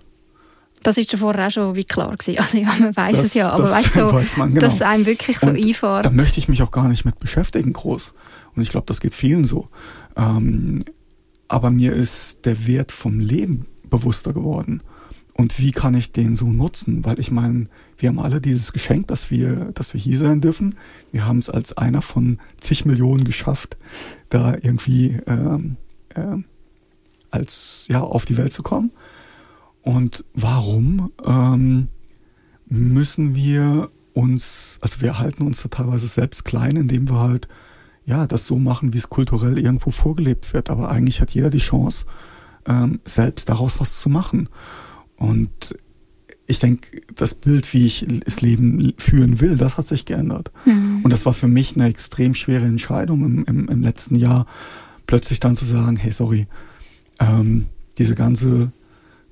Das 0.84 0.98
ist 0.98 1.12
ja 1.12 1.18
vorher 1.18 1.48
auch 1.48 1.52
schon 1.52 1.76
wie 1.76 1.84
klar 1.84 2.16
gewesen. 2.16 2.38
Also 2.42 2.58
ja, 2.58 2.74
man 2.80 2.96
weiß 2.96 3.20
es 3.20 3.34
ja, 3.34 3.50
aber 3.50 3.70
weißt 3.70 3.96
du, 3.96 4.02
weiß 4.14 4.38
man, 4.38 4.50
genau. 4.50 4.62
dass 4.62 4.76
es 4.76 4.82
einem 4.82 5.06
wirklich 5.06 5.38
so 5.40 5.48
einfährt. 5.48 6.06
Da 6.06 6.12
möchte 6.12 6.40
ich 6.40 6.48
mich 6.48 6.62
auch 6.62 6.72
gar 6.72 6.88
nicht 6.88 7.06
mit 7.06 7.20
beschäftigen 7.20 7.74
groß. 7.74 8.14
Und 8.56 8.62
ich 8.62 8.70
glaube, 8.70 8.86
das 8.88 9.00
geht 9.00 9.14
vielen 9.14 9.46
so. 9.46 9.68
Ähm, 10.16 10.84
aber 11.48 11.70
mir 11.70 11.94
ist 11.94 12.46
der 12.46 12.68
Wert 12.68 12.92
vom 12.92 13.20
Leben 13.20 13.66
bewusster 13.90 14.34
geworden. 14.34 14.82
Und 15.38 15.60
wie 15.60 15.72
kann 15.72 15.94
ich 15.94 16.12
den 16.12 16.36
so 16.36 16.48
nutzen? 16.48 17.06
Weil 17.06 17.20
ich 17.20 17.30
meine, 17.30 17.68
wir 18.00 18.10
haben 18.10 18.20
alle 18.20 18.42
dieses 18.42 18.74
Geschenk, 18.74 19.08
dass 19.08 19.30
wir, 19.30 19.72
dass 19.74 19.94
wir 19.94 20.02
hier 20.02 20.18
sein 20.18 20.42
dürfen. 20.42 20.76
Wir 21.12 21.28
haben 21.28 21.38
es 21.38 21.48
als 21.48 21.78
einer 21.78 22.02
von 22.02 22.40
zig 22.60 22.86
Millionen 22.86 23.24
geschafft, 23.24 23.78
da 24.30 24.56
irgendwie 24.56 25.20
ähm, 25.28 25.78
äh, 26.16 26.38
als 27.30 27.86
ja 27.88 28.02
auf 28.02 28.26
die 28.26 28.36
Welt 28.36 28.52
zu 28.52 28.64
kommen. 28.64 28.92
Und 29.84 30.26
warum 30.34 31.12
ähm, 31.24 31.90
müssen 32.66 33.36
wir 33.36 33.92
uns, 34.14 34.80
also 34.82 35.02
wir 35.02 35.20
halten 35.20 35.44
uns 35.44 35.62
da 35.62 35.70
teilweise 35.70 36.08
selbst 36.08 36.46
klein, 36.46 36.78
indem 36.78 37.10
wir 37.10 37.20
halt 37.20 37.48
ja 38.06 38.26
das 38.26 38.48
so 38.48 38.58
machen, 38.58 38.92
wie 38.94 38.98
es 38.98 39.10
kulturell 39.10 39.60
irgendwo 39.60 39.92
vorgelebt 39.92 40.56
wird. 40.56 40.72
Aber 40.72 40.90
eigentlich 40.90 41.22
hat 41.22 41.30
jeder 41.30 41.52
die 41.52 41.60
Chance, 41.60 42.06
ähm, 42.66 43.02
selbst 43.06 43.50
daraus 43.50 43.80
was 43.80 44.00
zu 44.00 44.10
machen. 44.10 44.50
Und 45.18 45.76
ich 46.46 46.60
denke, 46.60 47.02
das 47.14 47.36
Bild, 47.36 47.74
wie 47.74 47.86
ich 47.86 48.06
das 48.26 48.42
Leben 48.42 48.94
führen 48.98 49.42
will, 49.42 49.58
das 49.58 49.78
hat 49.78 49.88
sich 49.88 50.06
geändert. 50.06 50.52
Mhm. 50.66 51.02
Und 51.04 51.12
das 51.12 51.26
war 51.26 51.34
für 51.34 51.48
mich 51.48 51.76
eine 51.76 51.88
extrem 51.88 52.34
schwere 52.34 52.66
Entscheidung 52.66 53.26
im, 53.26 53.44
im, 53.46 53.68
im 53.68 53.82
letzten 53.82 54.16
Jahr, 54.16 54.46
plötzlich 55.06 55.40
dann 55.40 55.56
zu 55.56 55.66
sagen, 55.66 55.98
hey, 55.98 56.12
sorry, 56.12 56.48
ähm, 57.20 57.68
diese 57.98 58.16
ganze 58.16 58.72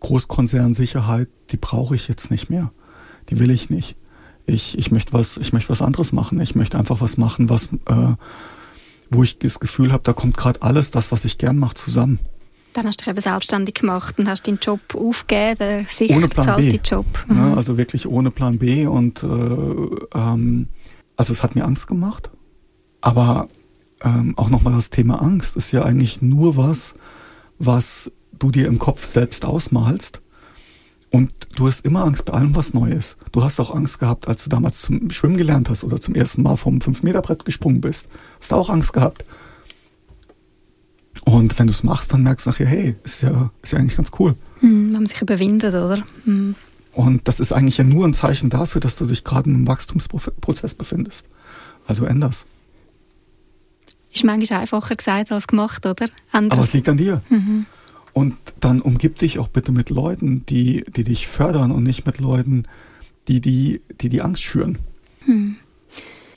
Großkonzernsicherheit, 0.02 1.30
die 1.52 1.58
brauche 1.58 1.96
ich 1.96 2.08
jetzt 2.08 2.32
nicht 2.32 2.50
mehr. 2.50 2.72
Die 3.30 3.40
will 3.40 3.50
ich 3.50 3.70
nicht. 3.70 3.96
Ich, 4.46 4.78
ich 4.78 4.92
möchte 4.92 5.14
was, 5.14 5.38
ich 5.38 5.54
möchte 5.54 5.70
was 5.70 5.82
anderes 5.82 6.12
machen. 6.12 6.40
Ich 6.42 6.54
möchte 6.54 6.78
einfach 6.78 7.02
was 7.02 7.18
machen, 7.18 7.50
was, 7.50 7.70
äh, 7.88 8.16
wo 9.10 9.24
ich 9.24 9.40
das 9.40 9.60
Gefühl 9.60 9.92
habe, 9.92 10.04
da 10.04 10.14
kommt 10.14 10.38
gerade 10.38 10.62
alles, 10.62 10.92
das, 10.92 11.12
was 11.12 11.26
ich 11.26 11.38
gern 11.38 11.58
mache, 11.58 11.76
zusammen. 11.76 12.20
Dann 12.76 12.88
hast 12.88 13.00
du 13.00 13.04
dich 13.04 13.12
eben 13.12 13.22
selbstständig 13.22 13.76
gemacht 13.76 14.20
und 14.20 14.28
hast 14.28 14.48
deinen 14.48 14.60
Job 14.60 14.82
aufgegeben, 14.94 15.58
den 15.58 15.86
sicher 15.90 16.18
ohne 16.18 16.28
Plan 16.28 16.58
B. 16.58 16.80
Job. 16.84 17.06
Mhm. 17.28 17.38
Ja, 17.38 17.54
also 17.56 17.78
wirklich 17.78 18.06
ohne 18.06 18.32
Plan 18.32 18.58
B 18.58 18.86
und 18.86 19.24
äh, 19.24 19.28
ähm, 19.28 20.68
also 21.16 21.32
es 21.32 21.42
hat 21.42 21.56
mir 21.56 21.64
Angst 21.64 21.88
gemacht, 21.88 22.30
aber 23.00 23.48
ähm, 24.04 24.34
auch 24.38 24.50
nochmal 24.50 24.74
das 24.74 24.90
Thema 24.90 25.22
Angst 25.22 25.56
ist 25.56 25.72
ja 25.72 25.84
eigentlich 25.84 26.22
nur 26.22 26.58
was, 26.58 26.96
was 27.60 28.12
du 28.38 28.52
dir 28.52 28.68
im 28.68 28.78
Kopf 28.78 29.06
selbst 29.06 29.46
ausmalst 29.46 30.22
Und 31.10 31.32
du 31.56 31.68
hast 31.68 31.86
immer 31.86 32.04
Angst 32.04 32.26
bei 32.26 32.34
allem, 32.34 32.56
was 32.58 32.74
Neues. 32.74 33.16
Du 33.32 33.42
hast 33.42 33.60
auch 33.62 33.74
Angst 33.74 34.00
gehabt, 34.00 34.28
als 34.28 34.44
du 34.44 34.50
damals 34.50 34.82
zum 34.82 35.10
Schwimmen 35.12 35.38
gelernt 35.38 35.70
hast 35.70 35.86
oder 35.86 36.02
zum 36.02 36.14
ersten 36.14 36.44
Mal 36.44 36.58
vom 36.58 36.80
5-Meter-Brett 36.80 37.46
gesprungen 37.46 37.80
bist. 37.80 38.08
Hast 38.42 38.52
du 38.52 38.56
auch 38.56 38.70
Angst 38.70 38.92
gehabt. 38.92 39.24
Und 41.26 41.58
wenn 41.58 41.68
du 41.68 41.74
es 41.74 41.84
machst, 41.84 42.14
dann 42.14 42.24
merkst 42.24 42.46
du 42.46 42.52
nachher, 42.52 42.68
hey, 42.68 42.96
ist 43.04 43.24
ja, 43.24 43.52
ist 43.62 43.74
ja 43.74 43.80
eigentlich 43.80 43.98
ganz 43.98 44.12
cool. 44.20 44.36
Hm, 44.60 44.94
man 44.94 45.06
sich 45.06 45.22
überwindet, 45.22 45.74
oder? 45.74 46.04
Hm. 46.24 46.56
Und 46.94 47.28
das 47.28 47.40
ist 47.40 47.52
eigentlich 47.52 47.78
ja 47.78 47.84
nur 47.84 48.08
ein 48.08 48.14
Zeichen 48.14 48.50
dafür, 48.50 48.80
dass 48.80 48.96
du 48.96 49.06
dich 49.06 49.24
gerade 49.24 49.50
in 49.50 49.56
einem 49.56 49.68
Wachstumsprozess 49.68 50.76
befindest. 50.76 51.28
Also 51.88 52.06
änderst. 52.06 52.46
Ist 54.14 54.24
manchmal 54.24 54.62
einfacher 54.62 54.96
gesagt 54.96 55.32
als 55.32 55.48
gemacht, 55.48 55.86
oder? 55.86 56.08
Anders. 56.32 56.58
Aber 56.58 56.66
es 56.66 56.74
liegt 56.74 56.88
an 56.88 56.98
dir. 56.98 57.22
Mhm. 57.30 57.66
Und 58.14 58.38
dann 58.62 58.80
umgib 58.80 59.20
dich 59.20 59.40
auch 59.40 59.50
bitte 59.50 59.74
mit 59.74 59.90
Leuten, 59.90 60.46
die, 60.46 60.86
die 60.88 61.04
dich 61.04 61.28
fördern 61.28 61.72
und 61.72 61.84
nicht 61.84 62.06
mit 62.06 62.20
Leuten, 62.20 62.64
die 63.28 63.42
die, 63.42 63.82
die, 64.00 64.08
die 64.08 64.22
Angst 64.22 64.44
schüren. 64.44 64.78
Hm. 65.26 65.58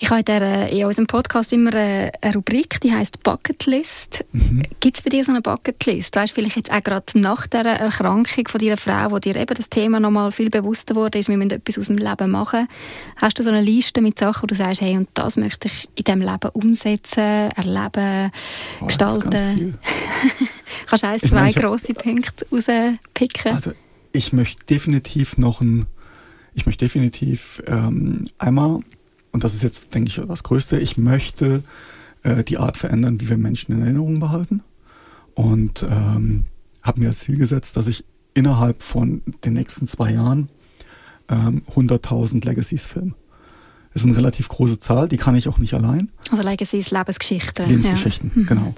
Ich 0.01 0.11
habe 0.11 0.21
in, 0.21 0.25
der, 0.27 0.71
in 0.71 0.85
unserem 0.85 1.07
Podcast 1.07 1.53
immer 1.53 1.75
eine, 1.75 2.13
eine 2.21 2.35
Rubrik, 2.35 2.81
die 2.81 2.93
heißt 2.93 3.23
Bucketlist. 3.25 4.25
Mhm. 4.33 4.63
Gibt 4.79 4.97
es 4.97 5.03
bei 5.03 5.11
dir 5.11 5.25
so 5.25 5.33
eine 5.33 5.43
Bucketlist? 5.43 6.15
Weißt 6.15 6.31
du, 6.31 6.35
vielleicht 6.37 6.57
jetzt 6.57 6.73
auch 6.73 6.83
gerade 6.83 7.19
nach 7.19 7.49
der 7.49 7.65
Erkrankung 7.65 8.47
von 8.47 8.61
deiner 8.61 8.77
Frau, 8.77 9.11
wo 9.11 9.19
dir 9.19 9.35
eben 9.35 9.55
das 9.55 9.69
Thema 9.69 9.99
noch 9.99 10.13
mal 10.13 10.31
viel 10.31 10.51
bewusster 10.51 10.95
wurde, 10.95 11.19
ist, 11.19 11.29
wir 11.29 11.37
müssen 11.37 11.51
etwas 11.51 11.79
aus 11.79 11.89
dem 11.89 11.99
Leben 11.99 12.31
machen. 12.31 12.69
Hast 13.17 13.39
du 13.39 13.43
so 13.43 13.51
eine 13.51 13.61
Liste 13.61 14.01
mit 14.01 14.19
Sachen, 14.19 14.43
wo 14.43 14.47
du 14.47 14.55
sagst, 14.55 14.81
hey, 14.81 14.97
und 14.97 15.09
das 15.15 15.37
möchte 15.37 15.67
ich 15.67 15.89
in 15.97 16.05
diesem 16.05 16.21
Leben 16.21 16.51
umsetzen, 16.53 17.51
erleben, 17.57 18.31
oh, 18.81 18.87
gestalten? 18.87 19.79
Kannst 20.87 21.03
du 21.03 21.09
ein, 21.09 21.19
zwei 21.19 21.35
meine, 21.35 21.55
grosse 21.55 21.95
Punkte 21.95 22.47
rauspicken? 22.53 23.53
Also 23.53 23.73
ich 24.13 24.33
möchte 24.33 24.65
definitiv 24.67 25.39
noch 25.39 25.61
ein, 25.61 25.87
ich 26.55 26.67
möchte 26.67 26.85
definitiv 26.85 27.63
ähm, 27.67 28.25
einmal, 28.39 28.81
und 29.39 29.45
das 29.45 29.55
ist 29.55 29.63
jetzt, 29.63 29.95
denke 29.95 30.11
ich, 30.11 30.21
das 30.27 30.43
Größte, 30.43 30.81
ich 30.81 30.99
möchte 30.99 31.63
äh, 32.25 32.43
die 32.43 32.59
Art 32.59 32.77
verändern, 32.77 33.21
wie 33.21 33.29
wir 33.29 33.39
Menschen 33.39 33.73
in 33.73 33.83
Erinnerung 33.83 34.19
behalten. 34.19 34.65
Und 35.35 35.85
ähm, 35.85 36.43
habe 36.83 36.99
mir 36.99 37.11
als 37.11 37.21
Ziel 37.21 37.37
gesetzt, 37.37 37.77
dass 37.77 37.87
ich 37.87 38.05
innerhalb 38.35 38.83
von 38.83 39.23
den 39.45 39.53
nächsten 39.53 39.87
zwei 39.87 40.13
Jahren 40.13 40.49
ähm, 41.29 41.63
100.000 41.73 42.45
Legacies 42.45 42.83
filme. 42.83 43.15
Das 43.95 44.03
ist 44.03 44.09
eine 44.09 44.17
relativ 44.17 44.49
große 44.49 44.81
Zahl, 44.81 45.09
die 45.09 45.19
kann 45.19 45.37
ich 45.37 45.47
auch 45.47 45.59
nicht 45.59 45.75
allein. 45.75 46.09
Also 46.33 46.43
Legacies, 46.43 46.91
Lebensgeschichten. 46.91 47.69
Lebensgeschichten, 47.69 48.33
ja. 48.35 48.43
genau. 48.43 48.75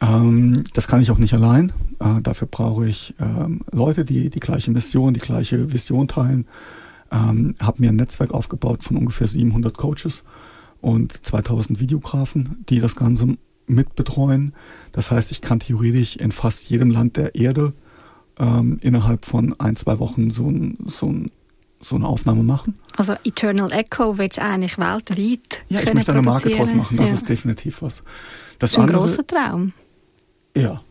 Ähm, 0.00 0.64
das 0.72 0.88
kann 0.88 1.02
ich 1.02 1.10
auch 1.10 1.18
nicht 1.18 1.34
allein. 1.34 1.70
Äh, 2.00 2.22
dafür 2.22 2.48
brauche 2.50 2.88
ich 2.88 3.12
ähm, 3.20 3.60
Leute, 3.70 4.06
die 4.06 4.30
die 4.30 4.40
gleiche 4.40 4.70
Mission, 4.70 5.12
die 5.12 5.20
gleiche 5.20 5.70
Vision 5.70 6.08
teilen. 6.08 6.46
Ähm, 7.12 7.54
habe 7.60 7.82
mir 7.82 7.90
ein 7.90 7.96
Netzwerk 7.96 8.32
aufgebaut 8.32 8.82
von 8.82 8.96
ungefähr 8.96 9.26
700 9.26 9.76
Coaches 9.76 10.24
und 10.80 11.26
2000 11.26 11.78
Videografen, 11.78 12.64
die 12.68 12.80
das 12.80 12.96
Ganze 12.96 13.36
mitbetreuen. 13.66 14.54
Das 14.92 15.10
heißt, 15.10 15.30
ich 15.30 15.42
kann 15.42 15.60
theoretisch 15.60 16.16
in 16.16 16.32
fast 16.32 16.70
jedem 16.70 16.90
Land 16.90 17.16
der 17.16 17.34
Erde 17.34 17.74
ähm, 18.38 18.78
innerhalb 18.82 19.26
von 19.26 19.58
ein, 19.60 19.76
zwei 19.76 19.98
Wochen 19.98 20.30
so, 20.30 20.48
ein, 20.48 20.78
so, 20.86 21.06
ein, 21.06 21.30
so 21.80 21.96
eine 21.96 22.06
Aufnahme 22.06 22.42
machen. 22.42 22.78
Also 22.96 23.14
Eternal 23.24 23.70
Echo 23.72 24.18
willst 24.18 24.38
du 24.38 24.42
eigentlich 24.42 24.78
weltweit 24.78 25.64
Ja, 25.68 25.80
ich 25.80 25.94
möchte 25.94 26.12
eine 26.12 26.22
Marke 26.22 26.50
draus 26.50 26.74
machen, 26.74 26.96
das 26.96 27.08
ja. 27.08 27.14
ist 27.14 27.28
definitiv 27.28 27.82
was. 27.82 27.96
Das, 27.96 28.04
das 28.58 28.70
ist 28.70 28.76
ein 28.78 28.82
andere, 28.82 28.98
großer 28.98 29.26
Traum. 29.26 29.72
Ja. 30.56 30.82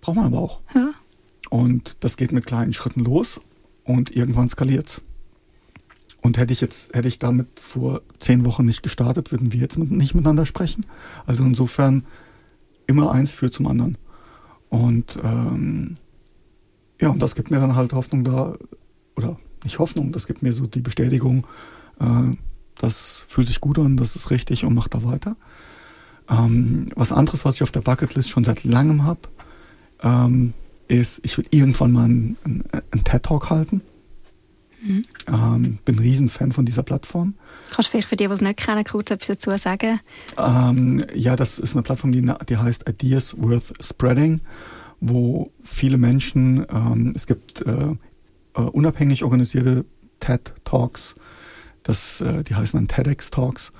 Braucht 0.00 0.16
man 0.16 0.26
aber 0.26 0.38
auch. 0.38 0.60
Ja. 0.74 0.90
Und 1.50 1.96
das 2.00 2.16
geht 2.16 2.32
mit 2.32 2.46
kleinen 2.46 2.72
Schritten 2.72 3.04
los 3.04 3.40
und 3.84 4.14
irgendwann 4.14 4.48
skaliert's. 4.48 5.02
Und 6.22 6.38
hätte 6.38 6.54
ich 6.54 6.62
jetzt, 6.62 6.94
hätte 6.94 7.08
ich 7.08 7.18
damit 7.18 7.60
vor 7.60 8.00
zehn 8.18 8.46
Wochen 8.46 8.64
nicht 8.64 8.82
gestartet, 8.82 9.30
würden 9.30 9.52
wir 9.52 9.60
jetzt 9.60 9.76
nicht 9.76 10.14
miteinander 10.14 10.46
sprechen. 10.46 10.86
Also 11.26 11.44
insofern 11.44 12.04
immer 12.86 13.12
eins 13.12 13.32
führt 13.32 13.52
zum 13.52 13.66
anderen. 13.66 13.98
Und 14.70 15.18
ähm, 15.22 15.96
ja, 17.00 17.10
und 17.10 17.20
das 17.20 17.34
gibt 17.34 17.50
mir 17.50 17.60
dann 17.60 17.76
halt 17.76 17.92
Hoffnung 17.92 18.24
da, 18.24 18.56
oder 19.16 19.38
nicht 19.64 19.78
Hoffnung, 19.78 20.12
das 20.12 20.26
gibt 20.26 20.42
mir 20.42 20.52
so 20.52 20.66
die 20.66 20.80
Bestätigung, 20.80 21.46
äh, 22.00 22.36
das 22.76 23.24
fühlt 23.28 23.46
sich 23.46 23.60
gut 23.60 23.78
an, 23.78 23.96
das 23.96 24.16
ist 24.16 24.30
richtig 24.30 24.64
und 24.64 24.74
macht 24.74 24.94
da 24.94 25.04
weiter. 25.04 25.36
Ähm, 26.28 26.90
was 26.96 27.12
anderes, 27.12 27.44
was 27.44 27.56
ich 27.56 27.62
auf 27.62 27.72
der 27.72 27.82
Bucketlist 27.82 28.30
schon 28.30 28.44
seit 28.44 28.64
langem 28.64 29.04
habe, 29.04 29.20
ähm, 30.02 30.54
ist, 30.88 31.20
ich 31.24 31.36
will 31.38 31.46
irgendwann 31.50 31.92
mal 31.92 32.04
einen, 32.04 32.36
einen 32.44 33.04
TED-Talk 33.04 33.50
halten. 33.50 33.82
Mhm. 34.82 35.04
Ähm, 35.28 35.78
bin 35.84 35.96
ein 35.96 35.98
Riesenfan 35.98 36.52
von 36.52 36.66
dieser 36.66 36.82
Plattform. 36.82 37.34
Kannst 37.70 37.88
du 37.88 37.92
vielleicht 37.92 38.08
für 38.08 38.16
die, 38.16 38.26
die 38.26 38.32
es 38.32 38.40
nicht 38.42 38.58
kennen, 38.58 38.84
kurz 38.84 39.10
etwas 39.10 39.28
dazu 39.28 39.56
sagen? 39.56 40.00
Ähm, 40.36 41.04
ja, 41.14 41.36
das 41.36 41.58
ist 41.58 41.74
eine 41.74 41.82
Plattform, 41.82 42.12
die, 42.12 42.30
die 42.48 42.56
heißt 42.56 42.88
Ideas 42.88 43.34
Worth 43.38 43.72
Spreading, 43.80 44.40
wo 45.00 45.50
viele 45.62 45.96
Menschen, 45.96 46.66
ähm, 46.70 47.12
es 47.14 47.26
gibt 47.26 47.62
äh, 47.62 47.96
äh, 48.54 48.60
unabhängig 48.60 49.24
organisierte 49.24 49.86
TED-Talks, 50.20 51.14
äh, 51.88 52.44
die 52.44 52.54
heißen 52.54 52.78
dann 52.78 52.88
TEDx-Talks, 52.88 53.72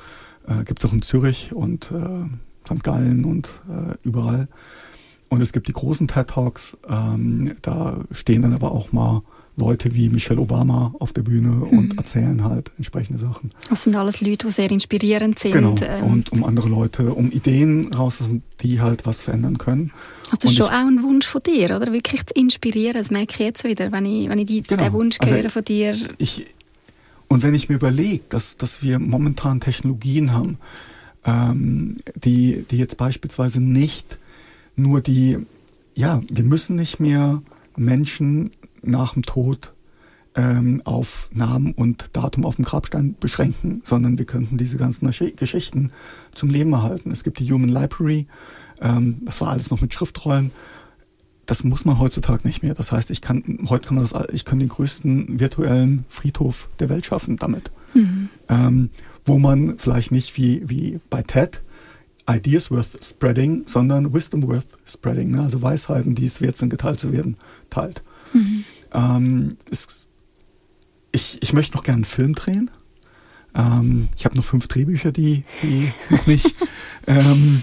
äh, 0.47 0.65
gibt 0.65 0.83
es 0.83 0.89
auch 0.89 0.93
in 0.95 1.03
Zürich 1.03 1.53
und 1.53 1.91
äh, 1.91 2.25
St. 2.67 2.83
Gallen 2.83 3.25
und 3.25 3.61
äh, 3.69 3.97
überall. 4.03 4.49
Und 5.35 5.41
es 5.41 5.53
gibt 5.53 5.67
die 5.67 5.73
großen 5.73 6.07
TED 6.07 6.29
Talks, 6.29 6.77
ähm, 6.89 7.57
da 7.61 7.97
stehen 8.13 8.43
dann 8.43 8.55
aber 8.55 8.71
auch 8.71 8.93
mal 8.93 9.23
Leute 9.57 9.93
wie 9.93 10.09
Michelle 10.09 10.41
Obama 10.41 10.95
auf 11.01 11.13
der 11.13 11.23
Bühne 11.23 11.49
mhm. 11.49 11.63
und 11.77 11.99
erzählen 11.99 12.45
halt 12.45 12.71
entsprechende 12.77 13.19
Sachen. 13.19 13.51
Das 13.69 13.83
sind 13.83 13.97
alles 13.97 14.21
Leute, 14.21 14.47
die 14.47 14.53
sehr 14.53 14.71
inspirierend 14.71 15.41
sind. 15.41 15.55
Genau. 15.55 15.75
Ähm. 15.83 16.05
Und 16.05 16.31
um 16.31 16.45
andere 16.45 16.69
Leute, 16.69 17.13
um 17.13 17.33
Ideen 17.33 17.93
rauszulassen, 17.93 18.45
die 18.61 18.81
halt 18.81 19.07
was 19.07 19.23
verändern 19.23 19.59
können. 19.59 19.91
Also 20.27 20.37
das 20.43 20.51
ist 20.53 20.57
schon 20.57 20.67
ich, 20.67 20.73
auch 20.73 20.87
ein 20.87 21.03
Wunsch 21.03 21.27
von 21.27 21.43
dir, 21.43 21.75
oder? 21.75 21.93
Wirklich 21.93 22.25
zu 22.27 22.35
inspirieren. 22.35 22.95
Das 22.95 23.11
merke 23.11 23.33
ich 23.33 23.41
jetzt 23.41 23.65
wieder, 23.65 23.91
wenn 23.91 24.07
ich, 24.07 24.29
wenn 24.29 24.39
ich 24.39 24.47
die, 24.47 24.63
genau. 24.63 24.85
den 24.85 24.93
Wunsch 24.93 25.17
also 25.19 25.35
höre 25.35 25.51
von 25.51 25.65
dir. 25.65 25.97
Ich, 26.19 26.47
und 27.27 27.43
wenn 27.43 27.55
ich 27.55 27.69
mir 27.69 27.75
überlege, 27.75 28.23
dass, 28.29 28.57
dass 28.57 28.85
wir 28.85 29.01
momentan 29.01 29.59
Technologien 29.59 30.33
haben, 30.33 30.59
ähm, 31.25 31.97
die, 32.15 32.65
die 32.71 32.79
jetzt 32.79 32.99
beispielsweise 32.99 33.61
nicht 33.61 34.19
nur 34.77 35.01
die, 35.01 35.39
ja, 35.95 36.21
wir 36.29 36.45
müssen 36.45 36.77
nicht 36.77 37.01
mehr 37.01 37.43
Menschen 37.77 38.51
nach 38.83 39.15
dem 39.15 39.23
Tod 39.23 39.73
ähm, 40.35 40.83
auf 40.85 41.29
Namen 41.33 41.73
und 41.73 42.11
Datum 42.13 42.45
auf 42.45 42.57
dem 42.57 42.65
Grabstein 42.65 43.17
beschränken, 43.19 43.83
sondern 43.85 44.19
wir 44.19 44.25
könnten 44.25 44.59
diese 44.59 44.77
ganzen 44.77 45.09
Geschichten 45.37 45.93
zum 46.35 46.51
Leben 46.51 46.73
erhalten. 46.73 47.11
Es 47.11 47.25
gibt 47.25 47.39
die 47.39 47.51
Human 47.51 47.69
Library, 47.69 48.27
ähm, 48.81 49.23
das 49.25 49.41
war 49.41 49.49
alles 49.49 49.71
noch 49.71 49.81
mit 49.81 49.95
Schriftrollen 49.95 50.51
das 51.47 51.65
muss 51.65 51.85
man 51.85 51.99
heutzutage 51.99 52.47
nicht 52.47 52.63
mehr. 52.63 52.75
Das 52.75 52.93
heißt, 52.93 53.11
ich 53.11 53.21
kann, 53.21 53.67
heute 53.69 53.89
kann 53.89 53.97
man 53.97 54.07
das, 54.07 54.29
ich 54.33 54.45
kann 54.45 54.59
den 54.59 54.69
größten 54.69 55.41
virtuellen 55.41 56.05
Friedhof 56.09 56.69
der 56.79 56.89
Welt 56.89 57.07
schaffen 57.07 57.37
damit. 57.37 57.71
Mhm. 57.95 58.29
Ähm, 58.49 58.91
wo 59.25 59.39
man 59.39 59.79
vielleicht 59.79 60.13
nicht 60.13 60.37
wie, 60.37 60.69
wie 60.69 61.01
bei 61.11 61.23
TED 61.23 61.63
Ideas 62.29 62.71
worth 62.71 62.99
spreading, 63.03 63.65
sondern 63.67 64.13
Wisdom 64.13 64.47
worth 64.47 64.67
spreading, 64.87 65.33
ne? 65.33 65.43
also 65.43 65.61
Weisheiten, 65.61 66.15
die 66.15 66.27
es 66.27 66.41
wert 66.41 66.57
sind, 66.57 66.71
geteilt 66.71 67.01
zu 67.01 67.13
werden, 67.13 67.37
teilt. 67.71 68.03
Mhm. 68.33 68.65
Ähm, 68.93 69.57
es, 69.71 70.09
ich, 71.13 71.43
ich 71.43 71.53
möchte 71.53 71.77
noch 71.77 71.85
gerne 71.85 71.99
einen 71.99 72.05
Film 72.05 72.35
drehen. 72.35 72.71
Ähm, 73.55 74.09
ich 74.17 74.25
habe 74.25 74.37
noch 74.37 74.45
fünf 74.45 74.69
Drehbücher, 74.69 75.13
die, 75.13 75.45
die 75.63 75.93
noch 76.11 76.27
nicht 76.27 76.55
ähm, 77.07 77.63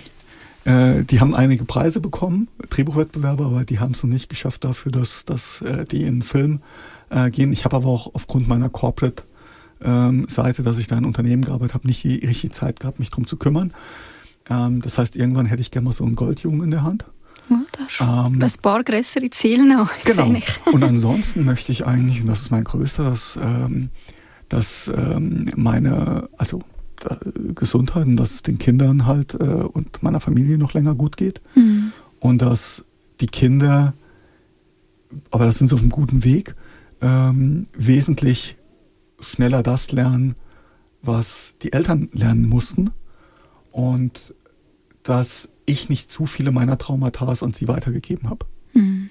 äh, 0.65 1.03
die 1.03 1.19
haben 1.19 1.33
einige 1.33 1.65
Preise 1.65 1.99
bekommen, 2.01 2.47
Drehbuchwettbewerbe, 2.69 3.45
aber 3.45 3.65
die 3.65 3.79
haben 3.79 3.93
es 3.93 4.03
noch 4.03 4.09
nicht 4.09 4.29
geschafft 4.29 4.63
dafür, 4.63 4.91
dass, 4.91 5.25
dass 5.25 5.61
äh, 5.61 5.85
die 5.85 6.01
in 6.01 6.17
den 6.17 6.21
Film 6.21 6.61
äh, 7.09 7.31
gehen. 7.31 7.51
Ich 7.51 7.65
habe 7.65 7.77
aber 7.77 7.87
auch 7.87 8.13
aufgrund 8.13 8.47
meiner 8.47 8.69
Corporate 8.69 9.23
ähm, 9.81 10.27
Seite, 10.29 10.61
dass 10.61 10.77
ich 10.77 10.87
da 10.87 10.97
in 10.97 11.05
Unternehmen 11.05 11.43
gearbeitet 11.43 11.73
habe, 11.73 11.87
nicht 11.87 12.03
die 12.03 12.25
richtige 12.25 12.53
Zeit 12.53 12.79
gehabt, 12.79 12.99
mich 12.99 13.09
drum 13.09 13.25
zu 13.25 13.37
kümmern. 13.37 13.73
Ähm, 14.49 14.81
das 14.81 14.97
heißt, 14.97 15.15
irgendwann 15.15 15.45
hätte 15.45 15.61
ich 15.61 15.71
gerne 15.71 15.85
mal 15.85 15.93
so 15.93 16.03
einen 16.03 16.15
Goldjungen 16.15 16.63
in 16.63 16.71
der 16.71 16.83
Hand. 16.83 17.05
Ja, 17.49 17.63
das, 17.71 18.25
ähm, 18.27 18.39
das 18.39 18.57
paar 18.57 18.83
größere 18.83 19.29
Ziel 19.29 19.65
noch. 19.65 19.91
Genau. 20.05 20.33
und 20.71 20.83
ansonsten 20.83 21.45
möchte 21.45 21.71
ich 21.71 21.85
eigentlich, 21.85 22.21
und 22.21 22.27
das 22.27 22.41
ist 22.41 22.51
mein 22.51 22.63
größtes, 22.63 23.39
ähm, 23.41 23.89
dass 24.49 24.89
ähm, 24.93 25.45
meine, 25.55 26.29
also 26.37 26.61
äh, 27.09 27.53
Gesundheit 27.53 28.05
und 28.05 28.17
dass 28.17 28.31
es 28.31 28.41
den 28.43 28.57
Kindern 28.57 29.05
halt 29.05 29.33
äh, 29.35 29.37
und 29.37 30.03
meiner 30.03 30.19
Familie 30.19 30.57
noch 30.57 30.73
länger 30.73 30.95
gut 30.95 31.17
geht. 31.17 31.41
Mhm. 31.55 31.91
Und 32.19 32.41
dass 32.41 32.83
die 33.19 33.27
Kinder, 33.27 33.93
aber 35.29 35.45
das 35.45 35.57
sind 35.57 35.67
sie 35.67 35.75
auf 35.75 35.81
einem 35.81 35.89
guten 35.89 36.23
Weg, 36.23 36.55
ähm, 37.01 37.67
wesentlich 37.73 38.57
schneller 39.19 39.63
das 39.63 39.91
lernen, 39.91 40.35
was 41.01 41.53
die 41.61 41.73
Eltern 41.73 42.09
lernen 42.11 42.47
mussten. 42.47 42.91
Und 43.71 44.35
dass 45.03 45.49
ich 45.65 45.89
nicht 45.89 46.11
zu 46.11 46.25
viele 46.25 46.51
meiner 46.51 46.77
Traumata 46.77 47.27
an 47.27 47.53
sie 47.53 47.67
weitergegeben 47.67 48.29
habe. 48.29 48.45
Mhm 48.73 49.09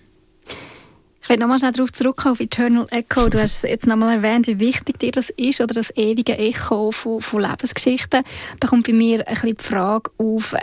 will 1.30 1.38
nochmal 1.38 1.58
schnell 1.58 1.72
darauf 1.72 1.92
zurückkommen, 1.92 2.32
auf 2.32 2.40
Eternal 2.40 2.86
Echo. 2.90 3.28
Du 3.28 3.40
hast 3.40 3.62
jetzt 3.62 3.86
nochmal 3.86 4.16
erwähnt, 4.16 4.48
wie 4.48 4.58
wichtig 4.58 4.98
dir 4.98 5.12
das 5.12 5.30
ist, 5.30 5.61
oder 5.61 5.72
das 5.72 5.96
ewige 5.96 6.36
Echo 6.36 6.90
von, 6.90 7.22
von 7.22 7.40
Lebensgeschichten. 7.40 8.24
Da 8.58 8.68
kommt 8.68 8.86
bei 8.86 8.92
mir 8.92 9.26
ein 9.26 9.34
bisschen 9.34 9.56
die 9.56 9.62
Frage 9.62 10.11
auf, 10.18 10.52
äh, 10.52 10.58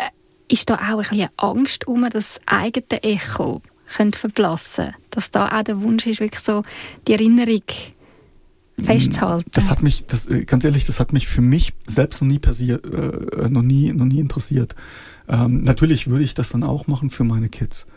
ist 0.50 0.70
da 0.70 0.76
auch 0.76 0.82
ein 0.82 0.98
bisschen 0.98 1.30
Angst 1.38 1.88
um 1.88 2.08
das 2.10 2.40
eigene 2.46 3.02
Echo 3.02 3.62
könnte 3.96 4.20
verblassen 4.20 4.94
Dass 5.12 5.32
da 5.32 5.48
auch 5.48 5.64
der 5.64 5.82
Wunsch 5.82 6.06
ist, 6.06 6.20
wirklich 6.20 6.44
so 6.44 6.64
die 7.08 7.14
Erinnerung 7.14 7.64
festzuhalten. 8.82 9.50
Das 9.54 9.70
hat 9.70 9.82
mich, 9.84 10.06
das, 10.06 10.28
äh, 10.28 10.46
ganz 10.46 10.64
ehrlich, 10.64 10.86
das 10.86 11.00
hat 11.00 11.14
mich 11.14 11.28
für 11.28 11.42
mich 11.42 11.74
selbst 11.88 12.22
noch 12.22 12.28
nie 12.28 12.40
passiert, 12.40 12.86
äh, 12.86 13.50
noch 13.50 13.64
nie, 13.64 13.92
noch 13.94 14.06
nie 14.06 14.20
interessiert. 14.20 14.76
Ähm, 15.28 15.64
natürlich 15.64 16.08
würde 16.08 16.24
ich 16.24 16.34
das 16.34 16.50
dann 16.50 16.64
auch 16.64 16.88
machen 16.88 17.10
für 17.10 17.24
meine 17.24 17.50
Kids 17.50 17.88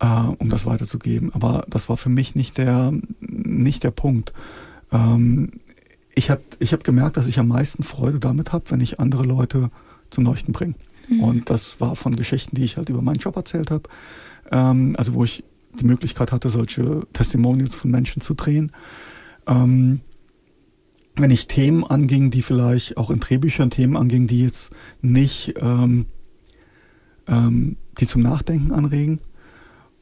äh, 0.00 0.06
um 0.06 0.50
das 0.50 0.66
weiterzugeben. 0.66 1.32
Aber 1.34 1.64
das 1.68 1.88
war 1.88 1.96
für 1.96 2.08
mich 2.08 2.34
nicht 2.34 2.58
der, 2.58 2.92
nicht 3.20 3.84
der 3.84 3.90
Punkt. 3.90 4.32
Ähm, 4.92 5.52
ich 6.14 6.30
habe 6.30 6.42
ich 6.58 6.72
hab 6.72 6.84
gemerkt, 6.84 7.16
dass 7.16 7.26
ich 7.26 7.38
am 7.38 7.48
meisten 7.48 7.82
Freude 7.82 8.20
damit 8.20 8.52
habe, 8.52 8.70
wenn 8.70 8.80
ich 8.80 9.00
andere 9.00 9.24
Leute 9.24 9.70
zum 10.10 10.24
Leuchten 10.24 10.52
bringe. 10.52 10.74
Mhm. 11.08 11.20
Und 11.20 11.50
das 11.50 11.80
war 11.80 11.96
von 11.96 12.16
Geschichten, 12.16 12.56
die 12.56 12.64
ich 12.64 12.76
halt 12.76 12.88
über 12.88 13.02
meinen 13.02 13.18
Job 13.18 13.36
erzählt 13.36 13.70
habe. 13.70 13.88
Ähm, 14.50 14.94
also 14.96 15.14
wo 15.14 15.24
ich 15.24 15.44
die 15.78 15.84
Möglichkeit 15.84 16.32
hatte, 16.32 16.48
solche 16.48 17.06
Testimonials 17.12 17.74
von 17.74 17.90
Menschen 17.90 18.22
zu 18.22 18.34
drehen. 18.34 18.72
Ähm, 19.46 20.00
wenn 21.16 21.30
ich 21.30 21.46
Themen 21.46 21.84
anging, 21.84 22.30
die 22.30 22.42
vielleicht 22.42 22.96
auch 22.96 23.10
in 23.10 23.20
Drehbüchern 23.20 23.70
Themen 23.70 23.96
anging, 23.96 24.26
die 24.26 24.42
jetzt 24.42 24.70
nicht, 25.00 25.54
ähm, 25.60 26.06
ähm, 27.26 27.76
die 27.98 28.06
zum 28.06 28.22
Nachdenken 28.22 28.72
anregen, 28.72 29.20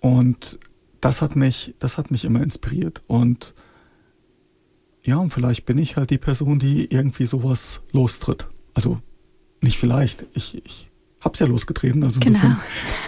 und 0.01 0.59
das 1.01 1.22
hat 1.22 1.36
mich, 1.36 1.74
das 1.78 1.97
hat 1.97 2.11
mich 2.11 2.24
immer 2.24 2.42
inspiriert. 2.42 3.03
Und 3.07 3.55
ja, 5.03 5.16
und 5.16 5.32
vielleicht 5.32 5.66
bin 5.66 5.78
ich 5.78 5.97
halt 5.97 6.11
die 6.11 6.18
Person, 6.18 6.59
die 6.59 6.90
irgendwie 6.90 7.26
sowas 7.26 7.80
lostritt. 7.92 8.49
Also 8.74 9.01
nicht 9.61 9.78
vielleicht, 9.78 10.26
ich, 10.34 10.62
ich 10.64 10.90
hab's 11.20 11.38
ja 11.38 11.47
losgetreten, 11.47 12.05
also 12.05 12.20
genau. 12.20 12.57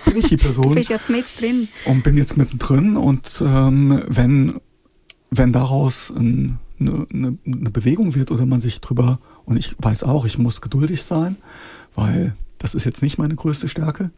bin 0.05 0.17
ich 0.17 0.29
die 0.29 0.37
Person. 0.39 0.71
du 0.71 0.75
bist 0.75 0.89
jetzt 0.89 1.11
mit 1.11 1.27
drin. 1.41 1.69
Und 1.85 2.03
bin 2.03 2.17
jetzt 2.17 2.37
mittendrin 2.37 2.97
und 2.97 3.43
ähm, 3.43 4.03
wenn, 4.09 4.61
wenn 5.39 5.53
daraus 5.53 6.11
ein, 6.11 6.59
eine, 6.79 7.07
eine, 7.13 7.39
eine 7.47 7.71
Bewegung 7.71 8.15
wird 8.15 8.31
oder 8.31 8.47
man 8.47 8.61
sich 8.61 8.81
drüber, 8.81 9.19
und 9.45 9.57
ich 9.57 9.75
weiß 9.79 10.05
auch, 10.05 10.27
ich 10.27 10.39
muss 10.39 10.61
geduldig 10.61 11.05
sein, 11.05 11.37
weil 11.95 12.35
das 12.59 12.75
ist 12.75 12.85
jetzt 12.85 13.03
nicht 13.03 13.19
meine 13.19 13.35
größte 13.35 13.69
Stärke, 13.69 14.11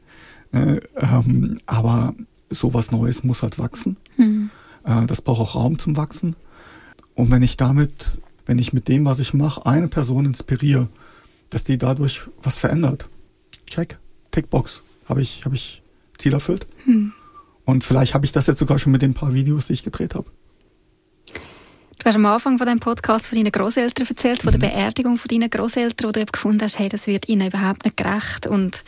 äh, 0.53 0.81
ähm, 0.97 1.59
aber 1.67 2.15
sowas 2.51 2.91
Neues 2.91 3.25
muss 3.25 3.43
halt 3.43 3.59
wachsen. 3.59 3.97
Mhm. 4.17 4.51
Äh, 4.85 5.07
das 5.07 5.23
braucht 5.23 5.41
auch 5.41 5.55
Raum 5.55 5.79
zum 5.79 5.97
Wachsen. 5.97 6.35
Und 7.15 7.31
wenn 7.31 7.43
ich 7.43 7.57
damit, 7.57 8.21
wenn 8.47 8.59
ich 8.59 8.73
mit 8.73 8.89
dem, 8.89 9.05
was 9.05 9.19
ich 9.19 9.35
mache, 9.35 9.67
eine 9.67 9.89
Person 9.89 10.25
inspiriere, 10.25 10.89
dass 11.51 11.65
die 11.65 11.79
dadurch 11.79 12.23
was 12.43 12.59
verändert, 12.59 13.09
check, 13.67 13.99
Tickbox, 14.31 14.83
habe 15.09 15.23
ich, 15.23 15.45
habe 15.45 15.57
ich 15.57 15.83
Ziel 16.19 16.33
erfüllt. 16.33 16.67
Mhm. 16.87 17.13
Und 17.65 17.85
vielleicht 17.85 18.15
habe 18.15 18.25
ich 18.25 18.33
das 18.33 18.47
jetzt 18.47 18.59
sogar 18.59 18.79
schon 18.79 18.93
mit 18.93 19.03
den 19.03 19.15
paar 19.15 19.35
Videos, 19.35 19.67
die 19.67 19.75
ich 19.75 19.83
gedreht 19.83 20.15
habe. 20.15 20.31
Du 21.99 22.05
hast 22.05 22.15
am 22.15 22.27
Anfang 22.27 22.59
von 22.59 22.67
deinem 22.67 22.79
Podcast 22.79 23.27
von 23.27 23.37
deinen 23.37 23.51
Großeltern 23.51 24.07
erzählt, 24.07 24.43
von 24.43 24.53
der 24.53 24.61
mhm. 24.61 24.73
Beerdigung 24.73 25.19
von 25.19 25.29
deinen 25.29 25.51
Großeltern, 25.51 26.09
wo 26.09 26.13
du 26.13 26.25
gefunden 26.25 26.63
hast, 26.63 26.79
hey, 26.79 26.89
das 26.89 27.07
wird 27.09 27.29
ihnen 27.29 27.49
überhaupt 27.49 27.85
nicht 27.85 27.97
gerecht 27.97 28.47
und 28.47 28.85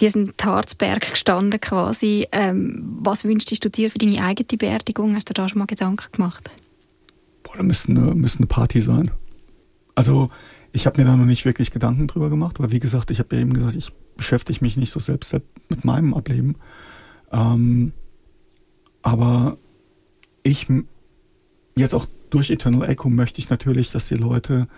dir 0.00 0.10
sind 0.10 0.32
Harzberg 0.44 1.10
gestanden 1.10 1.60
quasi. 1.60 2.28
Ähm, 2.30 2.98
was 3.00 3.24
wünschst 3.24 3.64
du 3.64 3.68
dir 3.68 3.90
für 3.90 3.98
deine 3.98 4.22
eigene 4.22 4.58
Beerdigung? 4.58 5.16
Hast 5.16 5.28
du 5.28 5.34
da 5.34 5.48
schon 5.48 5.58
mal 5.58 5.66
Gedanken 5.66 6.06
gemacht? 6.12 6.48
Boah, 7.42 7.56
da 7.56 7.62
müsste 7.64 7.90
eine, 7.90 8.14
müsste 8.14 8.38
eine 8.38 8.46
Party 8.46 8.80
sein. 8.80 9.10
Also 9.96 10.30
ich 10.72 10.86
habe 10.86 11.00
mir 11.00 11.06
da 11.06 11.16
noch 11.16 11.26
nicht 11.26 11.44
wirklich 11.44 11.72
Gedanken 11.72 12.06
drüber 12.06 12.30
gemacht, 12.30 12.60
weil 12.60 12.70
wie 12.70 12.80
gesagt, 12.80 13.10
ich 13.10 13.18
habe 13.18 13.34
ja 13.34 13.42
eben 13.42 13.52
gesagt, 13.52 13.74
ich 13.74 13.92
beschäftige 14.16 14.60
mich 14.62 14.76
nicht 14.76 14.92
so 14.92 15.00
selbst 15.00 15.34
mit 15.68 15.84
meinem 15.84 16.14
Ableben. 16.14 16.56
Ähm, 17.32 17.92
aber 19.02 19.58
ich 20.42 20.68
jetzt 21.76 21.94
auch 21.94 22.06
durch 22.30 22.50
Eternal 22.50 22.88
Echo 22.88 23.08
möchte 23.08 23.40
ich 23.40 23.50
natürlich, 23.50 23.90
dass 23.90 24.08
die 24.08 24.14
Leute 24.14 24.68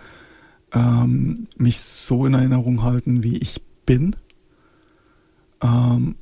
ähm, 0.73 1.47
mich 1.57 1.79
so 1.79 2.25
in 2.25 2.33
Erinnerung 2.33 2.83
halten, 2.83 3.23
wie 3.23 3.37
ich 3.37 3.61
bin 3.85 4.15
ähm, 5.61 6.15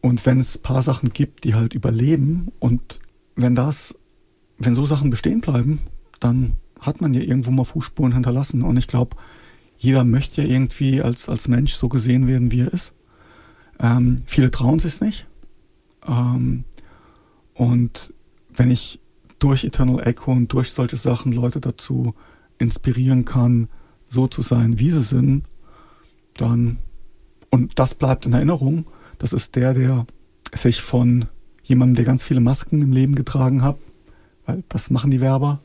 und 0.00 0.24
wenn 0.26 0.38
es 0.38 0.56
ein 0.56 0.62
paar 0.62 0.82
Sachen 0.82 1.12
gibt, 1.12 1.44
die 1.44 1.54
halt 1.54 1.74
überleben 1.74 2.52
und 2.58 3.00
wenn 3.34 3.54
das, 3.54 3.98
wenn 4.58 4.74
so 4.74 4.86
Sachen 4.86 5.10
bestehen 5.10 5.40
bleiben, 5.40 5.80
dann 6.20 6.52
hat 6.80 7.00
man 7.00 7.14
ja 7.14 7.20
irgendwo 7.20 7.50
mal 7.50 7.64
Fußspuren 7.64 8.12
hinterlassen. 8.12 8.62
Und 8.62 8.76
ich 8.76 8.86
glaube, 8.86 9.16
jeder 9.76 10.04
möchte 10.04 10.42
ja 10.42 10.48
irgendwie 10.48 11.02
als, 11.02 11.28
als 11.28 11.48
Mensch 11.48 11.74
so 11.74 11.88
gesehen 11.88 12.26
werden, 12.26 12.50
wie 12.50 12.60
er 12.60 12.72
ist. 12.72 12.92
Ähm, 13.78 14.22
viele 14.26 14.50
trauen 14.50 14.78
sich 14.78 15.00
nicht. 15.00 15.26
Ähm, 16.06 16.64
und 17.54 18.14
wenn 18.54 18.70
ich 18.70 19.00
durch 19.46 19.62
Eternal 19.62 20.04
Echo 20.04 20.32
und 20.32 20.52
durch 20.52 20.72
solche 20.72 20.96
Sachen 20.96 21.30
Leute 21.30 21.60
dazu 21.60 22.14
inspirieren 22.58 23.24
kann, 23.24 23.68
so 24.08 24.26
zu 24.26 24.42
sein, 24.42 24.80
wie 24.80 24.90
sie 24.90 25.02
sind, 25.02 25.44
dann 26.34 26.78
und 27.50 27.78
das 27.78 27.94
bleibt 27.94 28.26
in 28.26 28.32
Erinnerung. 28.32 28.86
Das 29.18 29.32
ist 29.32 29.54
der, 29.54 29.72
der 29.72 30.04
sich 30.52 30.82
von 30.82 31.26
jemandem, 31.62 31.94
der 31.94 32.04
ganz 32.06 32.24
viele 32.24 32.40
Masken 32.40 32.82
im 32.82 32.90
Leben 32.90 33.14
getragen 33.14 33.62
hat, 33.62 33.78
weil 34.46 34.64
das 34.68 34.90
machen 34.90 35.12
die 35.12 35.20
Werber, 35.20 35.60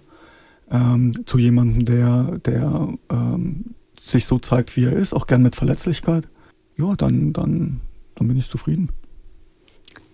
ähm, 0.70 1.26
zu 1.26 1.40
jemandem, 1.40 1.84
der, 1.84 2.38
der 2.46 2.88
ähm, 3.10 3.74
sich 4.00 4.26
so 4.26 4.38
zeigt, 4.38 4.78
wie 4.78 4.86
er 4.86 4.94
ist, 4.94 5.14
auch 5.14 5.26
gern 5.26 5.42
mit 5.42 5.56
Verletzlichkeit. 5.56 6.30
Ja, 6.78 6.96
dann, 6.96 7.34
dann, 7.34 7.82
dann 8.14 8.28
bin 8.28 8.38
ich 8.38 8.48
zufrieden. 8.48 8.90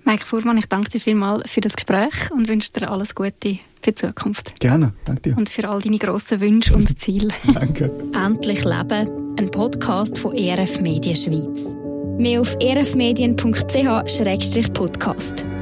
Mike 0.07 0.25
Fuhrmann, 0.25 0.57
ich 0.57 0.67
danke 0.67 0.89
dir 0.89 1.01
vielmals 1.01 1.51
für 1.51 1.59
das 1.59 1.75
Gespräch 1.75 2.31
und 2.31 2.47
wünsche 2.47 2.71
dir 2.71 2.89
alles 2.89 3.13
Gute 3.13 3.59
für 3.81 3.91
die 3.91 3.95
Zukunft. 3.95 4.57
Gerne, 4.61 4.93
danke 5.03 5.23
dir. 5.23 5.37
Und 5.37 5.49
für 5.49 5.67
all 5.67 5.81
deine 5.81 5.97
grossen 5.97 6.39
Wünsche 6.39 6.73
und 6.73 6.97
Ziele. 6.97 7.33
danke. 7.53 7.91
Endlich 8.13 8.63
Leben, 8.63 9.35
ein 9.37 9.51
Podcast 9.51 10.17
von 10.17 10.33
ERF 10.33 10.79
Medien 10.79 11.17
Schweiz. 11.17 11.65
Mehr 12.17 12.39
auf 12.39 12.55
erfmedien.ch-podcast. 12.61 15.56